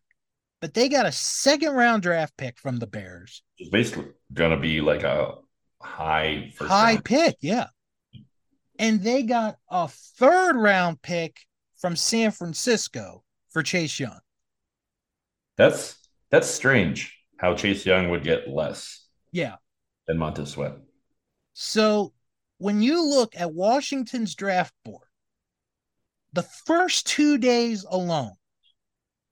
but 0.62 0.74
they 0.74 0.88
got 0.88 1.06
a 1.06 1.12
second 1.12 1.74
round 1.74 2.04
draft 2.04 2.38
pick 2.38 2.58
from 2.58 2.78
the 2.78 2.88
Bears. 2.88 3.44
It's 3.58 3.70
basically 3.70 4.06
going 4.34 4.52
to 4.52 4.58
be 4.58 4.82
like 4.82 5.04
a 5.04 5.36
high 5.82 6.54
high 6.60 6.94
round. 6.94 7.06
pick, 7.06 7.36
yeah. 7.42 7.68
And 8.80 9.04
they 9.04 9.24
got 9.24 9.58
a 9.70 9.88
third 9.88 10.56
round 10.56 11.02
pick 11.02 11.42
from 11.78 11.96
San 11.96 12.32
Francisco 12.32 13.24
for 13.52 13.64
Chase 13.64 14.00
Young. 14.00 14.20
That's 15.58 15.98
that's 16.30 16.48
strange 16.48 17.18
how 17.38 17.56
Chase 17.56 17.86
Young 17.86 18.10
would 18.10 18.24
get 18.24 18.50
less. 18.50 19.06
Yeah. 19.32 19.56
Than 20.08 20.18
Montez 20.18 20.52
Sweat. 20.52 20.74
So 21.54 22.14
when 22.58 22.82
you 22.82 23.04
look 23.04 23.34
at 23.36 23.54
Washington's 23.54 24.36
draft 24.36 24.74
board, 24.86 25.08
the 26.34 26.44
first 26.44 27.08
two 27.08 27.38
days 27.38 27.86
alone, 27.90 28.34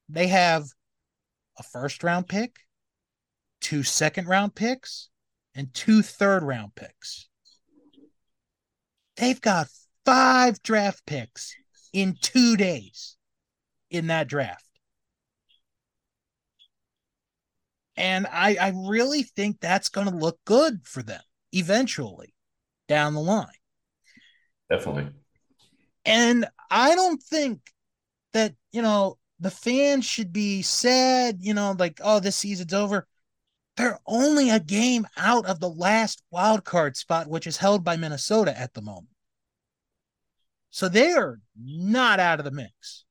they 0.10 0.28
have 0.28 0.66
a 1.58 1.64
first 1.64 2.04
round 2.04 2.28
pick, 2.28 2.58
two 3.62 3.84
second 3.84 4.28
round 4.28 4.56
picks, 4.56 5.10
and 5.56 5.74
two 5.74 6.02
third 6.02 6.44
round 6.44 6.76
picks. 6.76 7.28
They've 9.16 9.40
got 9.40 9.68
five 10.06 10.62
draft 10.64 11.06
picks 11.06 11.56
in 11.94 12.16
two 12.22 12.58
days 12.58 13.18
in 13.90 14.08
that 14.08 14.28
draft. 14.28 14.66
And 17.96 18.28
I, 18.28 18.56
I 18.60 18.74
really 18.88 19.24
think 19.24 19.60
that's 19.60 19.90
going 19.90 20.10
to 20.10 20.16
look 20.16 20.40
good 20.46 20.82
for 20.86 21.04
them 21.04 21.22
eventually 21.52 22.34
down 22.88 23.14
the 23.14 23.22
line. 23.22 23.48
Definitely. 24.70 25.10
And 26.06 26.48
I 26.72 26.96
don't 26.96 27.22
think 27.22 27.60
that, 28.34 28.54
you 28.72 28.82
know, 28.82 29.18
the 29.40 29.52
fans 29.52 30.06
should 30.06 30.32
be 30.32 30.62
sad, 30.62 31.38
you 31.42 31.54
know, 31.54 31.76
like, 31.78 32.00
oh, 32.04 32.20
this 32.20 32.36
season's 32.36 32.74
over. 32.74 33.06
They're 33.78 34.00
only 34.06 34.50
a 34.50 34.60
game 34.60 35.08
out 35.18 35.46
of 35.46 35.60
the 35.60 35.70
last 35.70 36.22
wild 36.32 36.66
card 36.66 36.98
spot, 36.98 37.28
which 37.28 37.48
is 37.48 37.58
held 37.58 37.84
by 37.84 37.96
Minnesota 37.96 38.58
at 38.58 38.74
the 38.74 38.82
moment. 38.82 39.08
So 40.70 40.90
they 40.90 41.14
are 41.14 41.40
not 41.58 42.20
out 42.20 42.40
of 42.40 42.46
the 42.46 42.52
mix. 42.52 43.06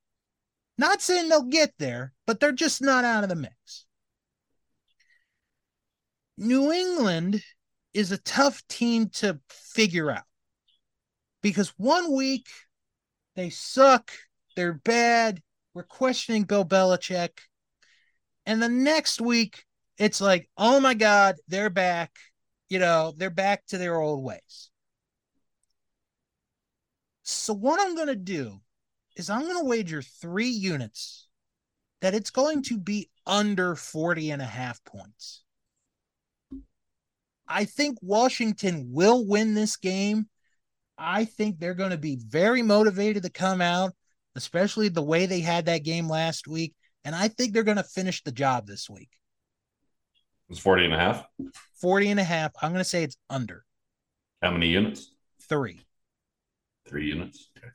Not 0.78 1.02
saying 1.02 1.28
they'll 1.28 1.42
get 1.42 1.74
there, 1.78 2.12
but 2.24 2.38
they're 2.38 2.52
just 2.52 2.80
not 2.80 3.04
out 3.04 3.24
of 3.24 3.28
the 3.28 3.34
mix. 3.34 3.84
New 6.36 6.70
England 6.72 7.42
is 7.92 8.12
a 8.12 8.18
tough 8.18 8.62
team 8.68 9.08
to 9.08 9.40
figure 9.50 10.08
out 10.08 10.22
because 11.42 11.70
one 11.76 12.14
week 12.14 12.46
they 13.34 13.50
suck, 13.50 14.12
they're 14.54 14.74
bad, 14.74 15.42
we're 15.74 15.82
questioning 15.82 16.44
Bill 16.44 16.64
Belichick. 16.64 17.38
And 18.46 18.62
the 18.62 18.68
next 18.68 19.20
week, 19.20 19.64
it's 19.98 20.20
like, 20.20 20.48
oh 20.56 20.80
my 20.80 20.94
God, 20.94 21.36
they're 21.48 21.70
back. 21.70 22.12
You 22.68 22.78
know, 22.78 23.12
they're 23.16 23.30
back 23.30 23.66
to 23.66 23.78
their 23.78 24.00
old 24.00 24.24
ways. 24.24 24.70
So, 27.22 27.52
what 27.52 27.80
I'm 27.80 27.94
going 27.94 28.08
to 28.08 28.16
do 28.16 28.60
is 29.18 29.28
I'm 29.28 29.42
going 29.42 29.58
to 29.58 29.64
wager 29.64 30.00
three 30.00 30.48
units 30.48 31.28
that 32.00 32.14
it's 32.14 32.30
going 32.30 32.62
to 32.62 32.78
be 32.78 33.10
under 33.26 33.74
40 33.74 34.30
and 34.30 34.40
a 34.40 34.46
half 34.46 34.82
points. 34.84 35.42
I 37.46 37.64
think 37.64 37.98
Washington 38.00 38.90
will 38.92 39.26
win 39.26 39.54
this 39.54 39.76
game. 39.76 40.28
I 40.96 41.24
think 41.24 41.58
they're 41.58 41.74
going 41.74 41.90
to 41.90 41.98
be 41.98 42.16
very 42.16 42.62
motivated 42.62 43.24
to 43.24 43.30
come 43.30 43.60
out, 43.60 43.92
especially 44.36 44.88
the 44.88 45.02
way 45.02 45.26
they 45.26 45.40
had 45.40 45.66
that 45.66 45.82
game 45.82 46.08
last 46.08 46.46
week. 46.46 46.74
And 47.04 47.14
I 47.14 47.28
think 47.28 47.52
they're 47.52 47.62
going 47.62 47.76
to 47.78 47.82
finish 47.82 48.22
the 48.22 48.32
job 48.32 48.66
this 48.66 48.88
week. 48.88 49.10
It's 50.50 50.58
40 50.58 50.86
and 50.86 50.94
a 50.94 50.98
half. 50.98 51.24
40 51.80 52.10
and 52.10 52.20
a 52.20 52.24
half. 52.24 52.52
I'm 52.62 52.70
going 52.70 52.82
to 52.82 52.88
say 52.88 53.02
it's 53.02 53.16
under. 53.28 53.64
How 54.42 54.50
many 54.50 54.68
units? 54.68 55.10
Three. 55.48 55.80
Three 56.86 57.06
units. 57.06 57.50
Okay. 57.56 57.68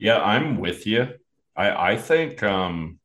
Yeah, 0.00 0.18
I'm 0.20 0.58
with 0.58 0.86
you. 0.86 1.14
I 1.56 1.92
I 1.92 1.96
think 1.96 2.42
um 2.42 2.98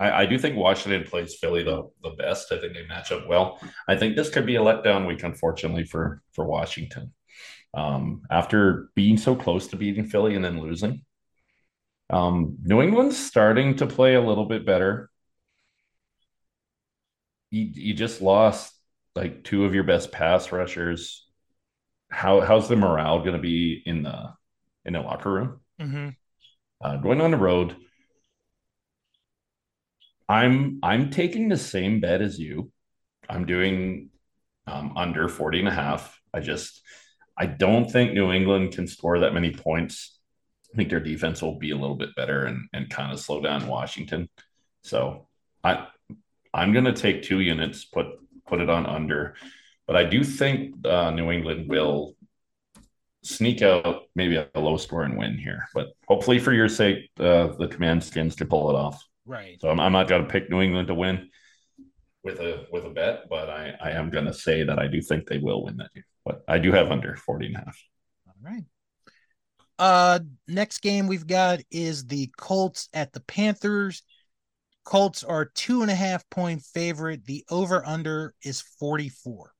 I, 0.00 0.22
I 0.22 0.26
do 0.26 0.38
think 0.38 0.56
Washington 0.56 1.04
plays 1.08 1.34
Philly 1.36 1.62
the, 1.62 1.88
the 2.02 2.10
best. 2.10 2.50
I 2.52 2.58
think 2.58 2.74
they 2.74 2.86
match 2.86 3.12
up 3.12 3.26
well. 3.28 3.60
I 3.88 3.96
think 3.96 4.16
this 4.16 4.30
could 4.30 4.46
be 4.46 4.56
a 4.56 4.60
letdown 4.60 5.06
week, 5.06 5.22
unfortunately, 5.22 5.84
for 5.84 6.22
for 6.32 6.44
Washington. 6.44 7.12
Um, 7.74 8.22
after 8.30 8.90
being 8.96 9.16
so 9.18 9.36
close 9.36 9.68
to 9.68 9.76
beating 9.76 10.06
Philly 10.06 10.36
and 10.36 10.44
then 10.44 10.60
losing. 10.60 11.02
Um, 12.10 12.58
New 12.62 12.82
England's 12.82 13.18
starting 13.18 13.76
to 13.76 13.86
play 13.86 14.14
a 14.14 14.20
little 14.20 14.46
bit 14.46 14.64
better. 14.66 15.10
You, 17.50 17.62
you 17.72 17.94
just 17.94 18.20
lost 18.20 18.72
like 19.14 19.44
two 19.44 19.64
of 19.64 19.74
your 19.74 19.84
best 19.84 20.10
pass 20.12 20.50
rushers 20.52 21.23
how 22.14 22.40
how's 22.40 22.68
the 22.68 22.76
morale 22.76 23.18
going 23.20 23.32
to 23.32 23.42
be 23.42 23.82
in 23.84 24.04
the 24.04 24.32
in 24.84 24.92
the 24.92 25.00
locker 25.00 25.32
room? 25.32 25.60
Mm-hmm. 25.80 26.08
Uh, 26.80 26.96
going 26.98 27.20
on 27.20 27.32
the 27.32 27.36
road, 27.36 27.76
I'm 30.28 30.78
I'm 30.82 31.10
taking 31.10 31.48
the 31.48 31.58
same 31.58 32.00
bet 32.00 32.22
as 32.22 32.38
you. 32.38 32.70
I'm 33.28 33.46
doing 33.46 34.10
um, 34.66 34.92
under 34.96 35.28
40 35.28 35.60
and 35.60 35.68
a 35.68 35.72
half. 35.72 36.20
I 36.32 36.40
just 36.40 36.82
I 37.36 37.46
don't 37.46 37.90
think 37.90 38.12
New 38.12 38.30
England 38.30 38.72
can 38.72 38.86
score 38.86 39.20
that 39.20 39.34
many 39.34 39.52
points. 39.52 40.18
I 40.72 40.76
think 40.76 40.90
their 40.90 41.00
defense 41.00 41.42
will 41.42 41.58
be 41.58 41.72
a 41.72 41.76
little 41.76 41.96
bit 41.96 42.14
better 42.16 42.44
and, 42.44 42.68
and 42.72 42.88
kind 42.90 43.12
of 43.12 43.20
slow 43.20 43.40
down 43.40 43.66
Washington. 43.66 44.28
So 44.82 45.26
I 45.64 45.88
I'm 46.52 46.72
gonna 46.72 46.92
take 46.92 47.22
two 47.22 47.40
units, 47.40 47.84
put 47.84 48.06
put 48.46 48.60
it 48.60 48.70
on 48.70 48.86
under. 48.86 49.34
But 49.86 49.96
I 49.96 50.04
do 50.04 50.24
think 50.24 50.86
uh, 50.86 51.10
New 51.10 51.30
England 51.30 51.68
will 51.68 52.16
sneak 53.22 53.62
out 53.62 54.02
maybe 54.14 54.36
a 54.36 54.60
low 54.60 54.76
score 54.76 55.02
and 55.02 55.16
win 55.16 55.38
here. 55.38 55.66
But 55.74 55.88
hopefully, 56.08 56.38
for 56.38 56.52
your 56.52 56.68
sake, 56.68 57.10
uh, 57.18 57.48
the 57.58 57.68
Command 57.68 58.02
Skins 58.04 58.36
to 58.36 58.46
pull 58.46 58.70
it 58.70 58.74
off. 58.74 59.02
Right. 59.26 59.60
So 59.60 59.70
I'm, 59.70 59.80
I'm 59.80 59.92
not 59.92 60.08
going 60.08 60.22
to 60.22 60.28
pick 60.28 60.50
New 60.50 60.60
England 60.60 60.88
to 60.88 60.94
win 60.94 61.30
with 62.22 62.38
a 62.40 62.66
with 62.70 62.84
a 62.84 62.90
bet, 62.90 63.28
but 63.28 63.50
I, 63.50 63.74
I 63.80 63.90
am 63.90 64.10
going 64.10 64.26
to 64.26 64.34
say 64.34 64.64
that 64.64 64.78
I 64.78 64.88
do 64.88 65.00
think 65.00 65.26
they 65.26 65.38
will 65.38 65.64
win 65.64 65.76
that 65.78 65.92
game. 65.94 66.04
But 66.24 66.42
I 66.48 66.58
do 66.58 66.72
have 66.72 66.90
under 66.90 67.16
40 67.16 67.46
and 67.46 67.56
a 67.56 67.58
half. 67.58 67.82
All 68.26 68.34
right. 68.42 68.64
Uh, 69.78 70.20
next 70.46 70.78
game 70.78 71.06
we've 71.06 71.26
got 71.26 71.60
is 71.70 72.06
the 72.06 72.30
Colts 72.36 72.88
at 72.94 73.12
the 73.12 73.20
Panthers. 73.20 74.02
Colts 74.84 75.24
are 75.24 75.46
two 75.46 75.82
and 75.82 75.90
a 75.90 75.94
half 75.94 76.28
point 76.30 76.62
favorite. 76.62 77.24
The 77.24 77.44
over 77.50 77.84
under 77.86 78.34
is 78.42 78.60
44. 78.78 79.53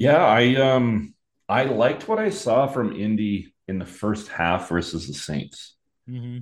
Yeah, 0.00 0.24
I 0.24 0.54
um 0.54 1.14
I 1.46 1.64
liked 1.64 2.08
what 2.08 2.18
I 2.18 2.30
saw 2.30 2.66
from 2.66 2.96
Indy 2.98 3.52
in 3.68 3.78
the 3.78 3.84
first 3.84 4.28
half 4.28 4.70
versus 4.70 5.06
the 5.06 5.12
Saints. 5.12 5.76
Mm-hmm. 6.08 6.38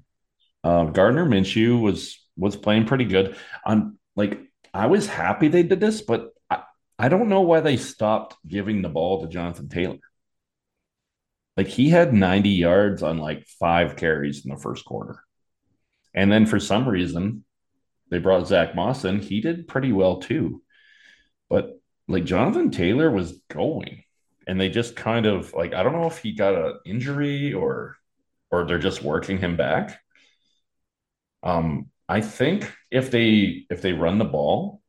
Uh, 0.63 0.85
Gardner 0.85 1.27
Minshew 1.27 1.81
was 1.81 2.25
was 2.37 2.55
playing 2.55 2.87
pretty 2.87 3.07
good. 3.07 3.37
On 3.67 3.99
like 4.15 4.39
I 4.73 4.87
was 4.87 5.09
happy 5.09 5.49
they 5.49 5.65
did 5.65 5.81
this, 5.81 6.03
but 6.03 6.29
I, 6.49 6.63
I 7.01 7.09
don't 7.09 7.29
know 7.29 7.41
why 7.41 7.59
they 7.59 7.77
stopped 7.77 8.37
giving 8.47 8.81
the 8.81 8.89
ball 8.89 9.23
to 9.23 9.29
Jonathan 9.29 9.69
Taylor. 9.69 9.99
Like 11.57 11.67
he 11.67 11.91
had 11.91 12.15
90 12.15 12.51
yards 12.51 13.03
on 13.03 13.19
like 13.19 13.45
five 13.59 13.97
carries 13.97 14.47
in 14.47 14.55
the 14.55 14.61
first 14.61 14.85
quarter. 14.85 15.25
And 16.15 16.31
then 16.31 16.47
for 16.47 16.61
some 16.61 16.89
reason, 16.89 17.45
they 18.09 18.19
brought 18.19 18.47
Zach 18.47 18.77
Moss 18.77 19.05
in. 19.05 19.19
He 19.19 19.41
did 19.41 19.67
pretty 19.67 19.91
well 19.91 20.21
too. 20.21 20.63
But 21.51 21.78
like 22.09 22.25
Jonathan 22.25 22.71
Taylor 22.71 23.11
was 23.11 23.41
going 23.49 24.03
and 24.49 24.59
they 24.59 24.71
just 24.71 24.97
kind 24.97 25.27
of 25.27 25.53
like 25.53 25.75
I 25.75 25.83
don't 25.83 25.93
know 25.93 26.07
if 26.07 26.19
he 26.19 26.33
got 26.33 26.55
an 26.55 26.79
injury 26.85 27.53
or 27.53 27.97
or 28.51 28.65
they're 28.65 28.79
just 28.79 29.03
working 29.03 29.39
him 29.39 29.57
back. 29.57 30.01
Um, 31.43 31.91
I 32.09 32.23
think 32.23 32.73
if 32.91 33.11
they 33.11 33.67
if 33.71 33.83
they 33.83 33.93
run 33.93 34.19
the 34.19 34.25
ball 34.25 34.81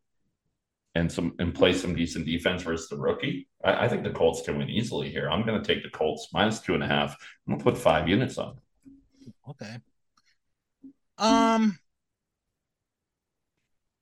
and 0.96 1.12
some 1.12 1.36
and 1.40 1.54
play 1.54 1.74
some 1.74 1.94
decent 1.94 2.26
defense 2.26 2.64
versus 2.64 2.88
the 2.88 2.98
rookie, 2.98 3.50
I, 3.64 3.86
I 3.86 3.88
think 3.90 4.04
the 4.04 4.12
Colts 4.12 4.42
can 4.42 4.58
win 4.58 4.70
easily 4.70 5.12
here. 5.12 5.30
I'm 5.30 5.46
going 5.46 5.62
to 5.62 5.68
take 5.68 5.84
the 5.84 5.90
Colts 5.90 6.30
minus 6.34 6.62
two 6.62 6.74
and 6.74 6.84
a 6.84 6.88
half. 6.88 7.18
I'm 7.48 7.58
to 7.58 7.64
put 7.64 7.78
five 7.78 8.08
units 8.08 8.38
on. 8.38 8.58
Okay. 9.50 9.78
Um, 11.18 11.78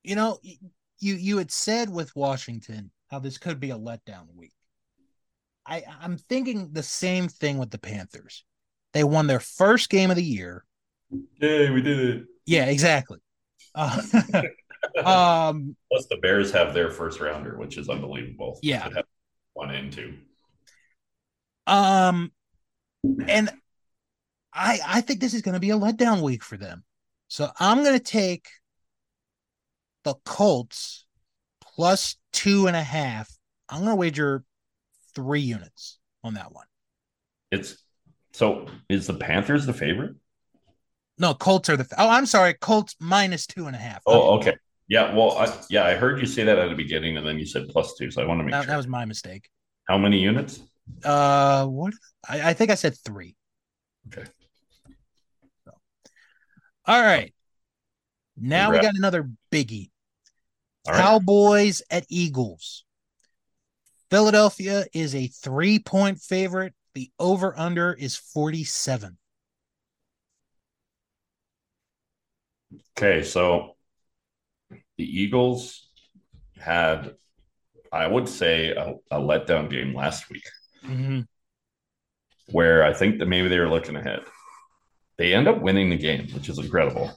you 0.04 0.14
know, 0.14 0.38
you 1.00 1.16
you 1.16 1.38
had 1.38 1.50
said 1.50 1.90
with 1.90 2.14
Washington 2.14 2.92
how 3.10 3.18
this 3.18 3.38
could 3.38 3.60
be 3.60 3.70
a 3.70 3.78
letdown 3.78 4.34
week. 4.34 4.52
I 5.66 5.82
I'm 6.00 6.16
thinking 6.16 6.70
the 6.72 6.82
same 6.82 7.28
thing 7.28 7.58
with 7.58 7.70
the 7.70 7.78
Panthers. 7.78 8.44
They 8.94 9.04
won 9.04 9.26
their 9.26 9.40
first 9.40 9.90
game 9.90 10.10
of 10.10 10.16
the 10.16 10.24
year. 10.24 10.64
Yay, 11.40 11.70
we 11.70 11.82
did 11.82 11.98
it. 11.98 12.24
Yeah, 12.46 12.66
exactly. 12.66 13.18
Uh, 13.74 14.00
um, 15.04 15.76
Plus, 15.90 16.06
the 16.08 16.16
Bears 16.22 16.50
have 16.52 16.72
their 16.72 16.90
first 16.90 17.20
rounder, 17.20 17.58
which 17.58 17.76
is 17.76 17.88
unbelievable. 17.88 18.58
Yeah, 18.62 18.88
one 19.52 19.70
and 19.70 19.92
two. 19.92 20.14
Um, 21.66 22.32
and 23.26 23.50
I 24.52 24.80
I 24.86 25.00
think 25.02 25.20
this 25.20 25.34
is 25.34 25.42
going 25.42 25.54
to 25.54 25.60
be 25.60 25.70
a 25.70 25.78
letdown 25.78 26.22
week 26.22 26.42
for 26.42 26.56
them. 26.56 26.84
So 27.28 27.50
I'm 27.60 27.84
going 27.84 27.98
to 27.98 28.04
take 28.04 28.48
the 30.04 30.14
Colts 30.24 31.06
plus 31.60 32.16
two 32.32 32.66
and 32.66 32.76
a 32.76 32.82
half. 32.82 33.30
I'm 33.68 33.80
going 33.80 33.90
to 33.90 33.96
wager 33.96 34.44
three 35.14 35.40
units 35.40 35.98
on 36.24 36.34
that 36.34 36.52
one. 36.52 36.66
It's 37.50 37.82
so 38.32 38.66
is 38.88 39.06
the 39.06 39.14
Panthers 39.14 39.66
the 39.66 39.72
favorite? 39.72 40.14
No, 41.18 41.34
Colts 41.34 41.68
are 41.68 41.76
the. 41.76 41.86
Oh, 41.98 42.08
I'm 42.08 42.26
sorry, 42.26 42.54
Colts 42.54 42.94
minus 43.00 43.46
two 43.46 43.66
and 43.66 43.74
a 43.74 43.78
half. 43.78 44.02
Oh, 44.06 44.38
okay. 44.38 44.56
Yeah, 44.86 45.14
well, 45.14 45.36
I, 45.36 45.52
yeah, 45.68 45.84
I 45.84 45.94
heard 45.96 46.20
you 46.20 46.26
say 46.26 46.44
that 46.44 46.58
at 46.58 46.70
the 46.70 46.74
beginning, 46.74 47.16
and 47.16 47.26
then 47.26 47.38
you 47.38 47.44
said 47.44 47.68
plus 47.68 47.94
two, 47.94 48.10
so 48.10 48.22
I 48.22 48.26
want 48.26 48.40
to 48.40 48.44
make 48.44 48.52
that, 48.52 48.64
sure. 48.64 48.68
That 48.68 48.76
was 48.76 48.86
my 48.86 49.04
mistake. 49.04 49.50
How 49.86 49.98
many 49.98 50.18
units? 50.18 50.60
Uh, 51.04 51.66
what? 51.66 51.92
I, 52.26 52.50
I 52.50 52.52
think 52.54 52.70
I 52.70 52.74
said 52.74 52.96
three. 53.04 53.36
Okay. 54.06 54.28
So. 55.64 55.72
All 56.86 57.02
right. 57.02 57.34
Now 58.36 58.66
Congrats. 58.66 58.82
we 58.82 58.86
got 58.86 58.98
another 58.98 59.30
biggie. 59.50 59.90
Right. 60.88 61.00
Cowboys 61.00 61.82
at 61.90 62.06
Eagles. 62.08 62.84
Philadelphia 64.10 64.86
is 64.94 65.14
a 65.14 65.26
three 65.26 65.78
point 65.78 66.18
favorite. 66.20 66.74
The 66.94 67.10
over 67.18 67.56
under 67.58 67.92
is 67.92 68.16
47. 68.16 69.18
Okay, 72.96 73.22
so 73.22 73.76
the 74.96 75.04
Eagles 75.04 75.88
had, 76.58 77.14
I 77.92 78.06
would 78.06 78.28
say, 78.28 78.70
a, 78.70 78.94
a 79.10 79.20
letdown 79.20 79.70
game 79.70 79.94
last 79.94 80.28
week 80.30 80.42
mm-hmm. 80.84 81.20
where 82.50 82.82
I 82.84 82.92
think 82.92 83.18
that 83.18 83.26
maybe 83.26 83.48
they 83.48 83.58
were 83.58 83.68
looking 83.68 83.96
ahead. 83.96 84.22
They 85.18 85.34
end 85.34 85.48
up 85.48 85.60
winning 85.60 85.90
the 85.90 85.96
game, 85.96 86.28
which 86.32 86.48
is 86.48 86.58
incredible. 86.58 87.12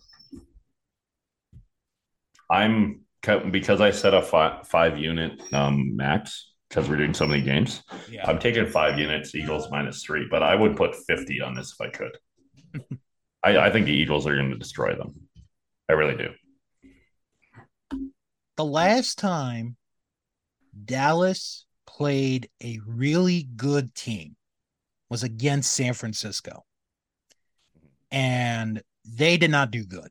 I'm 2.49 3.01
because 3.21 3.81
I 3.81 3.91
set 3.91 4.13
a 4.13 4.21
five, 4.21 4.67
five 4.67 4.97
unit 4.97 5.41
um, 5.53 5.95
max 5.95 6.51
because 6.69 6.89
we're 6.89 6.97
doing 6.97 7.13
so 7.13 7.27
many 7.27 7.41
games. 7.41 7.83
Yeah. 8.09 8.27
I'm 8.27 8.39
taking 8.39 8.65
five 8.65 8.97
units, 8.97 9.35
Eagles 9.35 9.69
minus 9.69 10.03
three, 10.03 10.27
but 10.29 10.41
I 10.41 10.55
would 10.55 10.75
put 10.75 10.95
50 10.95 11.41
on 11.41 11.53
this 11.53 11.73
if 11.73 11.81
I 11.81 11.89
could. 11.89 12.17
I, 13.43 13.57
I 13.57 13.71
think 13.71 13.85
the 13.85 13.93
Eagles 13.93 14.25
are 14.25 14.35
going 14.35 14.51
to 14.51 14.57
destroy 14.57 14.95
them. 14.95 15.15
I 15.89 15.93
really 15.93 16.15
do. 16.15 16.29
The 18.57 18.65
last 18.65 19.17
time 19.17 19.75
Dallas 20.85 21.65
played 21.85 22.49
a 22.63 22.79
really 22.85 23.43
good 23.55 23.93
team 23.93 24.35
was 25.09 25.23
against 25.23 25.73
San 25.73 25.93
Francisco. 25.93 26.63
And 28.11 28.81
they 29.05 29.37
did 29.37 29.51
not 29.51 29.71
do 29.71 29.83
good. 29.83 30.09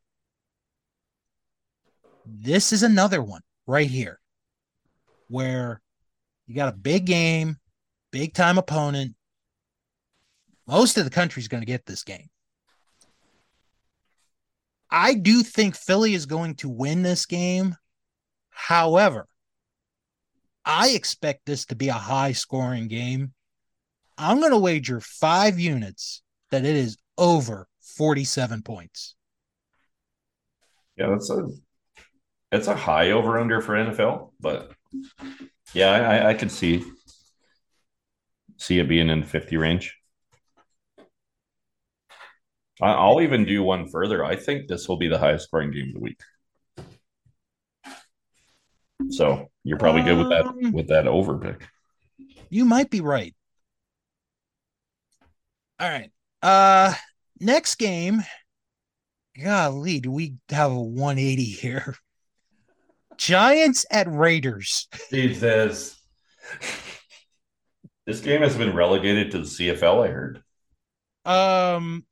This 2.27 2.73
is 2.73 2.83
another 2.83 3.23
one 3.23 3.43
right 3.67 3.89
here 3.89 4.21
where 5.29 5.81
you 6.47 6.55
got 6.55 6.73
a 6.73 6.77
big 6.77 7.07
game, 7.07 7.57
big 8.11 8.35
time 8.35 8.59
opponent. 8.59 9.15
Most 10.67 10.99
of 10.99 11.05
the 11.05 11.11
country's 11.11 11.49
going 11.49 11.63
to 11.63 11.67
get 11.67 11.87
this 11.87 12.05
game. 12.05 12.29
I 14.91 15.15
do 15.15 15.43
think 15.43 15.77
Philly 15.77 16.15
is 16.15 16.27
going 16.27 16.57
to 16.57 16.69
win 16.69 17.03
this 17.03 17.27
game. 17.27 17.77
However, 18.51 19.27
I 20.65 20.91
expect 20.91 21.47
this 21.47 21.65
to 21.67 21.77
be 21.77 21.89
a 21.89 21.95
high 21.95 22.33
scoring 22.33 22.89
game. 22.89 23.33
I'm 24.19 24.41
going 24.41 24.53
to 24.53 24.59
wager 24.59 25.01
five 25.01 25.59
units 25.59 26.23
that 26.51 26.65
it 26.65 26.77
is 26.77 26.97
over 27.17 27.69
47 27.97 28.63
points. 28.63 29.15
Yeah, 30.97 31.11
that's 31.11 31.31
a 31.31 31.49
it's 32.53 32.67
a 32.67 32.75
high 32.75 33.13
over 33.13 33.39
under 33.39 33.61
for 33.61 33.75
NFL, 33.75 34.33
but 34.41 34.73
yeah, 35.73 35.91
I, 35.91 36.31
I 36.31 36.35
could 36.35 36.51
see 36.51 36.85
see 38.57 38.79
it 38.79 38.89
being 38.89 39.09
in 39.09 39.23
50 39.23 39.57
range. 39.57 39.97
I'll 42.83 43.21
even 43.21 43.45
do 43.45 43.63
one 43.63 43.89
further. 43.89 44.25
I 44.25 44.37
think 44.37 44.67
this 44.67 44.89
will 44.89 44.97
be 44.97 45.09
the 45.09 45.19
highest 45.19 45.45
scoring 45.45 45.71
game 45.71 45.89
of 45.89 45.95
the 45.95 46.01
week. 46.01 46.21
So 49.11 49.51
you're 49.65 49.79
probably 49.79 50.03
good 50.03 50.19
with 50.19 50.31
that 50.31 50.47
um, 50.47 50.73
with 50.73 50.89
that 50.89 51.07
over 51.07 51.39
pick. 51.39 51.67
You 52.49 52.65
might 52.65 52.91
be 52.91 53.01
right. 53.01 53.35
All 55.79 55.89
right. 55.89 56.11
Uh 56.43 56.95
next 57.39 57.77
game. 57.77 58.23
Golly, 59.43 60.01
do 60.01 60.11
we 60.11 60.37
have 60.51 60.73
a 60.73 60.81
180 60.81 61.45
here? 61.45 61.97
Giants 63.21 63.85
at 63.91 64.11
Raiders. 64.11 64.89
Jesus. 65.11 66.01
this 68.07 68.21
game 68.21 68.41
has 68.41 68.57
been 68.57 68.75
relegated 68.75 69.31
to 69.33 69.39
the 69.41 69.45
CFL, 69.45 70.09
I 70.09 70.11
heard. 70.11 70.43
Um 71.27 72.07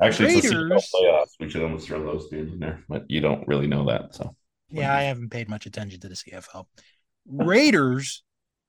Actually, 0.00 0.36
Raiders, 0.36 0.44
it's 0.44 0.90
the 0.90 1.00
CFL 1.00 1.04
playoffs. 1.04 1.30
We 1.38 1.50
should 1.50 1.62
almost 1.62 1.86
throw 1.86 2.02
those 2.02 2.30
games 2.30 2.54
in 2.54 2.60
there, 2.60 2.82
but 2.88 3.04
you 3.10 3.20
don't 3.20 3.46
really 3.46 3.66
know 3.66 3.84
that. 3.88 4.14
So 4.14 4.34
yeah, 4.70 4.94
I 4.94 5.02
haven't 5.02 5.28
paid 5.28 5.50
much 5.50 5.66
attention 5.66 6.00
to 6.00 6.08
the 6.08 6.14
CFL. 6.14 6.64
Raiders 7.26 8.22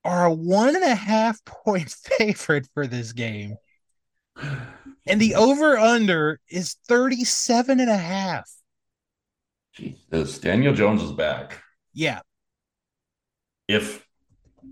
are 0.04 0.26
a 0.26 0.34
one 0.34 0.76
and 0.76 0.84
a 0.84 0.94
half 0.94 1.42
point 1.46 1.90
favorite 2.18 2.68
for 2.74 2.86
this 2.86 3.12
game. 3.12 3.56
And 5.06 5.18
the 5.18 5.34
over 5.34 5.78
under 5.78 6.40
is 6.50 6.76
37 6.88 7.80
and 7.80 7.90
a 7.90 7.96
half. 7.96 8.50
Jesus, 9.72 10.38
Daniel 10.38 10.74
Jones 10.74 11.02
is 11.02 11.12
back. 11.12 11.62
Yeah. 11.92 12.20
If 13.68 14.06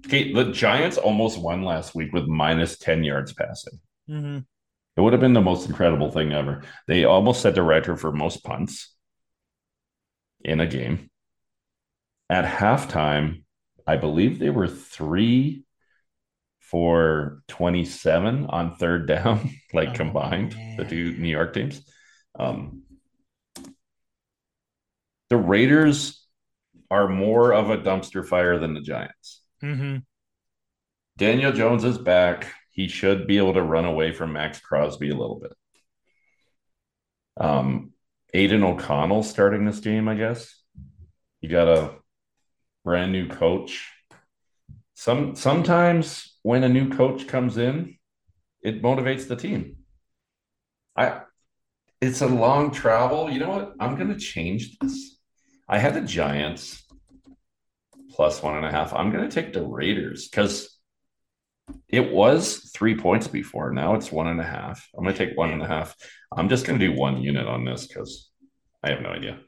okay, 0.06 0.32
the 0.32 0.52
Giants 0.52 0.98
almost 0.98 1.38
won 1.38 1.62
last 1.62 1.94
week 1.94 2.12
with 2.12 2.26
minus 2.26 2.78
10 2.78 3.04
yards 3.04 3.32
passing. 3.32 3.80
Mm-hmm. 4.08 4.38
It 4.96 5.00
would 5.00 5.12
have 5.12 5.20
been 5.20 5.32
the 5.32 5.40
most 5.40 5.68
incredible 5.68 6.10
thing 6.10 6.32
ever. 6.32 6.62
They 6.88 7.04
almost 7.04 7.42
set 7.42 7.54
the 7.54 7.62
record 7.62 8.00
for 8.00 8.10
most 8.10 8.42
punts 8.42 8.94
in 10.44 10.60
a 10.60 10.66
game. 10.66 11.10
At 12.28 12.44
halftime, 12.44 13.44
I 13.86 13.96
believe 13.96 14.38
they 14.38 14.50
were 14.50 14.66
three 14.66 15.64
for 16.60 17.42
27 17.48 18.46
on 18.46 18.76
third 18.76 19.06
down, 19.06 19.50
like 19.72 19.90
oh, 19.90 19.94
combined, 19.94 20.54
man. 20.54 20.76
the 20.76 20.84
two 20.84 21.12
New 21.12 21.28
York 21.28 21.54
teams. 21.54 21.80
Um, 22.38 22.82
the 25.30 25.36
Raiders 25.36 26.26
are 26.90 27.08
more 27.08 27.52
of 27.52 27.70
a 27.70 27.78
dumpster 27.78 28.26
fire 28.26 28.58
than 28.58 28.74
the 28.74 28.80
Giants. 28.80 29.42
Mm-hmm. 29.62 29.98
Daniel 31.16 31.52
Jones 31.52 31.84
is 31.84 31.98
back 31.98 32.52
he 32.78 32.86
should 32.86 33.26
be 33.26 33.38
able 33.38 33.54
to 33.54 33.60
run 33.60 33.84
away 33.84 34.12
from 34.12 34.34
Maxx 34.34 34.60
Crosby 34.60 35.10
a 35.10 35.16
little 35.16 35.40
bit. 35.40 35.52
Um, 37.36 37.90
Aidan 38.32 38.62
O'Connell 38.62 39.24
starting 39.24 39.64
this 39.64 39.80
game, 39.80 40.06
I 40.06 40.14
guess. 40.14 40.62
You 41.40 41.48
got 41.48 41.66
a 41.66 41.96
brand 42.84 43.10
new 43.10 43.26
coach. 43.26 43.90
Some 44.94 45.34
sometimes 45.34 46.38
when 46.42 46.62
a 46.62 46.68
new 46.68 46.88
coach 46.88 47.26
comes 47.26 47.58
in, 47.58 47.96
it 48.62 48.80
motivates 48.80 49.26
the 49.26 49.34
team. 49.34 49.78
I 50.96 51.22
it's 52.00 52.22
a 52.22 52.28
long 52.28 52.70
travel. 52.70 53.28
You 53.28 53.40
know 53.40 53.50
what? 53.50 53.72
I'm 53.80 53.96
gonna 53.96 54.20
change 54.20 54.78
this. 54.78 55.17
I 55.68 55.78
had 55.78 55.94
the 55.94 56.00
Giants 56.00 56.82
plus 58.10 58.42
one 58.42 58.56
and 58.56 58.66
a 58.66 58.70
half. 58.70 58.94
I'm 58.94 59.10
going 59.10 59.28
to 59.28 59.34
take 59.34 59.52
the 59.52 59.64
Raiders 59.64 60.28
because 60.28 60.78
it 61.88 62.10
was 62.10 62.70
three 62.74 62.96
points 62.96 63.28
before. 63.28 63.72
Now 63.72 63.94
it's 63.94 64.10
one 64.10 64.28
and 64.28 64.40
a 64.40 64.44
half. 64.44 64.88
I'm 64.96 65.04
going 65.04 65.14
to 65.14 65.26
take 65.26 65.36
one 65.36 65.50
and 65.50 65.62
a 65.62 65.66
half. 65.66 65.94
I'm 66.34 66.48
just 66.48 66.66
going 66.66 66.78
to 66.78 66.86
do 66.86 66.94
one 66.94 67.20
unit 67.20 67.46
on 67.46 67.64
this 67.64 67.86
because 67.86 68.30
I 68.82 68.90
have 68.90 69.02
no 69.02 69.10
idea. 69.10 69.38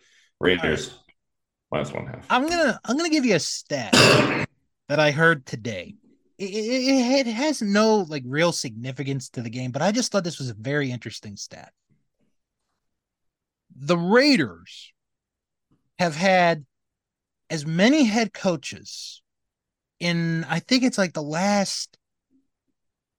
Raiders 0.41 0.89
right. 0.89 0.99
minus 1.73 1.93
one 1.93 2.07
half. 2.07 2.27
I'm 2.31 2.49
gonna 2.49 2.81
I'm 2.85 2.97
gonna 2.97 3.11
give 3.11 3.27
you 3.27 3.35
a 3.35 3.41
stat 3.41 3.93
that 3.93 4.99
I 4.99 5.11
heard 5.11 5.45
today. 5.45 5.97
It, 6.39 6.45
it, 6.45 7.27
it, 7.27 7.31
has 7.31 7.61
no 7.61 7.99
like 8.09 8.23
real 8.27 8.51
significance 8.51 9.29
to 9.31 9.43
the 9.43 9.51
game, 9.51 9.71
but 9.71 9.83
I 9.83 9.93
just 9.93 10.11
thought 10.11 10.25
this 10.25 10.39
was 10.39 10.49
a 10.49 10.55
very 10.55 10.91
interesting 10.91 11.37
stat. 11.37 11.73
The 13.77 13.99
Raiders 13.99 14.95
have 16.01 16.17
had 16.17 16.65
as 17.51 17.67
many 17.67 18.05
head 18.05 18.33
coaches 18.33 19.21
in 19.99 20.45
I 20.45 20.59
think 20.59 20.83
it's 20.83 20.97
like 20.97 21.13
the 21.13 21.23
last 21.23 21.99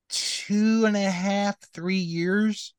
two 0.10 0.86
and 0.88 0.98
a 0.98 1.12
half, 1.12 1.58
three 1.76 2.00
years 2.00 2.74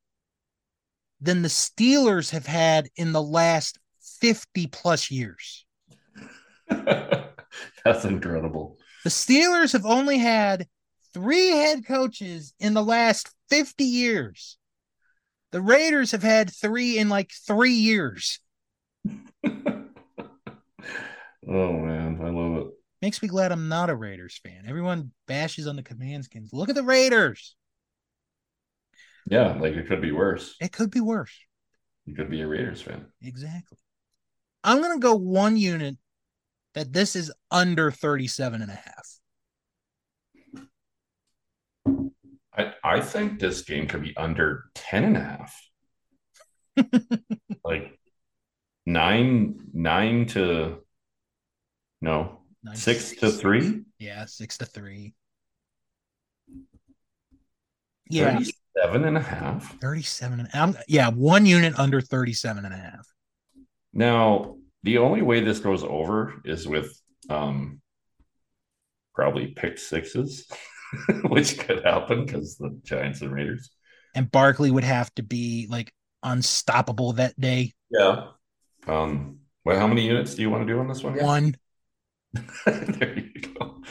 than 1.21 1.43
the 1.43 1.49
Steelers 1.49 2.31
have 2.31 2.47
had 2.47 2.89
in 2.97 3.13
the 3.13 3.23
last 3.23 3.79
50 4.21 4.67
plus 4.67 5.09
years. 5.09 5.65
That's 6.69 8.05
incredible. 8.05 8.79
The 9.05 9.11
Steelers 9.11 9.73
have 9.73 9.87
only 9.87 10.19
had 10.19 10.67
three 11.15 11.51
head 11.51 11.87
coaches 11.87 12.55
in 12.59 12.75
the 12.75 12.83
last 12.83 13.31
50 13.51 13.85
years. 13.85 14.59
The 15.53 15.63
Raiders 15.63 16.11
have 16.11 16.25
had 16.25 16.51
three 16.51 16.99
in 16.99 17.09
like 17.09 17.31
three 17.47 17.75
years. 17.75 18.41
Oh 21.49 21.73
man, 21.73 22.21
I 22.23 22.31
love 22.31 22.67
it. 22.67 22.73
Makes 23.01 23.21
me 23.21 23.29
glad 23.29 23.51
I'm 23.51 23.69
not 23.69 23.91
a 23.91 23.97
Raiders 23.97 24.41
fan. 24.43 24.65
Everyone 24.67 25.11
bashes 25.27 25.67
on 25.67 25.77
the 25.77 25.83
Commandskins. 25.83 26.53
Look 26.53 26.69
at 26.69 26.77
the 26.77 26.85
Raiders. 26.85 27.57
Yeah, 29.29 29.55
like 29.55 29.75
it 29.75 29.89
could 29.89 30.01
be 30.01 30.13
worse. 30.13 30.57
It 30.61 30.73
could 30.73 30.91
be 30.91 31.01
worse. 31.01 31.37
You 32.07 32.15
could 32.15 32.31
be 32.31 32.43
a 32.43 32.47
Raiders 32.47 32.83
fan. 32.83 33.07
Exactly. 33.21 33.79
I'm 34.65 34.81
going 34.81 34.93
to 34.93 35.03
go 35.03 35.15
one 35.15 35.57
unit 35.57 35.97
that 36.75 36.93
this 36.93 37.17
is 37.17 37.33
under 37.51 37.91
37 37.91 38.63
and 38.63 38.71
a 38.71 38.75
half. 38.75 39.19
I, 42.57 42.75
I 42.85 43.01
think 43.01 43.41
this 43.41 43.63
game 43.63 43.87
could 43.87 44.03
be 44.03 44.17
under 44.17 44.65
10 44.75 45.05
and 45.05 45.17
a 45.17 45.21
half. 45.21 45.69
like 47.65 47.99
nine, 48.87 49.59
nine 49.73 50.27
to 50.27 50.79
no. 52.03 52.41
Nine, 52.63 52.77
six, 52.77 53.07
six, 53.07 53.21
to 53.21 53.31
three? 53.31 53.83
Yeah, 53.99 54.27
six 54.27 54.59
to 54.59 54.67
three. 54.67 55.15
Yeah. 58.11 58.35
37 58.35 59.05
and 59.05 59.17
a 59.17 59.23
half. 59.23 59.81
37 59.81 60.41
and 60.41 60.49
um, 60.55 60.77
yeah, 60.87 61.09
one 61.09 61.47
unit 61.47 61.79
under 61.79 62.01
37 62.01 62.65
and 62.65 62.75
a 62.75 62.77
half. 62.77 63.07
Now, 63.93 64.57
the 64.83 64.99
only 64.99 65.23
way 65.23 65.41
this 65.41 65.61
goes 65.61 65.83
over 65.83 66.35
is 66.45 66.69
with 66.69 66.93
um 67.31 67.81
probably 69.15 69.49
pick 69.49 69.79
sixes, 69.79 70.47
which 71.25 71.59
could 71.59 71.85
happen 71.85 72.25
because 72.25 72.57
the 72.57 72.79
Giants 72.85 73.23
and 73.23 73.33
Raiders. 73.33 73.71
And 74.15 74.31
Barkley 74.31 74.71
would 74.71 74.85
have 74.85 75.15
to 75.15 75.23
be 75.23 75.67
like 75.71 75.93
unstoppable 76.23 77.15
that 77.15 77.39
day. 77.41 77.73
Yeah. 77.91 78.29
Um, 78.87 79.39
well, 79.65 79.79
how 79.79 79.87
many 79.87 80.07
units 80.07 80.35
do 80.35 80.43
you 80.43 80.51
want 80.51 80.67
to 80.67 80.73
do 80.73 80.81
on 80.81 80.89
this 80.89 81.03
one? 81.03 81.15
One. 81.17 81.57
there 82.67 83.19
you 83.19 83.41
go. 83.41 83.83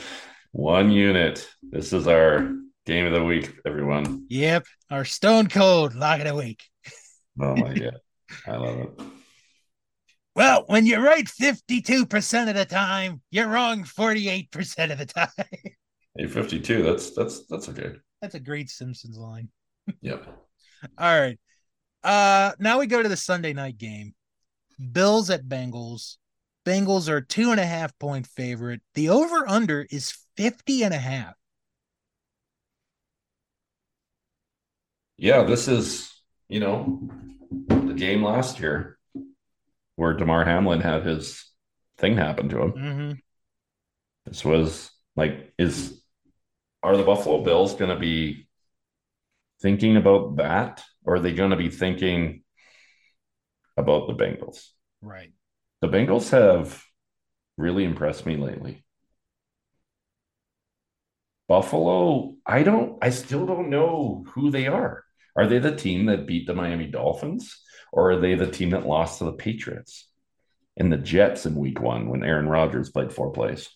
One 0.52 0.90
unit. 0.90 1.48
This 1.62 1.92
is 1.92 2.06
our 2.06 2.52
game 2.86 3.06
of 3.06 3.12
the 3.12 3.24
week, 3.24 3.54
everyone. 3.64 4.26
Yep. 4.28 4.66
Our 4.90 5.04
stone 5.04 5.48
cold 5.48 5.94
lock 5.94 6.20
of 6.20 6.26
the 6.26 6.34
week. 6.34 6.62
oh 7.40 7.56
my 7.56 7.74
god. 7.74 8.00
I 8.46 8.56
love 8.56 8.78
it. 8.78 9.00
Well, 10.34 10.64
when 10.66 10.86
you're 10.86 11.02
right 11.02 11.26
52% 11.26 12.48
of 12.48 12.54
the 12.54 12.64
time, 12.64 13.20
you're 13.30 13.48
wrong 13.48 13.84
48% 13.84 14.90
of 14.90 14.98
the 14.98 15.06
time. 15.06 15.28
Hey, 16.16 16.26
52. 16.26 16.82
That's 16.82 17.14
that's 17.14 17.46
that's 17.46 17.68
okay. 17.70 17.92
That's 18.20 18.34
a 18.34 18.40
great 18.40 18.68
Simpsons 18.68 19.16
line. 19.16 19.48
Yep. 20.00 20.26
All 20.98 21.20
right. 21.20 21.38
Uh 22.04 22.52
now 22.58 22.78
we 22.78 22.86
go 22.86 23.02
to 23.02 23.08
the 23.08 23.16
Sunday 23.16 23.52
night 23.52 23.78
game. 23.78 24.14
Bills 24.92 25.30
at 25.30 25.44
Bengals. 25.44 26.16
Bengals 26.64 27.08
are 27.08 27.20
two 27.20 27.50
and 27.50 27.60
a 27.60 27.66
half 27.66 27.98
point 27.98 28.26
favorite. 28.26 28.80
The 28.94 29.08
over 29.08 29.48
under 29.48 29.86
is 29.90 30.16
50 30.36 30.84
and 30.84 30.94
a 30.94 30.98
half. 30.98 31.34
Yeah, 35.16 35.44
this 35.44 35.68
is, 35.68 36.12
you 36.48 36.60
know, 36.60 37.08
the 37.68 37.94
game 37.94 38.24
last 38.24 38.60
year 38.60 38.98
where 39.96 40.14
Damar 40.14 40.44
Hamlin 40.44 40.80
had 40.80 41.04
his 41.04 41.50
thing 41.98 42.16
happen 42.16 42.48
to 42.48 42.62
him. 42.62 42.72
Mm-hmm. 42.72 43.12
This 44.26 44.44
was 44.44 44.90
like, 45.16 45.52
is 45.58 46.00
are 46.82 46.96
the 46.96 47.04
Buffalo 47.04 47.44
Bills 47.44 47.74
going 47.74 47.90
to 47.90 48.00
be 48.00 48.48
thinking 49.60 49.96
about 49.96 50.36
that, 50.36 50.82
or 51.04 51.14
are 51.14 51.20
they 51.20 51.32
going 51.32 51.50
to 51.50 51.56
be 51.56 51.70
thinking 51.70 52.42
about 53.76 54.08
the 54.08 54.14
Bengals? 54.14 54.66
Right. 55.00 55.32
The 55.82 55.88
Bengals 55.88 56.30
have 56.30 56.80
really 57.56 57.84
impressed 57.84 58.24
me 58.24 58.36
lately. 58.36 58.84
Buffalo, 61.48 62.36
I 62.46 62.62
don't, 62.62 62.96
I 63.02 63.10
still 63.10 63.46
don't 63.46 63.68
know 63.68 64.24
who 64.28 64.52
they 64.52 64.68
are. 64.68 65.02
Are 65.34 65.48
they 65.48 65.58
the 65.58 65.74
team 65.74 66.06
that 66.06 66.26
beat 66.26 66.46
the 66.46 66.54
Miami 66.54 66.86
Dolphins, 66.86 67.60
or 67.92 68.12
are 68.12 68.20
they 68.20 68.36
the 68.36 68.50
team 68.50 68.70
that 68.70 68.86
lost 68.86 69.18
to 69.18 69.24
the 69.24 69.32
Patriots 69.32 70.08
and 70.76 70.92
the 70.92 70.98
Jets 70.98 71.46
in 71.46 71.56
week 71.56 71.80
one 71.80 72.08
when 72.08 72.22
Aaron 72.22 72.48
Rodgers 72.48 72.90
played 72.90 73.12
four 73.12 73.32
plays? 73.32 73.68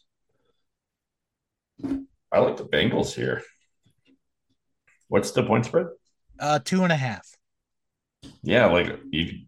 I 1.83 2.39
like 2.39 2.57
the 2.57 2.67
Bengals 2.67 3.15
here. 3.15 3.43
What's 5.09 5.33
the 5.33 5.43
point 5.43 5.67
spread? 5.67 5.87
Uh, 6.39 6.61
two 6.65 6.85
and 6.85 6.93
a 6.93 6.97
half. 6.97 7.27
Yeah, 8.43 8.67
like 8.67 9.01
you, 9.11 9.47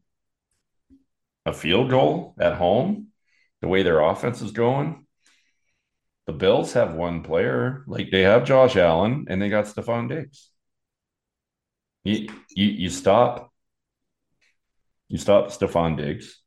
a 1.48 1.52
field 1.52 1.90
goal 1.90 2.34
at 2.38 2.54
home, 2.54 3.08
the 3.62 3.68
way 3.68 3.82
their 3.82 4.00
offense 4.00 4.42
is 4.42 4.52
going. 4.52 5.06
The 6.26 6.32
Bills 6.34 6.74
have 6.74 6.92
one 6.92 7.22
player, 7.22 7.84
like 7.86 8.10
they 8.10 8.22
have 8.22 8.44
Josh 8.44 8.76
Allen 8.76 9.26
and 9.28 9.40
they 9.40 9.48
got 9.48 9.64
Stefon 9.64 10.08
Diggs. 10.08 10.50
You, 12.04 12.28
you, 12.50 12.66
you 12.66 12.90
stop, 12.90 13.50
you 15.08 15.16
stop 15.16 15.48
Stefon 15.48 15.96
Diggs. 15.96 16.40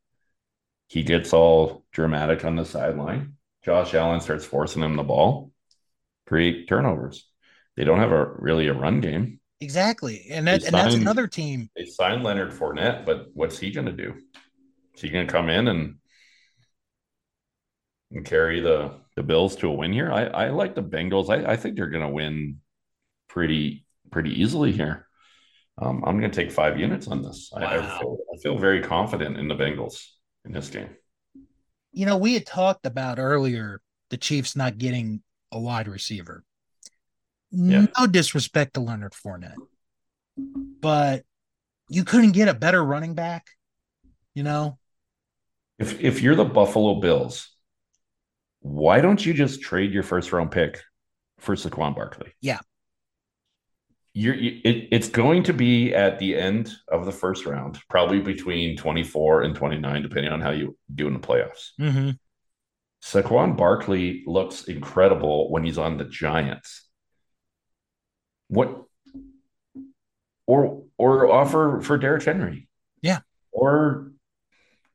He 0.86 1.02
gets 1.02 1.32
all 1.32 1.84
dramatic 1.92 2.44
on 2.44 2.54
the 2.54 2.64
sideline. 2.64 3.34
Josh 3.64 3.94
Allen 3.94 4.20
starts 4.20 4.44
forcing 4.44 4.82
him 4.82 4.94
the 4.94 5.02
ball, 5.02 5.50
create 6.26 6.68
turnovers. 6.68 7.28
They 7.76 7.84
don't 7.84 7.98
have 7.98 8.12
a 8.12 8.24
really 8.24 8.68
a 8.68 8.74
run 8.74 9.00
game. 9.00 9.40
Exactly, 9.60 10.26
and 10.30 10.46
that, 10.46 10.62
signed, 10.62 10.74
and 10.74 10.86
that's 10.86 10.94
another 10.96 11.26
team. 11.26 11.70
They 11.76 11.86
signed 11.86 12.24
Leonard 12.24 12.52
Fournette, 12.52 13.06
but 13.06 13.28
what's 13.32 13.58
he 13.58 13.70
going 13.70 13.86
to 13.86 13.92
do? 13.92 14.14
Is 14.94 15.00
he 15.00 15.08
going 15.08 15.26
to 15.26 15.32
come 15.32 15.48
in 15.48 15.68
and 15.68 15.96
and 18.10 18.24
carry 18.24 18.60
the 18.60 18.94
the 19.16 19.22
Bills 19.22 19.56
to 19.56 19.68
a 19.68 19.72
win 19.72 19.92
here? 19.92 20.10
I, 20.10 20.24
I 20.24 20.50
like 20.50 20.74
the 20.74 20.82
Bengals. 20.82 21.30
I, 21.30 21.52
I 21.52 21.56
think 21.56 21.76
they're 21.76 21.88
going 21.88 22.06
to 22.06 22.08
win 22.08 22.60
pretty 23.28 23.86
pretty 24.10 24.42
easily 24.42 24.72
here. 24.72 25.06
Um, 25.78 26.04
I'm 26.06 26.18
going 26.18 26.30
to 26.30 26.36
take 26.36 26.52
five 26.52 26.78
units 26.78 27.08
on 27.08 27.22
this. 27.22 27.50
Wow. 27.52 27.62
I, 27.62 27.78
I, 27.78 27.98
feel, 27.98 28.18
I 28.34 28.38
feel 28.42 28.58
very 28.58 28.82
confident 28.82 29.38
in 29.38 29.48
the 29.48 29.54
Bengals 29.54 30.04
in 30.44 30.52
this 30.52 30.68
game. 30.68 30.90
You 31.92 32.06
know, 32.06 32.18
we 32.18 32.34
had 32.34 32.46
talked 32.46 32.86
about 32.86 33.18
earlier 33.18 33.80
the 34.10 34.18
Chiefs 34.18 34.54
not 34.54 34.78
getting 34.78 35.22
a 35.50 35.58
wide 35.58 35.88
receiver. 35.88 36.44
Yeah. 37.50 37.86
No 37.98 38.06
disrespect 38.06 38.74
to 38.74 38.80
Leonard 38.80 39.12
Fournette, 39.12 39.56
but 40.80 41.24
you 41.88 42.04
couldn't 42.04 42.32
get 42.32 42.48
a 42.48 42.54
better 42.54 42.82
running 42.82 43.14
back. 43.14 43.46
You 44.34 44.42
know, 44.42 44.78
if 45.82 46.00
if 46.00 46.22
you're 46.22 46.36
the 46.36 46.44
Buffalo 46.44 47.00
Bills, 47.00 47.48
why 48.60 49.00
don't 49.00 49.24
you 49.24 49.34
just 49.34 49.60
trade 49.60 49.92
your 49.92 50.04
first 50.04 50.32
round 50.32 50.52
pick 50.52 50.80
for 51.38 51.56
Saquon 51.56 51.94
Barkley? 51.94 52.32
Yeah. 52.40 52.60
You're, 54.14 54.34
it, 54.34 54.88
it's 54.92 55.08
going 55.08 55.44
to 55.44 55.54
be 55.54 55.94
at 55.94 56.18
the 56.18 56.36
end 56.36 56.70
of 56.86 57.06
the 57.06 57.12
first 57.12 57.46
round, 57.46 57.80
probably 57.88 58.20
between 58.20 58.76
24 58.76 59.42
and 59.42 59.54
29, 59.56 60.02
depending 60.02 60.32
on 60.32 60.40
how 60.40 60.50
you 60.50 60.76
do 60.94 61.06
in 61.06 61.14
the 61.14 61.18
playoffs. 61.18 61.70
Mm-hmm. 61.80 62.10
Saquon 63.02 63.56
Barkley 63.56 64.22
looks 64.26 64.64
incredible 64.64 65.50
when 65.50 65.64
he's 65.64 65.78
on 65.78 65.96
the 65.96 66.04
Giants. 66.04 66.86
What 68.48 68.84
or 70.46 70.84
or 70.98 71.32
offer 71.32 71.80
for 71.80 71.96
Derrick 71.98 72.22
Henry? 72.22 72.68
Yeah. 73.00 73.20
Or 73.50 74.11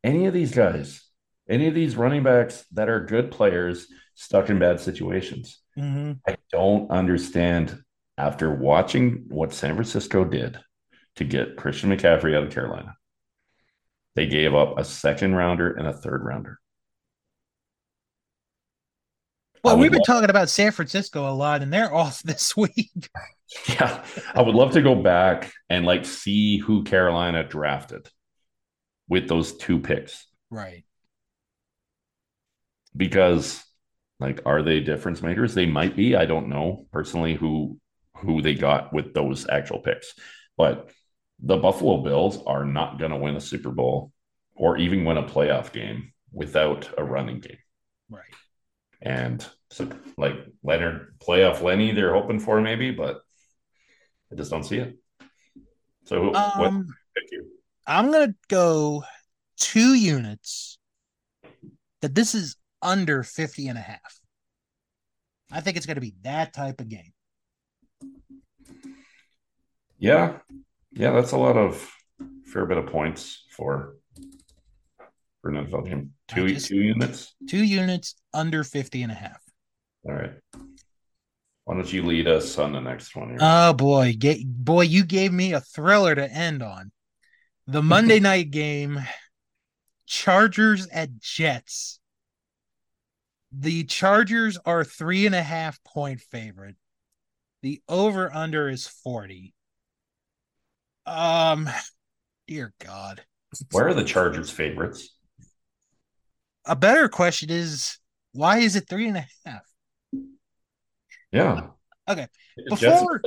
any 0.03 0.25
of 0.25 0.33
these 0.33 0.53
guys. 0.53 1.03
any 1.49 1.67
of 1.67 1.73
these 1.73 1.95
running 1.95 2.23
backs 2.23 2.65
that 2.73 2.89
are 2.89 3.05
good 3.05 3.31
players 3.31 3.87
stuck 4.15 4.49
in 4.49 4.59
bad 4.59 4.79
situations. 4.79 5.59
Mm-hmm. 5.77 6.13
I 6.27 6.35
don't 6.51 6.89
understand 6.91 7.81
after 8.17 8.51
watching 8.53 9.25
what 9.29 9.53
San 9.53 9.75
Francisco 9.75 10.25
did 10.25 10.59
to 11.17 11.23
get 11.23 11.55
Christian 11.55 11.89
McCaffrey 11.89 12.35
out 12.35 12.43
of 12.43 12.51
Carolina. 12.51 12.95
They 14.15 14.25
gave 14.25 14.53
up 14.55 14.77
a 14.77 14.83
second 14.83 15.35
rounder 15.35 15.71
and 15.71 15.87
a 15.87 15.93
third 15.93 16.23
rounder. 16.23 16.59
Well, 19.63 19.77
we've 19.77 19.91
been 19.91 19.99
love- 19.99 20.07
talking 20.07 20.29
about 20.29 20.49
San 20.49 20.71
Francisco 20.71 21.29
a 21.29 21.33
lot, 21.33 21.61
and 21.61 21.71
they're 21.73 21.93
off 22.03 22.21
this 22.23 22.55
week. 22.55 23.09
yeah, 23.69 24.03
I 24.33 24.41
would 24.41 24.55
love 24.55 24.71
to 24.73 24.81
go 24.81 24.95
back 24.95 25.51
and 25.69 25.85
like 25.85 26.05
see 26.05 26.57
who 26.57 26.83
Carolina 26.83 27.43
drafted 27.43 28.09
with 29.07 29.27
those 29.27 29.55
two 29.57 29.79
picks. 29.79 30.25
Right. 30.49 30.83
Because 32.95 33.63
like 34.19 34.41
are 34.45 34.63
they 34.63 34.79
difference 34.79 35.21
makers? 35.21 35.53
They 35.53 35.65
might 35.65 35.95
be. 35.95 36.15
I 36.15 36.25
don't 36.25 36.49
know 36.49 36.87
personally 36.91 37.35
who 37.35 37.79
who 38.15 38.41
they 38.41 38.55
got 38.55 38.93
with 38.93 39.13
those 39.13 39.47
actual 39.47 39.79
picks. 39.79 40.13
But 40.57 40.89
the 41.39 41.57
Buffalo 41.57 42.01
Bills 42.01 42.39
are 42.45 42.65
not 42.65 42.97
going 42.97 43.11
to 43.11 43.17
win 43.17 43.35
a 43.35 43.41
Super 43.41 43.69
Bowl 43.69 44.11
or 44.55 44.77
even 44.77 45.05
win 45.05 45.17
a 45.17 45.23
playoff 45.23 45.71
game 45.71 46.13
without 46.31 46.89
a 46.97 47.03
running 47.03 47.39
game. 47.39 47.57
Right. 48.09 48.33
And 49.01 49.45
so, 49.69 49.89
like 50.17 50.33
Leonard, 50.63 51.15
playoff 51.19 51.61
Lenny, 51.61 51.91
they're 51.91 52.13
hoping 52.13 52.39
for 52.39 52.59
maybe, 52.59 52.91
but 52.91 53.21
I 54.31 54.35
just 54.35 54.49
don't 54.49 54.63
see 54.63 54.77
it. 54.77 54.97
So, 56.05 56.33
um, 56.33 56.59
what 56.59 56.71
pick 57.15 57.31
you? 57.31 57.51
I'm 57.87 58.11
going 58.11 58.27
to 58.27 58.35
go 58.49 59.03
two 59.57 59.93
units 59.95 60.77
that 62.01 62.13
this 62.13 62.35
is 62.35 62.57
under 62.81 63.23
50 63.23 63.69
and 63.69 63.77
a 63.77 63.81
half. 63.81 64.19
I 65.51 65.61
think 65.61 65.77
it's 65.77 65.85
going 65.85 65.95
to 65.95 66.01
be 66.01 66.15
that 66.23 66.53
type 66.53 66.81
of 66.81 66.89
game. 66.89 67.13
Yeah. 69.97 70.39
Yeah, 70.91 71.11
that's 71.11 71.31
a 71.31 71.37
lot 71.37 71.55
of 71.55 71.89
fair 72.45 72.65
bit 72.65 72.77
of 72.77 72.87
points 72.87 73.45
for 73.51 73.95
for 75.41 75.51
an 75.51 75.65
NFL 75.65 75.85
game. 75.85 76.13
Two 76.27 76.49
just, 76.49 76.67
two 76.67 76.81
units? 76.81 77.35
Two 77.47 77.63
units 77.63 78.15
under 78.33 78.63
50 78.63 79.03
and 79.03 79.11
a 79.11 79.15
half. 79.15 79.41
All 80.03 80.13
right. 80.13 80.33
Why 81.63 81.75
don't 81.75 81.91
you 81.91 82.03
lead 82.03 82.27
us 82.27 82.57
on 82.57 82.73
the 82.73 82.79
next 82.79 83.15
one? 83.15 83.29
Here? 83.29 83.37
Oh 83.41 83.73
boy, 83.73 84.15
Get, 84.17 84.45
boy, 84.45 84.83
you 84.83 85.05
gave 85.05 85.31
me 85.31 85.53
a 85.53 85.61
thriller 85.61 86.15
to 86.15 86.29
end 86.31 86.63
on. 86.63 86.91
The 87.69 87.83
Monday 87.83 88.21
night 88.21 88.49
game, 88.51 88.99
Chargers 90.05 90.87
at 90.87 91.19
Jets. 91.19 91.99
The 93.51 93.83
Chargers 93.83 94.57
are 94.65 94.85
three 94.85 95.25
and 95.25 95.35
a 95.35 95.43
half 95.43 95.83
point 95.83 96.21
favorite. 96.21 96.77
The 97.63 97.81
over 97.89 98.33
under 98.33 98.69
is 98.69 98.87
40. 98.87 99.53
Um, 101.05 101.69
dear 102.47 102.73
God. 102.79 103.25
Where 103.71 103.89
are 103.89 103.93
the 103.93 104.05
Chargers 104.05 104.49
favorites? 104.49 105.13
A 106.65 106.75
better 106.75 107.09
question 107.09 107.49
is 107.49 107.97
why 108.31 108.59
is 108.59 108.77
it 108.77 108.87
three 108.87 109.09
and 109.09 109.17
a 109.17 109.25
half? 109.45 109.61
Yeah. 111.33 111.67
Okay. 112.07 112.27
Before 112.69 113.21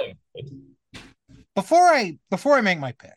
before 1.55 1.89
I 1.89 2.19
before 2.31 2.57
I 2.57 2.61
make 2.63 2.79
my 2.79 2.93
pick, 2.93 3.15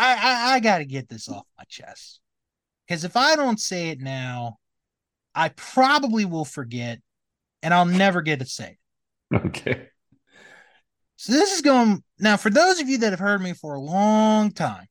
I 0.00 0.14
I, 0.14 0.54
I 0.54 0.60
got 0.60 0.78
to 0.78 0.84
get 0.84 1.08
this 1.08 1.28
off 1.28 1.46
my 1.58 1.64
chest 1.68 2.20
because 2.86 3.04
if 3.04 3.16
I 3.16 3.36
don't 3.36 3.60
say 3.60 3.90
it 3.90 4.00
now, 4.00 4.58
I 5.34 5.50
probably 5.50 6.24
will 6.24 6.44
forget, 6.44 7.00
and 7.62 7.72
I'll 7.74 7.84
never 7.84 8.22
get 8.22 8.40
to 8.40 8.46
say 8.46 8.70
it. 8.70 8.76
Okay. 9.46 9.86
So 11.16 11.32
this 11.32 11.52
is 11.52 11.60
going 11.60 12.02
now 12.18 12.38
for 12.38 12.48
those 12.48 12.80
of 12.80 12.88
you 12.88 12.98
that 12.98 13.10
have 13.10 13.20
heard 13.20 13.42
me 13.42 13.52
for 13.52 13.74
a 13.74 13.80
long 13.80 14.50
time. 14.52 14.86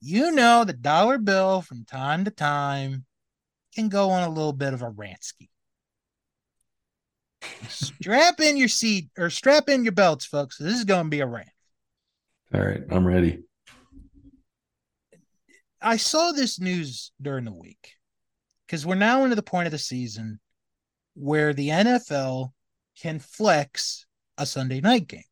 You 0.00 0.30
know 0.30 0.64
the 0.64 0.74
dollar 0.74 1.16
bill 1.16 1.62
from 1.62 1.84
time 1.84 2.24
to 2.26 2.30
time 2.30 3.06
can 3.74 3.88
go 3.88 4.10
on 4.10 4.24
a 4.24 4.28
little 4.28 4.52
bit 4.52 4.74
of 4.74 4.82
a 4.82 4.90
rantsky. 4.90 5.48
strap 7.68 8.40
in 8.40 8.56
your 8.56 8.68
seat 8.68 9.08
or 9.18 9.30
strap 9.30 9.68
in 9.68 9.84
your 9.84 9.92
belts, 9.92 10.26
folks. 10.26 10.58
This 10.58 10.74
is 10.74 10.84
going 10.84 11.04
to 11.04 11.10
be 11.10 11.20
a 11.20 11.26
rant. 11.26 11.48
All 12.54 12.60
right, 12.60 12.82
I'm 12.90 13.06
ready. 13.06 13.42
I 15.82 15.96
saw 15.96 16.32
this 16.32 16.60
news 16.60 17.12
during 17.20 17.44
the 17.44 17.52
week 17.52 17.92
because 18.66 18.86
we're 18.86 18.94
now 18.94 19.24
into 19.24 19.36
the 19.36 19.42
point 19.42 19.66
of 19.66 19.72
the 19.72 19.78
season 19.78 20.40
where 21.14 21.52
the 21.52 21.68
NFL 21.68 22.52
can 23.00 23.18
flex 23.18 24.06
a 24.38 24.46
Sunday 24.46 24.80
night 24.80 25.08
game. 25.08 25.22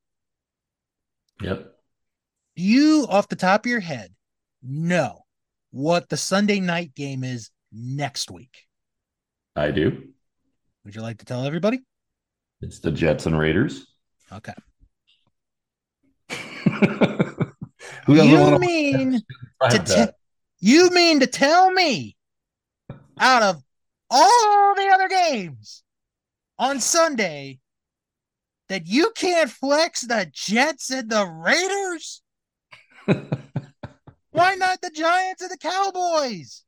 Yep. 1.43 1.75
Do 2.57 2.63
you, 2.63 3.07
off 3.09 3.29
the 3.29 3.37
top 3.37 3.65
of 3.65 3.71
your 3.71 3.81
head, 3.81 4.13
know 4.63 5.25
what 5.71 6.09
the 6.09 6.17
Sunday 6.17 6.61
night 6.61 6.95
game 6.95 7.25
is 7.25 7.51
next 7.73 8.31
week? 8.31 8.67
I 9.57 9.71
do. 9.71 10.09
Would 10.85 10.95
you 10.95 11.03
like 11.03 11.19
to 11.19 11.25
tell 11.25 11.45
everybody? 11.45 11.81
It's 12.61 12.81
the 12.81 12.91
Jets 12.91 13.27
and 13.27 13.39
Raiders. 13.39 13.87
Okay. 14.33 14.53
Who 18.07 18.15
doesn't 18.17 18.31
you 18.31 18.59
mean 18.59 19.23
to 19.71 19.79
te- 19.79 20.13
you 20.61 20.91
mean 20.91 21.21
to 21.21 21.27
tell 21.27 21.71
me 21.71 22.17
out 23.19 23.43
of 23.43 23.63
all 24.11 24.75
the 24.75 24.89
other 24.89 25.09
games 25.09 25.83
on 26.59 26.81
Sunday 26.81 27.61
that 28.69 28.87
you 28.87 29.13
can't 29.17 29.51
flex 29.51 30.03
the 30.03 30.31
Jets 30.33 30.91
and 30.91 31.11
the 31.11 31.27
Raiders? 31.27 32.23
Why 34.31 34.55
not 34.55 34.81
the 34.81 34.91
Giants 34.91 35.43
and 35.43 35.51
the 35.51 35.59
Cowboys? 35.59 36.65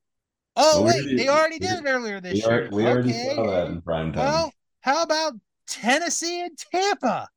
Oh, 0.56 0.82
well, 0.82 0.94
wait, 0.94 1.16
they 1.16 1.28
already 1.28 1.58
did 1.58 1.78
it 1.78 1.88
earlier 1.88 2.20
this 2.20 2.44
we 2.46 2.52
year. 2.52 2.68
we 2.70 2.82
okay. 2.82 2.90
already 2.90 3.12
saw 3.12 3.50
that 3.50 3.66
in 3.68 3.80
prime 3.80 4.12
time. 4.12 4.24
Well, 4.24 4.52
how 4.80 5.02
about 5.02 5.34
Tennessee 5.66 6.42
and 6.42 6.58
Tampa? 6.58 7.28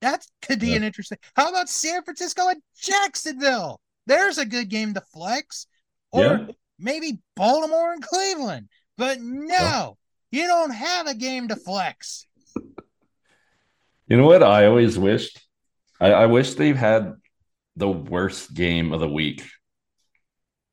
That 0.00 0.26
could 0.42 0.60
be 0.60 0.68
yeah. 0.68 0.76
an 0.76 0.84
interesting. 0.84 1.18
How 1.34 1.48
about 1.48 1.68
San 1.68 2.02
Francisco 2.02 2.48
and 2.48 2.62
Jacksonville? 2.80 3.80
There's 4.06 4.38
a 4.38 4.44
good 4.44 4.68
game 4.68 4.94
to 4.94 5.00
flex. 5.00 5.66
Or 6.14 6.22
yeah. 6.22 6.46
maybe 6.78 7.18
Baltimore 7.34 7.92
and 7.92 8.02
Cleveland. 8.02 8.68
But 8.96 9.20
no, 9.20 9.98
you 10.30 10.46
don't 10.46 10.70
have 10.70 11.08
a 11.08 11.14
game 11.14 11.48
to 11.48 11.56
flex. 11.56 12.26
You 14.06 14.16
know 14.16 14.26
what? 14.26 14.42
I 14.42 14.66
always 14.66 14.96
wished. 14.96 15.40
I, 16.00 16.12
I 16.12 16.26
wish 16.26 16.54
they've 16.54 16.76
had 16.76 17.14
the 17.74 17.88
worst 17.88 18.54
game 18.54 18.92
of 18.92 19.00
the 19.00 19.08
week 19.08 19.44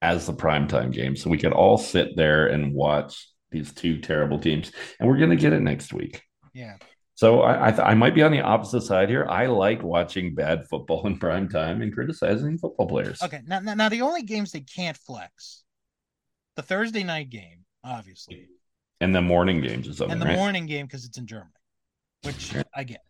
as 0.01 0.27
the 0.27 0.33
primetime 0.33 0.91
game, 0.91 1.15
so 1.15 1.29
we 1.29 1.37
could 1.39 1.53
all 1.53 1.79
sit 1.79 2.15
there 2.15 2.47
and 2.47 2.73
watch 2.75 3.27
these 3.49 3.73
two 3.73 3.99
terrible 3.99 4.37
teams. 4.37 4.71
And 4.99 5.09
we're 5.09 5.17
gonna 5.17 5.35
get 5.35 5.53
it 5.53 5.61
next 5.61 5.91
week. 5.91 6.21
Yeah. 6.53 6.75
So 7.21 7.41
I 7.41 7.67
I, 7.67 7.69
th- 7.69 7.83
I, 7.85 7.93
might 7.93 8.15
be 8.15 8.23
on 8.23 8.31
the 8.31 8.41
opposite 8.41 8.81
side 8.81 9.07
here. 9.07 9.27
I 9.29 9.45
like 9.45 9.83
watching 9.83 10.33
bad 10.33 10.67
football 10.67 11.05
in 11.05 11.19
prime 11.19 11.47
time 11.47 11.83
and 11.83 11.93
criticizing 11.93 12.57
football 12.57 12.87
players. 12.87 13.21
Okay, 13.21 13.41
now, 13.45 13.59
now, 13.59 13.75
now 13.75 13.89
the 13.89 14.01
only 14.01 14.23
games 14.23 14.51
they 14.51 14.61
can't 14.61 14.97
flex, 14.97 15.63
the 16.55 16.63
Thursday 16.63 17.03
night 17.03 17.29
game, 17.29 17.63
obviously, 17.83 18.47
and 19.01 19.13
the 19.13 19.21
morning 19.21 19.61
games 19.61 19.87
or 19.87 19.93
something, 19.93 20.13
and 20.13 20.21
the 20.23 20.25
right? 20.25 20.35
morning 20.35 20.65
game 20.65 20.87
because 20.87 21.05
it's 21.05 21.19
in 21.19 21.27
Germany, 21.27 21.51
which 22.23 22.55
I 22.73 22.85
get. 22.85 23.03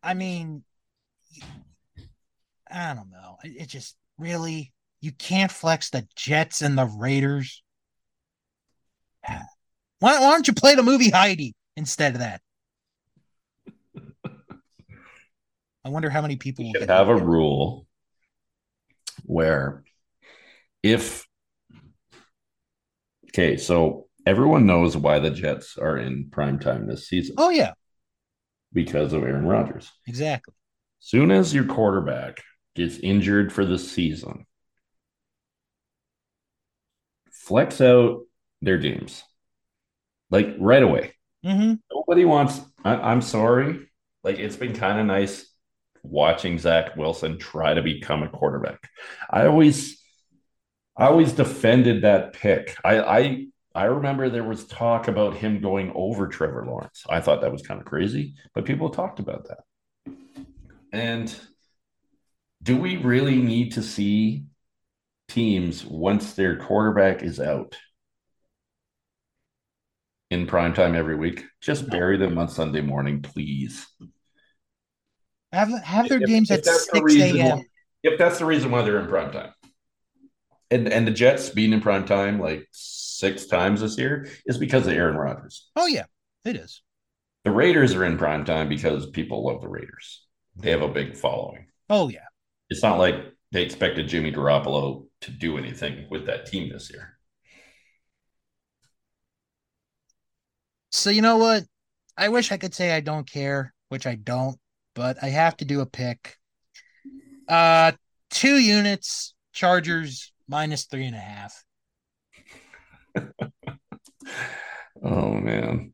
I 0.00 0.14
mean, 0.14 0.62
I 2.70 2.94
don't 2.94 3.10
know. 3.10 3.38
It, 3.42 3.62
it 3.62 3.68
just 3.68 3.96
really 4.16 4.72
you 5.00 5.10
can't 5.10 5.50
flex 5.50 5.90
the 5.90 6.06
Jets 6.14 6.62
and 6.62 6.78
the 6.78 6.86
Raiders. 6.86 7.64
Why, 9.98 10.18
why 10.18 10.30
don't 10.30 10.46
you 10.48 10.54
play 10.54 10.76
the 10.76 10.82
movie 10.82 11.10
Heidi 11.10 11.54
instead 11.76 12.14
of 12.14 12.20
that? 12.20 12.40
I 15.84 15.88
wonder 15.88 16.10
how 16.10 16.20
many 16.20 16.36
people 16.36 16.70
we 16.72 16.86
have 16.86 17.08
a 17.08 17.16
rule 17.16 17.86
where 19.24 19.82
if 20.82 21.26
okay, 23.28 23.56
so 23.56 24.08
everyone 24.26 24.66
knows 24.66 24.96
why 24.96 25.18
the 25.18 25.30
Jets 25.30 25.78
are 25.78 25.96
in 25.96 26.28
prime 26.30 26.58
time 26.58 26.86
this 26.86 27.08
season. 27.08 27.36
Oh 27.38 27.50
yeah, 27.50 27.72
because 28.72 29.12
of 29.12 29.22
Aaron 29.22 29.46
Rodgers. 29.46 29.90
Exactly. 30.06 30.54
Soon 30.98 31.30
as 31.30 31.54
your 31.54 31.64
quarterback 31.64 32.42
gets 32.74 32.98
injured 32.98 33.52
for 33.52 33.64
the 33.64 33.78
season, 33.78 34.44
flex 37.32 37.80
out 37.80 38.20
their 38.60 38.78
games 38.78 39.22
like 40.30 40.54
right 40.58 40.82
away. 40.82 41.14
Mm-hmm. 41.44 41.74
Nobody 41.92 42.24
wants. 42.24 42.60
I, 42.84 43.12
am 43.12 43.22
sorry. 43.22 43.90
Like 44.22 44.38
it's 44.38 44.56
been 44.56 44.74
kind 44.74 45.00
of 45.00 45.06
nice 45.06 45.46
watching 46.02 46.58
Zach 46.58 46.96
Wilson 46.96 47.38
try 47.38 47.74
to 47.74 47.82
become 47.82 48.22
a 48.22 48.28
quarterback. 48.28 48.88
I 49.30 49.46
always, 49.46 50.02
I 50.96 51.06
always 51.06 51.32
defended 51.32 52.02
that 52.02 52.34
pick. 52.34 52.76
I, 52.84 53.00
I 53.00 53.46
I 53.74 53.84
remember 53.84 54.28
there 54.28 54.44
was 54.44 54.66
talk 54.66 55.06
about 55.06 55.36
him 55.36 55.60
going 55.60 55.92
over 55.94 56.26
Trevor 56.26 56.66
Lawrence. 56.66 57.04
I 57.08 57.20
thought 57.20 57.40
that 57.42 57.52
was 57.52 57.62
kind 57.62 57.80
of 57.80 57.86
crazy, 57.86 58.34
but 58.52 58.64
people 58.64 58.90
talked 58.90 59.20
about 59.20 59.48
that. 59.48 60.14
And 60.92 61.34
do 62.62 62.76
we 62.76 62.96
really 62.96 63.36
need 63.36 63.72
to 63.72 63.82
see 63.82 64.44
teams 65.28 65.84
once 65.84 66.34
their 66.34 66.56
quarterback 66.56 67.22
is 67.22 67.38
out 67.38 67.76
in 70.30 70.46
prime 70.46 70.74
time 70.74 70.94
every 70.94 71.16
week? 71.16 71.44
Just 71.60 71.88
bury 71.88 72.16
them 72.16 72.38
on 72.38 72.48
Sunday 72.48 72.80
morning, 72.80 73.22
please. 73.22 73.86
Have 75.52 75.70
have 75.82 76.08
their 76.08 76.22
if, 76.22 76.28
games 76.28 76.50
if 76.50 76.58
at 76.58 76.64
six 76.64 77.16
a.m. 77.16 77.62
If 78.02 78.18
that's 78.18 78.38
the 78.38 78.46
reason 78.46 78.70
why 78.70 78.82
they're 78.82 79.00
in 79.00 79.08
prime 79.08 79.32
time, 79.32 79.52
and 80.70 80.88
and 80.88 81.06
the 81.06 81.12
Jets 81.12 81.50
being 81.50 81.72
in 81.72 81.80
prime 81.80 82.06
time 82.06 82.40
like 82.40 82.66
six 82.72 83.46
times 83.46 83.80
this 83.80 83.98
year 83.98 84.28
is 84.46 84.58
because 84.58 84.86
of 84.86 84.94
Aaron 84.94 85.16
Rodgers. 85.16 85.68
Oh 85.76 85.86
yeah, 85.86 86.04
it 86.44 86.56
is. 86.56 86.82
The 87.44 87.50
Raiders 87.50 87.94
are 87.94 88.04
in 88.04 88.18
prime 88.18 88.44
time 88.44 88.68
because 88.68 89.08
people 89.10 89.46
love 89.46 89.60
the 89.60 89.68
Raiders. 89.68 90.26
They 90.56 90.70
have 90.70 90.82
a 90.82 90.88
big 90.88 91.16
following. 91.16 91.66
Oh 91.88 92.08
yeah. 92.08 92.26
It's 92.68 92.82
not 92.82 92.98
like 92.98 93.16
they 93.50 93.62
expected 93.62 94.08
Jimmy 94.08 94.30
Garoppolo 94.30 95.06
to 95.22 95.30
do 95.30 95.58
anything 95.58 96.06
with 96.10 96.26
that 96.26 96.46
team 96.46 96.70
this 96.70 96.90
year. 96.90 97.18
So 100.90 101.10
you 101.10 101.22
know 101.22 101.36
what? 101.36 101.64
I 102.16 102.28
wish 102.28 102.52
I 102.52 102.56
could 102.56 102.74
say 102.74 102.92
I 102.92 103.00
don't 103.00 103.28
care, 103.30 103.72
which 103.88 104.06
I 104.06 104.16
don't, 104.16 104.58
but 104.94 105.16
I 105.22 105.28
have 105.28 105.56
to 105.58 105.64
do 105.64 105.80
a 105.80 105.86
pick. 105.86 106.36
Uh 107.48 107.92
two 108.30 108.58
units, 108.58 109.34
Chargers 109.52 110.32
minus 110.48 110.84
three 110.86 111.06
and 111.06 111.16
a 111.16 111.18
half. 111.18 111.64
oh 115.02 115.32
man. 115.32 115.92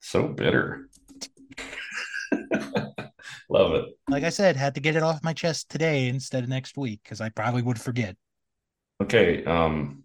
So 0.00 0.28
bitter. 0.28 0.88
Love 3.48 3.74
it. 3.74 3.84
Like 4.08 4.24
I 4.24 4.30
said, 4.30 4.56
had 4.56 4.74
to 4.76 4.80
get 4.80 4.96
it 4.96 5.02
off 5.02 5.22
my 5.22 5.32
chest 5.32 5.68
today 5.68 6.08
instead 6.08 6.44
of 6.44 6.48
next 6.48 6.76
week 6.76 7.00
because 7.02 7.20
I 7.20 7.28
probably 7.28 7.62
would 7.62 7.80
forget. 7.80 8.16
Okay. 9.02 9.44
Um 9.44 10.04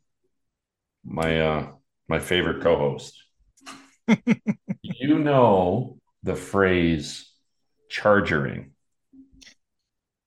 my 1.04 1.40
uh 1.40 1.68
my 2.08 2.20
favorite 2.20 2.62
co-host. 2.62 3.24
you 4.82 5.20
know 5.20 5.98
the 6.24 6.36
phrase 6.36 7.32
chargering. 7.90 8.72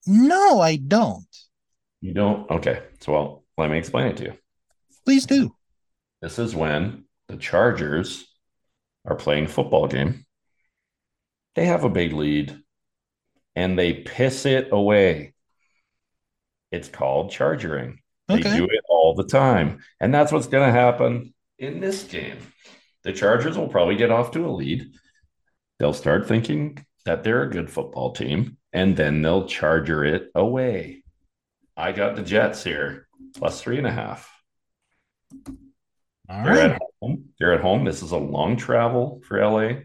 No, 0.07 0.59
I 0.61 0.75
don't. 0.75 1.25
You 2.01 2.13
don't? 2.13 2.49
Okay. 2.49 2.83
So 2.99 3.11
well, 3.11 3.43
let 3.57 3.69
me 3.71 3.77
explain 3.77 4.07
it 4.07 4.17
to 4.17 4.23
you. 4.25 4.33
Please 5.05 5.25
do. 5.25 5.55
This 6.21 6.39
is 6.39 6.55
when 6.55 7.05
the 7.27 7.37
Chargers 7.37 8.25
are 9.05 9.15
playing 9.15 9.47
football 9.47 9.87
game. 9.87 10.25
They 11.55 11.65
have 11.65 11.83
a 11.83 11.89
big 11.89 12.13
lead 12.13 12.59
and 13.55 13.77
they 13.77 13.93
piss 13.93 14.45
it 14.45 14.69
away. 14.71 15.33
It's 16.71 16.89
called 16.89 17.31
chargering. 17.31 17.99
Okay. 18.29 18.41
They 18.41 18.57
do 18.57 18.65
it 18.65 18.83
all 18.89 19.13
the 19.13 19.23
time. 19.23 19.79
And 19.99 20.13
that's 20.13 20.31
what's 20.31 20.47
going 20.47 20.65
to 20.65 20.79
happen 20.79 21.34
in 21.57 21.79
this 21.79 22.03
game. 22.03 22.37
The 23.03 23.13
Chargers 23.13 23.57
will 23.57 23.67
probably 23.67 23.95
get 23.95 24.11
off 24.11 24.31
to 24.31 24.45
a 24.45 24.51
lead. 24.51 24.91
They'll 25.79 25.93
start 25.93 26.27
thinking 26.27 26.85
that 27.05 27.23
they're 27.23 27.43
a 27.43 27.49
good 27.49 27.69
football 27.69 28.13
team, 28.13 28.57
and 28.73 28.95
then 28.97 29.21
they'll 29.21 29.47
charger 29.47 30.03
it 30.03 30.31
away. 30.33 31.03
I 31.77 31.91
got 31.91 32.15
the 32.15 32.23
Jets 32.23 32.63
here, 32.63 33.07
plus 33.37 33.61
three 33.61 33.77
and 33.77 33.87
a 33.87 33.91
half. 33.91 34.31
All 36.27 36.43
they're 36.43 36.53
right. 36.53 36.71
at 36.71 36.81
home. 37.01 37.25
They're 37.39 37.53
at 37.53 37.61
home. 37.61 37.85
This 37.85 38.01
is 38.01 38.11
a 38.11 38.17
long 38.17 38.55
travel 38.57 39.21
for 39.27 39.39
LA. 39.39 39.81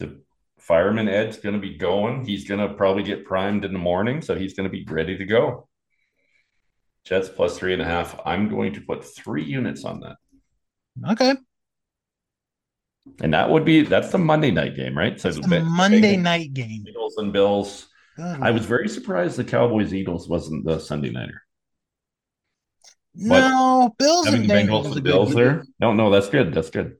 The 0.00 0.22
fireman 0.58 1.08
Ed's 1.08 1.36
going 1.36 1.54
to 1.54 1.60
be 1.60 1.76
going. 1.76 2.24
He's 2.24 2.48
going 2.48 2.66
to 2.66 2.74
probably 2.74 3.02
get 3.04 3.24
primed 3.24 3.64
in 3.64 3.72
the 3.72 3.78
morning, 3.78 4.22
so 4.22 4.34
he's 4.34 4.54
going 4.54 4.68
to 4.68 4.72
be 4.76 4.84
ready 4.88 5.16
to 5.18 5.24
go. 5.24 5.68
Jets 7.04 7.28
plus 7.28 7.58
three 7.58 7.72
and 7.72 7.82
a 7.82 7.84
half. 7.84 8.18
I'm 8.24 8.48
going 8.48 8.74
to 8.74 8.80
put 8.80 9.04
three 9.04 9.44
units 9.44 9.84
on 9.84 10.00
that. 10.00 10.16
Okay. 11.12 11.34
And 13.20 13.34
that 13.34 13.50
would 13.50 13.64
be 13.64 13.82
that's 13.82 14.10
the 14.10 14.18
Monday 14.18 14.50
night 14.50 14.76
game, 14.76 14.96
right? 14.96 15.20
So 15.20 15.30
the 15.30 15.60
Monday 15.60 16.16
night 16.16 16.52
game. 16.54 16.84
Eagles 16.86 17.16
and 17.16 17.32
Bills. 17.32 17.88
I 18.18 18.50
was 18.50 18.66
very 18.66 18.88
surprised 18.88 19.36
the 19.36 19.44
Cowboys 19.44 19.92
Eagles 19.92 20.28
wasn't 20.28 20.64
the 20.64 20.78
Sunday 20.78 21.10
nighter. 21.10 21.42
No, 23.14 23.94
Bills 23.98 24.26
and 24.26 24.48
Bengals 24.48 24.92
and 24.92 25.02
Bills 25.02 25.34
there. 25.34 25.64
No, 25.80 25.92
no, 25.92 26.10
that's 26.10 26.28
good. 26.28 26.54
That's 26.54 26.70
good. 26.70 26.96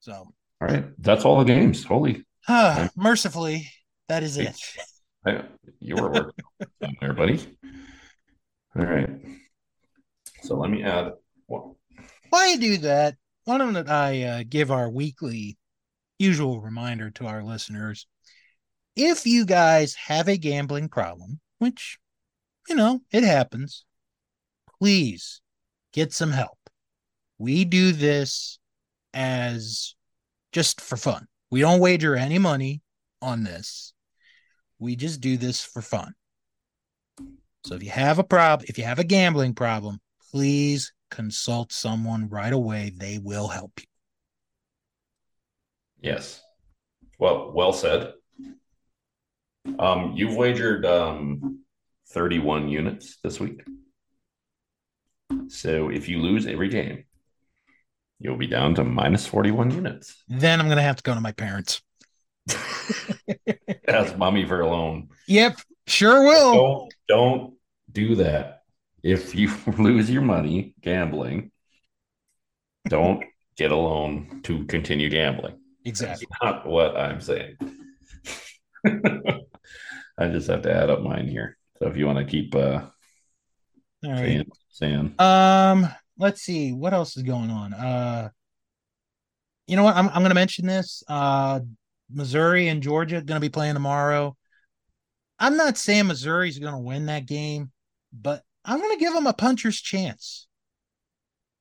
So, 0.00 0.12
all 0.12 0.34
right, 0.60 0.84
that's 0.98 1.24
all 1.24 1.38
the 1.38 1.44
games. 1.44 1.84
Holy, 1.84 2.24
uh, 2.48 2.88
mercifully, 2.96 3.70
that 4.08 4.22
is 4.22 4.36
it. 4.36 4.56
I, 5.24 5.42
you 5.80 5.96
were 5.96 6.10
working 6.10 6.44
there, 7.00 7.12
buddy. 7.12 7.56
All 8.76 8.84
right. 8.84 9.10
So 10.42 10.56
let 10.56 10.70
me 10.70 10.82
add. 10.82 11.12
While 11.46 12.48
you 12.48 12.58
do 12.58 12.76
that, 12.78 13.16
why 13.44 13.58
don't 13.58 13.76
I 13.88 14.22
uh, 14.22 14.44
give 14.48 14.70
our 14.70 14.88
weekly 14.88 15.58
usual 16.18 16.60
reminder 16.60 17.10
to 17.10 17.26
our 17.26 17.42
listeners? 17.42 18.06
If 18.94 19.26
you 19.26 19.44
guys 19.44 19.94
have 19.94 20.28
a 20.28 20.36
gambling 20.36 20.88
problem, 20.88 21.40
which 21.58 21.98
you 22.70 22.76
know, 22.76 23.00
it 23.10 23.24
happens. 23.24 23.84
Please 24.78 25.40
get 25.92 26.12
some 26.12 26.30
help. 26.30 26.58
We 27.38 27.64
do 27.64 27.92
this 27.92 28.58
as 29.12 29.94
just 30.52 30.80
for 30.80 30.96
fun. 30.96 31.26
We 31.50 31.60
don't 31.60 31.80
wager 31.80 32.14
any 32.14 32.38
money 32.38 32.82
on 33.20 33.42
this. 33.42 33.92
We 34.80 34.96
just 34.96 35.20
do 35.20 35.36
this 35.36 35.62
for 35.62 35.82
fun. 35.82 36.14
So 37.64 37.74
if 37.74 37.82
you 37.82 37.90
have 37.90 38.18
a 38.18 38.24
problem, 38.24 38.66
if 38.68 38.78
you 38.78 38.84
have 38.84 38.98
a 38.98 39.04
gambling 39.04 39.54
problem, 39.54 40.00
please 40.30 40.92
consult 41.10 41.72
someone 41.72 42.28
right 42.28 42.52
away. 42.52 42.92
They 42.96 43.18
will 43.18 43.48
help 43.48 43.72
you. 43.78 43.84
Yes. 46.00 46.40
Well, 47.18 47.52
well 47.52 47.74
said. 47.74 48.14
Um, 49.78 50.14
you've 50.16 50.34
wagered 50.34 50.86
um, 50.86 51.60
31 52.08 52.68
units 52.68 53.18
this 53.22 53.38
week. 53.38 53.62
So 55.48 55.90
if 55.90 56.08
you 56.08 56.20
lose 56.20 56.46
every 56.46 56.68
game, 56.68 57.04
you'll 58.18 58.38
be 58.38 58.46
down 58.46 58.74
to 58.76 58.84
minus 58.84 59.26
41 59.26 59.72
units. 59.72 60.22
Then 60.26 60.58
I'm 60.58 60.66
going 60.66 60.78
to 60.78 60.82
have 60.82 60.96
to 60.96 61.02
go 61.02 61.14
to 61.14 61.20
my 61.20 61.32
parents. 61.32 61.82
Ask 63.90 64.16
mommy 64.16 64.44
for 64.46 64.60
a 64.60 64.68
loan. 64.68 65.08
Yep, 65.26 65.58
sure 65.86 66.24
will. 66.24 66.54
Don't, 66.54 66.94
don't 67.08 67.54
do 67.90 68.14
that. 68.16 68.62
If 69.02 69.34
you 69.34 69.50
lose 69.78 70.10
your 70.10 70.22
money 70.22 70.74
gambling, 70.80 71.50
don't 72.88 73.24
get 73.56 73.72
a 73.72 73.76
loan 73.76 74.40
to 74.44 74.64
continue 74.64 75.08
gambling. 75.08 75.58
Exactly. 75.84 76.26
That's 76.30 76.42
not 76.42 76.66
what 76.66 76.96
I'm 76.96 77.20
saying. 77.20 77.56
I 78.86 80.28
just 80.28 80.48
have 80.48 80.62
to 80.62 80.72
add 80.72 80.90
up 80.90 81.00
mine 81.00 81.28
here. 81.28 81.56
So 81.78 81.88
if 81.88 81.96
you 81.96 82.06
want 82.06 82.18
to 82.18 82.24
keep 82.24 82.54
uh 82.54 82.82
all 84.02 84.10
right. 84.10 84.18
saying, 84.18 84.50
saying 84.70 85.14
um 85.18 85.88
let's 86.18 86.42
see 86.42 86.72
what 86.72 86.92
else 86.92 87.16
is 87.16 87.22
going 87.22 87.50
on. 87.50 87.72
Uh 87.72 88.30
you 89.66 89.76
know 89.76 89.84
what? 89.84 89.96
I'm 89.96 90.08
I'm 90.08 90.22
gonna 90.22 90.34
mention 90.34 90.66
this. 90.66 91.02
Uh 91.08 91.60
Missouri 92.12 92.68
and 92.68 92.82
Georgia 92.82 93.22
gonna 93.22 93.40
be 93.40 93.48
playing 93.48 93.74
tomorrow. 93.74 94.36
I'm 95.38 95.56
not 95.56 95.78
saying 95.78 96.06
Missouri's 96.06 96.58
gonna 96.58 96.80
win 96.80 97.06
that 97.06 97.26
game, 97.26 97.72
but 98.12 98.42
I'm 98.64 98.80
gonna 98.80 98.98
give 98.98 99.14
them 99.14 99.26
a 99.26 99.32
puncher's 99.32 99.80
chance 99.80 100.46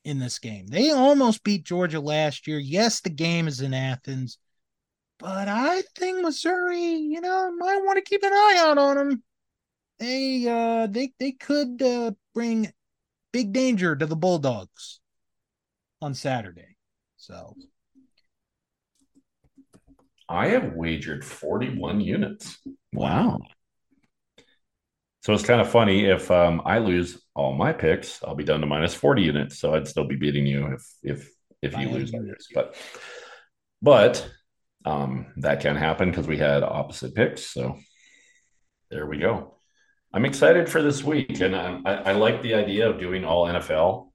in 0.03 0.19
this 0.19 0.39
game. 0.39 0.67
They 0.67 0.91
almost 0.91 1.43
beat 1.43 1.65
Georgia 1.65 1.99
last 1.99 2.47
year. 2.47 2.59
Yes, 2.59 3.01
the 3.01 3.09
game 3.09 3.47
is 3.47 3.61
in 3.61 3.73
Athens, 3.73 4.37
but 5.17 5.47
I 5.47 5.83
think 5.95 6.21
Missouri, 6.21 6.81
you 6.81 7.21
know, 7.21 7.51
might 7.57 7.83
want 7.83 7.97
to 7.97 8.09
keep 8.09 8.23
an 8.23 8.33
eye 8.33 8.57
out 8.59 8.77
on 8.77 8.97
them 8.97 9.23
they 9.99 10.47
uh 10.47 10.87
they 10.87 11.13
they 11.19 11.33
could 11.33 11.81
uh, 11.81 12.11
bring 12.33 12.71
big 13.31 13.53
danger 13.53 13.95
to 13.95 14.05
the 14.05 14.15
Bulldogs 14.15 15.01
on 16.01 16.13
Saturday. 16.13 16.77
So 17.17 17.55
I 20.29 20.49
have 20.49 20.73
wagered 20.73 21.25
41 21.25 22.01
units. 22.01 22.59
Wow. 22.93 23.39
So 25.21 25.33
it's 25.33 25.43
kind 25.43 25.59
of 25.59 25.69
funny 25.69 26.05
if 26.05 26.29
um, 26.31 26.61
I 26.65 26.77
lose 26.77 27.21
all 27.35 27.53
my 27.53 27.73
picks, 27.73 28.23
I'll 28.23 28.35
be 28.35 28.43
down 28.43 28.61
to 28.61 28.67
minus 28.67 28.93
40 28.93 29.23
units. 29.23 29.59
So 29.59 29.73
I'd 29.73 29.87
still 29.87 30.05
be 30.05 30.15
beating 30.15 30.45
you 30.45 30.67
if 30.67 30.87
if 31.03 31.29
if 31.61 31.77
you 31.77 31.89
lose 31.89 32.13
yours. 32.13 32.47
But 32.53 32.75
but 33.81 34.29
um, 34.85 35.33
that 35.37 35.61
can 35.61 35.75
happen 35.75 36.09
because 36.09 36.27
we 36.27 36.37
had 36.37 36.63
opposite 36.63 37.15
picks. 37.15 37.45
So 37.45 37.77
There 38.91 39.05
we 39.05 39.17
go. 39.17 39.55
I'm 40.13 40.25
excited 40.25 40.69
for 40.69 40.81
this 40.81 41.03
week, 41.03 41.39
and 41.41 41.55
I, 41.55 41.79
I, 41.85 41.93
I 41.93 42.11
like 42.13 42.41
the 42.41 42.55
idea 42.55 42.89
of 42.89 42.99
doing 42.99 43.25
all 43.25 43.45
NFL. 43.45 44.08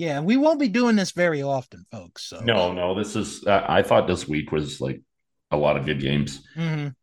Yeah, 0.00 0.20
we 0.20 0.38
won't 0.38 0.58
be 0.58 0.68
doing 0.68 0.96
this 0.96 1.10
very 1.10 1.42
often, 1.42 1.84
folks. 1.92 2.22
So 2.24 2.40
No, 2.40 2.72
no, 2.72 2.94
this 2.94 3.16
is. 3.16 3.44
Uh, 3.46 3.66
I 3.68 3.82
thought 3.82 4.06
this 4.06 4.26
week 4.26 4.50
was 4.50 4.80
like 4.80 5.02
a 5.50 5.58
lot 5.58 5.76
of 5.76 5.84
good 5.84 6.00
games. 6.00 6.42
Mhm. 6.56 6.94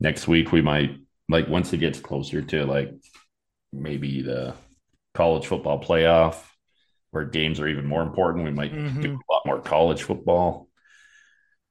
Next 0.00 0.28
week 0.28 0.52
we 0.52 0.60
might 0.60 0.96
like 1.30 1.48
once 1.48 1.72
it 1.72 1.78
gets 1.78 1.98
closer 1.98 2.42
to 2.42 2.66
like 2.66 2.90
maybe 3.72 4.20
the 4.20 4.54
college 5.14 5.46
football 5.46 5.82
playoff, 5.82 6.36
where 7.10 7.24
games 7.24 7.58
are 7.58 7.68
even 7.68 7.86
more 7.86 8.02
important. 8.02 8.44
We 8.44 8.50
might 8.50 8.74
Mhm. 8.74 9.00
do 9.00 9.12
a 9.14 9.32
lot 9.32 9.46
more 9.46 9.62
college 9.62 10.02
football. 10.02 10.68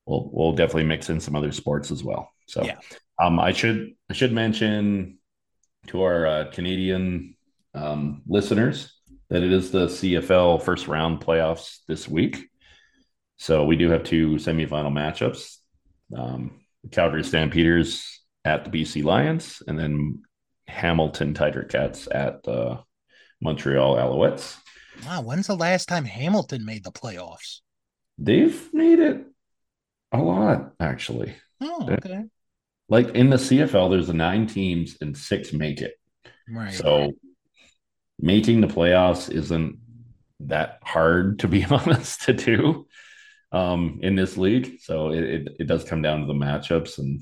We'll 0.08 0.32
we'll 0.34 0.54
definitely 0.54 0.86
mix 0.86 1.12
in 1.12 1.20
some 1.20 1.36
other 1.36 1.52
sports 1.52 1.91
as 1.91 2.04
well. 2.04 2.32
So, 2.47 2.64
Yeah. 2.64 2.80
um, 3.22 3.39
I 3.39 3.52
should 3.52 3.91
I 4.10 4.14
should 4.14 4.34
mention 4.34 5.20
to 5.89 6.02
our 6.02 6.26
uh, 6.26 6.45
Canadian 6.52 7.36
um, 7.76 8.24
listeners 8.26 8.99
that 9.30 9.43
it 9.43 9.51
is 9.51 9.71
the 9.71 9.88
CFL 9.88 10.61
first 10.61 10.88
round 10.88 11.21
playoffs 11.21 11.80
this 11.88 12.07
week. 12.07 12.49
So 13.38 13.65
we 13.65 13.75
do 13.75 13.89
have 13.89 14.03
two 14.03 14.32
semifinal 14.36 14.91
matchups: 14.91 15.57
um, 16.15 16.61
Calgary 16.91 17.23
Stampeders 17.23 18.21
at 18.43 18.65
the 18.65 18.71
BC 18.71 19.03
Lions, 19.03 19.61
and 19.67 19.77
then 19.77 20.23
Hamilton 20.67 21.34
Tiger 21.34 21.63
Cats 21.63 22.07
at 22.11 22.47
uh, 22.47 22.82
Montreal 23.41 23.95
Alouettes. 23.95 24.57
wow, 25.05 25.21
when's 25.21 25.47
the 25.47 25.55
last 25.55 25.88
time 25.88 26.05
Hamilton 26.05 26.65
made 26.65 26.84
the 26.84 26.91
playoffs? 26.91 27.59
They've 28.17 28.73
made 28.73 28.99
it 28.99 29.25
a 30.11 30.17
lot, 30.17 30.73
actually. 30.80 31.36
Oh, 31.61 31.88
okay. 31.89 32.23
Like 32.89 33.09
in 33.09 33.30
the 33.30 33.38
CFL, 33.38 33.91
there's 33.91 34.07
the 34.07 34.13
nine 34.13 34.47
teams 34.47 34.97
and 34.99 35.15
six 35.15 35.53
make 35.53 35.82
it. 35.82 35.93
Right. 36.49 36.73
So 36.73 37.11
making 38.20 38.61
the 38.61 38.67
playoffs 38.67 39.32
isn't 39.32 39.80
that 40.41 40.80
hard, 40.84 41.39
to 41.39 41.47
be 41.47 41.65
honest, 41.70 42.24
to 42.24 42.34
do 42.34 42.88
um, 43.51 43.99
in 44.01 44.15
this 44.15 44.38
league. 44.38 44.80
So 44.82 45.11
it, 45.11 45.24
it, 45.24 45.47
it 45.61 45.67
does 45.67 45.84
come 45.84 46.01
down 46.01 46.22
to 46.22 46.28
the 46.28 46.34
matchups 46.34 46.99
and 46.99 47.22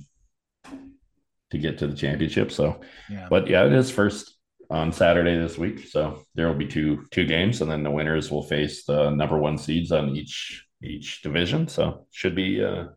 to 1.52 1.58
get 1.58 1.78
to 1.80 1.88
the 1.88 1.96
championship. 1.96 2.52
So, 2.52 2.82
yeah. 3.10 3.28
but 3.30 3.48
yeah, 3.48 3.66
it 3.66 3.74
is 3.74 3.90
first 3.90 4.36
on 4.70 4.92
Saturday 4.92 5.38
this 5.38 5.58
week. 5.58 5.88
So 5.88 6.24
there 6.36 6.48
will 6.48 6.56
be 6.56 6.68
two 6.68 7.06
two 7.12 7.26
games, 7.26 7.62
and 7.62 7.72
then 7.72 7.84
the 7.84 7.92
winners 7.92 8.30
will 8.30 8.44
face 8.44 8.84
the 8.84 9.10
number 9.12 9.38
one 9.38 9.58
seeds 9.58 9.92
on 9.92 10.10
each 10.10 10.66
each 10.84 11.22
division. 11.22 11.68
So 11.68 12.06
should 12.12 12.36
be 12.36 12.64
uh 12.64 12.88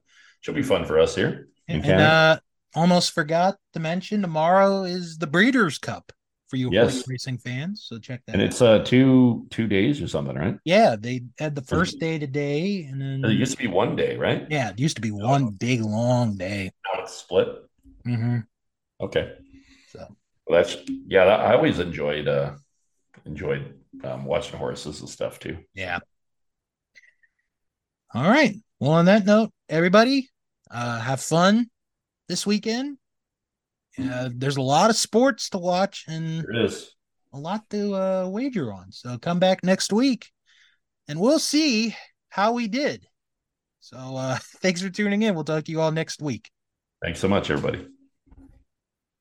should 0.40 0.56
be 0.56 0.62
fun 0.62 0.84
for 0.84 0.98
us 0.98 1.14
here 1.14 1.48
and 1.68 2.00
uh 2.00 2.40
almost 2.74 3.12
forgot 3.12 3.56
to 3.72 3.80
mention 3.80 4.22
tomorrow 4.22 4.84
is 4.84 5.18
the 5.18 5.26
Breeders' 5.26 5.78
Cup 5.78 6.12
for 6.50 6.56
you 6.56 6.70
Yes. 6.72 6.92
horse 6.92 7.06
racing 7.06 7.38
fans. 7.38 7.84
So 7.88 7.98
check 7.98 8.22
that 8.26 8.34
and 8.34 8.42
out. 8.42 8.48
it's 8.48 8.60
uh 8.62 8.80
two 8.80 9.46
two 9.50 9.66
days 9.66 10.02
or 10.02 10.08
something, 10.08 10.36
right? 10.36 10.56
Yeah, 10.64 10.96
they 10.98 11.22
had 11.38 11.54
the 11.54 11.62
first 11.62 11.98
day 11.98 12.18
today, 12.18 12.84
and 12.84 13.00
then 13.00 13.24
It 13.30 13.38
used 13.38 13.52
to 13.52 13.58
be 13.58 13.66
one 13.68 13.96
day, 13.96 14.16
right? 14.16 14.46
yeah, 14.50 14.70
it 14.70 14.78
used 14.78 14.96
to 14.96 15.02
be 15.02 15.10
one 15.10 15.50
big 15.50 15.80
long 15.80 16.36
day. 16.36 16.70
Now 16.94 17.02
it's 17.02 17.14
split. 17.14 17.48
hmm 18.04 18.38
Okay. 19.00 19.32
So 19.88 20.16
Well, 20.46 20.62
that's 20.62 20.76
yeah. 21.06 21.24
I 21.24 21.54
always 21.54 21.78
enjoyed 21.78 22.28
uh 22.28 22.52
enjoyed 23.26 23.74
um, 24.04 24.24
watching 24.24 24.58
horses 24.58 25.00
and 25.00 25.08
stuff 25.08 25.38
too. 25.38 25.58
yeah. 25.74 25.98
All 28.14 28.28
right. 28.28 28.56
Well, 28.78 28.92
on 28.92 29.04
that 29.06 29.24
note, 29.24 29.52
everybody, 29.68 30.28
uh, 30.70 31.00
have 31.00 31.20
fun 31.20 31.70
this 32.28 32.46
weekend. 32.46 32.98
Uh, 34.08 34.30
there's 34.34 34.56
a 34.56 34.62
lot 34.62 34.90
of 34.90 34.96
sports 34.96 35.50
to 35.50 35.58
watch 35.58 36.04
and 36.08 36.44
There 36.44 36.68
a 37.32 37.38
lot 37.38 37.68
to 37.70 37.94
uh, 37.94 38.28
wager 38.28 38.72
on. 38.72 38.92
So 38.92 39.18
come 39.18 39.38
back 39.38 39.62
next 39.62 39.92
week, 39.92 40.30
and 41.08 41.20
we'll 41.20 41.38
see 41.38 41.96
how 42.28 42.52
we 42.52 42.68
did. 42.68 43.06
So 43.80 43.96
uh, 43.96 44.38
thanks 44.62 44.82
for 44.82 44.90
tuning 44.90 45.22
in. 45.22 45.34
We'll 45.34 45.44
talk 45.44 45.64
to 45.64 45.72
you 45.72 45.80
all 45.80 45.92
next 45.92 46.20
week. 46.22 46.50
Thanks 47.02 47.20
so 47.20 47.28
much, 47.28 47.50
everybody. 47.50 47.86